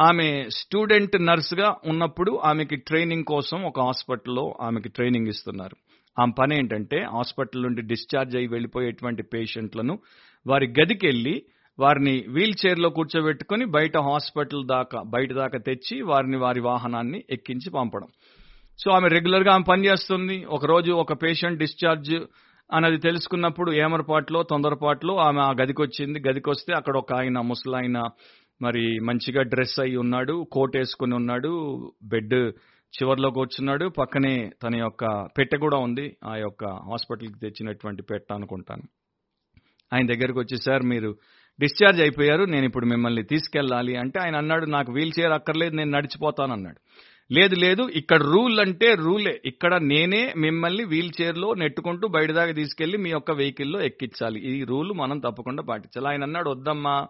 ఆమె 0.00 0.48
స్టూడెంట్ 0.48 1.26
నర్స్గా 1.26 1.76
ఉన్నప్పుడు 1.86 2.40
ఆమెకి 2.44 2.76
ట్రైనింగ్ 2.76 3.24
కోసం 3.24 3.62
ఒక 3.62 3.80
హాస్పిటల్లో 3.80 4.56
ఆమెకి 4.60 4.88
ట్రైనింగ్ 4.88 5.26
ఇస్తున్నారు. 5.26 5.76
ఆమె 6.20 6.32
పని 6.38 6.58
ఏంటంటే 6.58 7.06
హాస్పిటల్ 7.12 7.62
నుండి 7.62 7.82
డిశ్చార్జ్ 7.82 8.36
అయ్యి 8.36 8.48
వెళ్ళిపోయేటువంటి 8.48 9.22
పేషెంట్లను 9.22 9.98
వారి 10.46 10.74
గదికి 10.80 11.06
వెళ్ళి 11.06 11.42
వారిని 11.78 12.24
వీల్ 12.28 12.66
చైర్లో 12.66 12.88
కూర్చోబెట్టుకుని 12.88 13.64
బయట 13.64 13.96
హాస్పిటల్ 13.96 14.66
దాకా 14.66 15.02
బయట 15.02 15.32
దాకా 15.32 15.58
తెచ్చి 15.58 16.02
వారిని 16.02 16.36
వారి 16.36 16.60
వాహనాన్ని 16.60 17.24
ఎక్కించి 17.30 17.70
పంపడం. 17.70 18.06
సో 18.84 18.90
ఆమె 18.90 19.08
రెగ్యులర్గా 19.08 19.52
ఆమె 19.52 19.64
పనిచేస్తుంది 19.70 20.44
ఒకరోజు 20.44 20.92
ఒక 20.92 21.22
పేషెంట్ 21.22 21.58
డిశ్చార్జ్ 21.58 22.14
అన్నది 22.72 22.98
తెలుసుకున్నప్పుడు 22.98 23.72
ఏమరపాట్లో 23.72 24.42
తొందరపాట్లో 24.42 25.16
ఆమె 25.16 25.40
ఆ 25.40 25.52
గదికి 25.52 25.82
వచ్చింది 25.82 26.20
గదికి 26.28 26.50
వస్తే 26.50 26.74
అక్కడ 26.74 26.96
ఒక 26.96 27.14
ఆయన 27.14 27.40
ముసలాయన 27.40 28.02
మరి 28.62 29.00
మంచిగా 29.00 29.42
డ్రెస్ 29.42 29.80
అయి 29.80 29.96
ఉన్నాడు 29.96 30.46
కోట్ 30.52 30.76
వేసుకుని 30.76 31.14
ఉన్నాడు 31.14 31.52
బెడ్ 32.02 32.52
చివర్లో 32.92 33.30
కూర్చున్నాడు. 33.30 33.88
పక్కనే 33.88 34.50
తన 34.62 34.76
యొక్క 34.76 35.28
పెట్టె 35.38 35.58
కూడా 35.58 35.78
ఉంది. 35.78 36.16
ఆ 36.24 36.36
యొక్క 36.36 36.64
హాస్పిటల్కి 36.64 37.38
తెచ్చినటువంటి 37.38 38.02
పెట్ట 38.02 38.32
అనుకుంటాను. 38.32 38.82
ఆయన 39.94 40.06
దగ్గరకు 40.06 40.40
వచ్చి 40.40 40.56
సార్ 40.56 40.82
మీరు 40.82 41.16
డిశ్చార్జ్ 41.60 42.00
అయిపోయారు. 42.00 42.44
నేను 42.44 42.64
ఇప్పుడు 42.64 42.86
మిమ్మల్ని 42.86 43.22
తీసుకెళ్ళాలి. 43.22 43.96
అంటే 43.96 44.20
ఆయన 44.20 44.36
అన్నాడు 44.36 44.66
నాకు 44.66 44.92
వీల్ 44.92 45.12
చైర్ 45.20 45.32
అక్కర్లేదు 45.32 45.76
నేను 45.76 45.90
నడిచిపోతాను 45.90 46.52
అన్నాడు 46.52 46.80
లేదు 47.32 47.54
లేదు. 47.54 47.82
ఇక్కడ 47.82 48.22
రూల్ 48.22 48.60
అంటే 48.60 48.94
రూలే. 48.94 49.40
ఇక్కడ 49.44 49.74
నేనే 49.74 50.34
మిమ్మల్ని 50.36 50.84
వీల్ 50.84 51.12
చైర్లో 51.22 51.54
నెట్టుకుంటూ 51.54 52.08
బయట 52.08 52.30
దాకా 52.30 52.52
తీసుకెళ్ళి 52.52 52.98
మీ 52.98 53.10
యొక్క 53.10 53.30
వెహికల్లో 53.30 53.80
ఎక్కించాలి. 53.80 54.40
ఈ 54.40 54.64
రూల్ 54.64 54.92
మనం 54.92 55.18
తప్పకుండా 55.18 55.62
పాటించాలి. 55.62 56.08
ఆయన 56.08 56.22
అన్నాడు 56.22 56.50
వద్దమ్మా. 56.50 57.06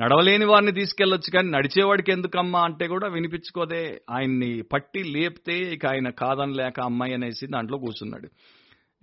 నడవలేని 0.00 0.44
వారిని 0.44 0.72
తీసుకెళ్ళొచ్చు 0.72 1.30
కానీ 1.30 1.50
నడిచేవాడికి 1.50 2.12
ఎందుకమ్మా 2.12 2.60
అంటే 2.60 2.86
కూడా 2.86 3.08
వినిపించుకోదే 3.08 4.00
ఆయన్ని 4.10 4.62
పట్టి 4.62 5.02
లేపితే 5.02 5.58
ఇక 5.58 5.86
ఆయన 5.86 6.08
కాదని 6.08 6.54
లేక 6.54 6.80
అమ్మాయి 6.80 7.14
అనేసి 7.14 7.46
దాంట్లో 7.46 7.78
కూర్చున్నాడు. 7.78 8.28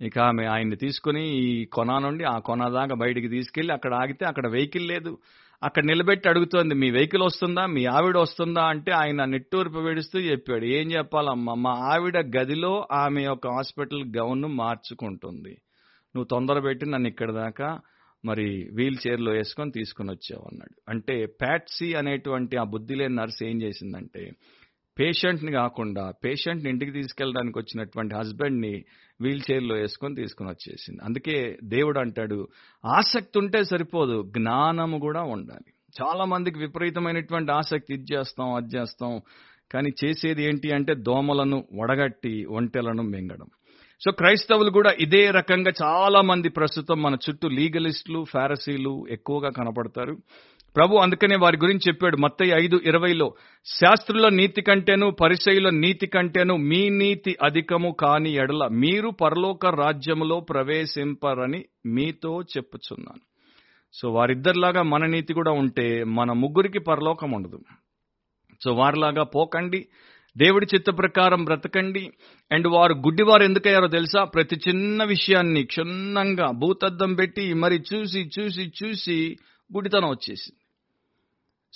ఇక 0.00 0.18
ఆమె 0.18 0.44
ఆయన్ని 0.44 0.76
తీసుకుని 0.76 1.28
ఈ 1.28 1.64
కొన 1.64 1.98
నుండి 1.98 2.24
ఆ 2.24 2.38
కొన 2.38 2.68
దాకా 2.68 2.94
బయటికి 2.94 3.28
తీసుకెళ్ళి 3.28 3.72
అక్కడ 3.72 3.94
ఆగితే 3.94 4.26
అక్కడ 4.26 4.48
వెహికల్ 4.48 4.88
లేదు. 4.88 5.18
అక్కడ 5.62 5.84
నిలబెట్టి 5.84 6.28
అడుగుతోంది 6.28 6.74
మీ 6.74 6.90
వెహికల్ 6.90 7.22
వస్తుందా? 7.22 7.66
మీ 7.66 7.84
ఆవిడ 7.84 8.16
వస్తుందా? 8.16 8.62
అంటే 8.62 8.92
ఆయన 8.92 9.24
నిట్టూర్పు 9.24 9.78
వేడుస్తూ 9.78 10.18
చెప్పాడు. 10.18 10.64
ఏం 10.64 10.92
చెప్పాలమ్మా? 10.92 11.54
మా 11.54 11.70
ఆవిడ 11.70 12.18
గదిలో 12.18 12.88
ఆమె 12.92 13.22
యొక్క 13.22 13.48
హాస్పిటల్ 13.48 14.04
గౌన్ 14.04 14.44
మార్చుకుంటుంది. 14.44 15.50
నువ్వు 16.16 16.24
తొందర 16.24 16.58
పెట్టి 16.58 16.90
నన్ను 16.90 17.08
ఇక్కడ 17.08 17.30
దాకా 17.30 17.80
మరి 18.24 18.70
వీల్ 18.72 18.96
చైర్లో 19.06 19.32
వేసుకొని 19.32 19.70
తీసుకుని 19.70 20.10
వచ్చావన్నాడు 20.10 20.80
అంటే 20.88 21.26
ప్యాట్సీ 21.26 21.94
అనేటువంటి 21.94 22.56
ఆ 22.56 22.64
బుద్ధి 22.64 22.94
లేని 22.94 23.14
నర్స్ 23.14 23.42
ఏం 23.42 23.62
చేసిందంటే 23.62 24.32
పేషెంట్ని 24.96 25.52
కాకుండా 25.52 26.12
పేషెంట్ని 26.24 26.70
ఇంటికి 26.70 26.92
తీసుకెళ్ళడానికి 26.92 27.58
వచ్చినటువంటి 27.58 28.14
హస్బెండ్ని 28.14 28.84
వీల్ 29.20 29.42
చైర్లో 29.50 29.74
వేసుకొని 29.74 30.14
తీసుకుని 30.14 30.48
వచ్చేసింది. 30.48 31.00
అందుకే 31.04 31.58
దేవుడు 31.64 31.98
అంటాడు 31.98 32.48
ఆసక్తి 32.84 33.38
ఉంటే 33.38 33.64
సరిపోదు 33.64 34.22
జ్ఞానము 34.22 34.98
కూడా 34.98 35.22
ఉండాలి. 35.22 35.70
చాలా 36.02 36.24
మందికి 36.24 36.58
విపరీతమైనటువంటి 36.58 37.52
ఆసక్తి 37.52 37.94
ఇది 37.94 38.14
చేస్తాం 38.14 38.54
అది 38.54 38.76
చేస్తాం 38.76 39.22
కానీ 39.72 39.90
చేసేది 40.04 40.42
ఏంటి 40.44 40.72
అంటే 40.72 40.94
దోమలను 40.94 41.64
వడగట్టి 41.74 42.44
ఒంటెలను 42.44 43.02
మింగడం. 43.02 43.48
సో 44.04 44.10
క్రైస్తవులు 44.10 44.70
కూడా 44.70 44.90
ఇదే 45.00 45.30
రకంగా 45.30 45.72
చాలా 45.82 46.20
మంది 46.20 46.48
ప్రస్తుతం 46.48 47.02
మన 47.02 47.14
చుట్టూ 47.14 47.48
లీగలిస్టులు 47.48 48.24
ఫారసీలు 48.24 49.06
ఎక్కువగా 49.10 49.50
కనపడతారు. 49.50 50.16
ప్రభు 50.76 50.96
అందుకనే 50.96 51.36
వారి 51.36 51.56
గురించి 51.56 51.80
చెప్పాడు 51.88 52.16
మత్తయి 52.16 52.50
ఐదు 52.50 52.80
ఇరవైలో 52.86 53.34
శాస్త్రుల 53.64 54.28
నీతి 54.28 54.62
కంటేను 54.62 55.10
పరిచయుల 55.10 55.70
నీతి 55.70 56.06
కంటేను 56.06 56.56
మీ 56.56 56.88
నీతి 56.88 57.36
అధికము 57.42 57.96
కాని 58.00 58.34
ఎడల 58.34 58.68
మీరు 58.70 59.10
పరలోక 59.10 59.66
రాజ్యములో 59.66 60.40
ప్రవేశింపరని 60.40 61.64
మీతో 61.86 62.42
చెప్పుచున్నాను. 62.42 63.20
సో 63.94 64.10
వారిద్దరిలాగా 64.10 64.82
మన 64.82 65.06
నీతి 65.06 65.34
కూడా 65.34 65.50
ఉంటే 65.50 66.04
మన 66.04 66.32
ముగ్గురికి 66.32 66.78
పరలోకం 66.78 67.30
ఉండదు. 67.30 67.60
సో 68.64 68.72
వారిలాగా 68.72 69.22
పోకండి 69.22 69.86
దేవుడి 70.36 70.66
చిత్త 70.74 70.90
ప్రకారం 70.98 71.44
బ్రతకండి. 71.44 72.10
అండ్ 72.52 72.66
వారు 72.66 72.92
గుడ్డివారు 72.92 73.42
ఎందుకయ్యారో 73.42 73.88
తెలుసా? 73.88 74.24
ప్రతి 74.24 74.60
చిన్న 74.68 75.04
విషయాన్ని 75.04 75.64
క్షుణ్ణంగా 75.64 76.50
భూతద్దం 76.50 77.14
పెట్టి 77.14 77.54
మరి 77.54 77.82
చూసి 77.94 78.30
చూసి 78.40 78.72
చూసి 78.84 79.36
గుడితనం 79.74 80.08
వచ్చేసింది. 80.08 80.64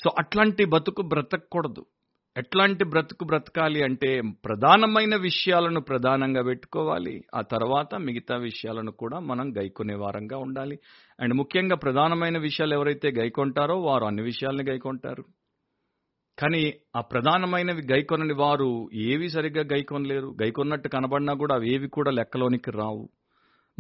సో 0.05 0.11
అట్లాంటి 0.19 0.65
బతుకు 0.65 1.03
బ్రతకూడదు 1.03 1.87
ఎట్లాంటి 2.37 2.85
బ్రతుకు 2.85 3.25
బ్రతకాలి 3.25 3.85
అంటే 3.85 4.23
ప్రధానమైన 4.45 5.17
విషయాలను 5.17 5.81
ప్రధానంగా 5.81 6.43
పెట్టుకోవాలి. 6.43 7.25
ఆ 7.35 7.41
తర్వాత 7.41 7.95
మిగతా 7.95 8.37
విషయాలను 8.37 8.91
కూడా 8.91 9.19
మనం 9.19 9.57
గైకొనే 9.59 9.95
వారంగా 9.95 10.39
ఉండాలి. 10.39 10.79
అండ్ 11.21 11.35
ముఖ్యంగా 11.35 11.77
ప్రధానమైన 11.77 12.39
విషయాలు 12.39 12.75
ఎవరైతే 12.75 13.11
గైకొంటారో 13.11 13.81
వారు 13.81 14.05
అన్ని 14.05 14.23
విషయాల్ని 14.23 14.65
గైకొంటారు. 14.71 15.25
కానీ 16.43 16.73
ఆ 16.97 17.01
ప్రధానమైనవి 17.01 17.83
గైకొనని 17.93 18.35
వారు 18.35 18.89
ఏవి 18.95 19.29
సరిగ్గా 19.29 19.65
గైకొనలేరు. 19.73 20.35
గైకొన్నట్టు 20.43 20.89
కనబడినా 20.89 21.33
కూడా 21.33 21.55
అవేవి 21.55 21.89
కూడా 21.89 22.11
లెక్కలోనికి 22.11 22.71
రావు. 22.71 23.09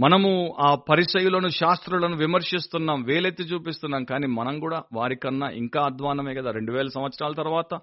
మనము 0.00 0.54
ఆ 0.60 0.74
పరిసయులను 0.74 1.48
శాస్త్రులను 1.48 2.16
విమర్శిస్తున్నాం 2.16 3.02
వేలెత్తి 3.02 3.42
చూపిస్తున్నాం 3.42 4.04
కానీ 4.04 4.26
మనం 4.26 4.60
కూడా 4.60 4.82
వారికన్నా 4.94 5.48
ఇంకా 5.48 5.80
అధ్వానమే 5.80 6.34
కదా. 6.34 6.50
రెండు 6.50 6.72
వేల 6.72 6.88
సంవత్సరాల 6.94 7.32
తర్వాత 7.32 7.78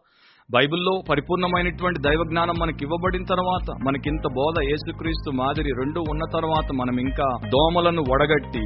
బైబిల్లో 0.51 1.01
పరిపూర్ణమైనటువంటి 1.09 1.99
దైవ 2.01 2.23
జ్ఞానం 2.27 2.55
మనకి 2.59 2.77
ఇవ్వబడిన 2.82 3.23
తర్వాత 3.23 3.75
మనకింత 3.88 4.27
బోధ 4.34 4.63
యేసుక్రీస్తు 4.63 5.32
మాదిరి 5.32 5.69
రెండు 5.69 5.99
ఉన్న 5.99 6.21
తర్వాత 6.34 6.71
మనం 6.73 6.99
ఇంకా 6.99 7.27
దోమలను 7.47 8.01
వడగట్టి 8.01 8.65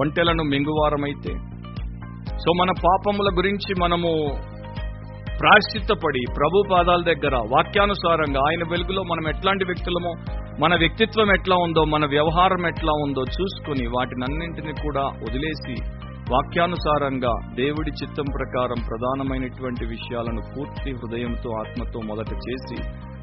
ఒంటెలను 0.00 0.42
మింగువారమైతే. 0.42 1.32
సో 2.38 2.52
మన 2.52 2.70
పాపముల 2.70 3.28
గురించి 3.38 3.74
మనము 3.80 4.10
ప్రాశ్చిత్తపడి 5.40 6.22
ప్రభు 6.38 6.64
పాదాల 6.70 7.00
దగ్గర 7.02 7.34
వాక్యానుసారంగా 7.52 8.40
ఆయన 8.48 8.62
వెలుగులో 8.70 9.02
మనం 9.02 9.24
ఎట్లాంటి 9.28 9.64
వ్యక్తులమో 9.64 10.12
మన 10.60 10.72
వ్యక్తిత్వం 10.76 11.28
ఎట్లా 11.32 11.56
ఉందో 11.56 11.84
మన 11.84 12.04
వ్యవహారం 12.06 12.66
ఎట్లా 12.66 12.92
ఉందో 13.04 13.22
చూసుకుని 13.36 13.86
వాటినన్నింటినీ 13.86 14.72
కూడా 14.82 15.04
వదిలేసి 15.24 15.74
వాక్యానుసారంగా 16.32 17.30
దేవుడి 17.54 17.90
చిత్తం 17.90 18.26
ప్రకారం 18.38 18.80
ప్రధానమైనటువంటి 18.88 19.84
విషయాలను 19.84 20.42
పూర్తి 20.50 20.90
హృదయంతో 20.90 21.50
ఆత్మతో 21.62 22.00
మొదట 22.00 22.32
చేసి 22.46 22.78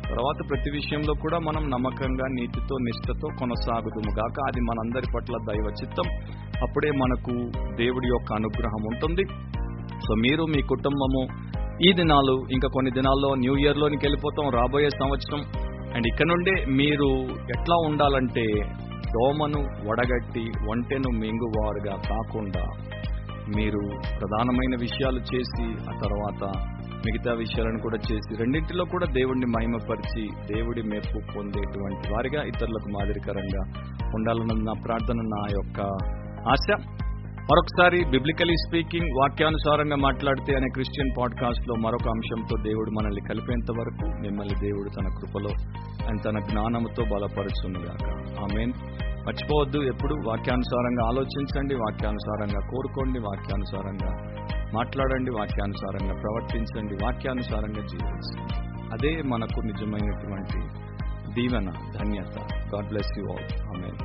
తర్వాత 0.10 0.40
ప్రతి 0.50 0.70
విషయంలో 0.72 1.14
కూడా 1.14 1.38
మనం 1.40 1.64
నమ్మకంగా 1.70 2.28
నీతితో 2.28 2.76
నిష్ఠతో 2.88 3.28
కొనసాగుదుము 3.40 4.12
గాక 4.20 4.38
అది 4.48 4.62
మనందరి 4.62 5.08
పట్ల 5.16 5.36
దైవ 5.50 5.68
చిత్తం. 5.80 6.08
అప్పుడే 6.66 6.92
మనకు 6.92 7.34
దేవుడి 7.76 8.08
యొక్క 8.08 8.34
అనుగ్రహం 8.34 8.84
ఉంటుంది. 8.92 9.24
సో 10.06 10.14
మీరు 10.16 10.44
మీ 10.44 10.62
కుటుంబము 10.62 11.22
ఈ 11.86 11.94
దినాలు 11.94 12.46
ఇంకా 12.52 12.68
కొన్ని 12.74 12.92
దినాల్లో 12.92 13.36
న్యూ 13.36 13.56
ఇయర్ 13.58 13.78
లోనికి 13.78 14.06
వెళ్ళిపోతాం 14.06 14.50
రాబోయే 14.50 14.90
సంవత్సరం. 14.90 15.42
అండ్ 15.96 16.08
ఇక్కడ 16.08 16.28
నుండే 16.28 16.66
మీరు 16.66 17.10
ఎట్లా 17.28 17.76
ఉండాలంటే 17.86 18.46
దోమను 18.94 19.90
వడగట్టి 19.90 20.44
ఒంటెను 20.72 21.10
మింగువారుగా 21.20 21.96
కాకుండా 22.10 22.64
మీరు 23.58 23.82
ప్రధానమైన 24.20 24.76
విషయాలు 24.80 25.20
చేసి 25.20 25.66
ఆ 25.90 25.94
తర్వాత 26.04 26.42
మిగతా 27.06 27.34
విషయాలను 27.34 27.80
కూడా 27.80 27.98
చేసి 28.12 28.44
రెండింటిలో 28.44 28.86
కూడా 28.86 29.06
దేవుడిని 29.06 29.46
మహిమపరిచి 29.46 30.54
దేవుడి 30.54 30.82
మెప్పు 30.82 31.20
పొందేటువంటి 31.36 32.14
వారిగా 32.14 32.44
ఇతరులకు 32.44 32.90
మాదిరికరంగా 32.90 33.64
ఉండాలన్నది 34.16 34.66
నా 34.66 34.74
ప్రార్థన 34.86 35.22
నా 35.36 35.42
యొక్క 35.52 35.80
ఆశ. 36.50 36.68
మరొకసారి 37.52 38.06
బిబ్లికలీ 38.10 38.54
స్పీకింగ్ 38.54 39.10
వాక్యానుసారంగా 39.20 39.96
మాట్లాడితే 39.96 40.56
అనే 40.56 40.68
క్రిస్టియన్ 40.74 41.12
పాడ్కాస్ట్లో 41.20 41.76
మరొక 41.76 42.10
అంశంతో 42.10 42.64
దేవుడు 42.64 42.92
మనల్ని 42.92 43.22
కలిపేంత 43.22 43.72
వరకు 43.80 44.06
మిమ్మల్ని 44.06 44.56
దేవుడు 44.56 44.90
తన 44.90 45.08
కృపలో 45.08 45.50
అండ్ 46.08 46.22
తన 46.26 46.40
జ్ఞానముతో 46.52 47.04
బలపరుచునుగాక. 47.04 48.10
ఆమెన్. 48.40 48.74
మర్చిపోవద్దు 49.28 49.80
ఎప్పుడు 49.80 50.16
వాక్యానుసారంగా 50.28 51.08
ఆలోచించండి 51.08 51.76
వాక్యానుసారంగా 51.76 52.68
కోరుకోండి 52.68 53.20
వాక్యానుసారంగా 53.20 54.12
మాట్లాడండి 54.74 55.32
వాక్యానుసారంగా 55.32 56.14
ప్రవర్తించండి 56.14 57.06
వాక్యానుసారంగా 57.06 57.88
జీవించండి. 57.88 58.54
అదే 58.94 59.22
మనకు 59.22 59.62
నిజమైనటువంటి 59.62 60.60
దీవెన 61.34 61.70
ధన్యత. 61.70 62.40
God 62.76 62.88
bless 62.88 63.20
you 63.20 63.26
all 63.26 63.78
amen. 63.78 63.98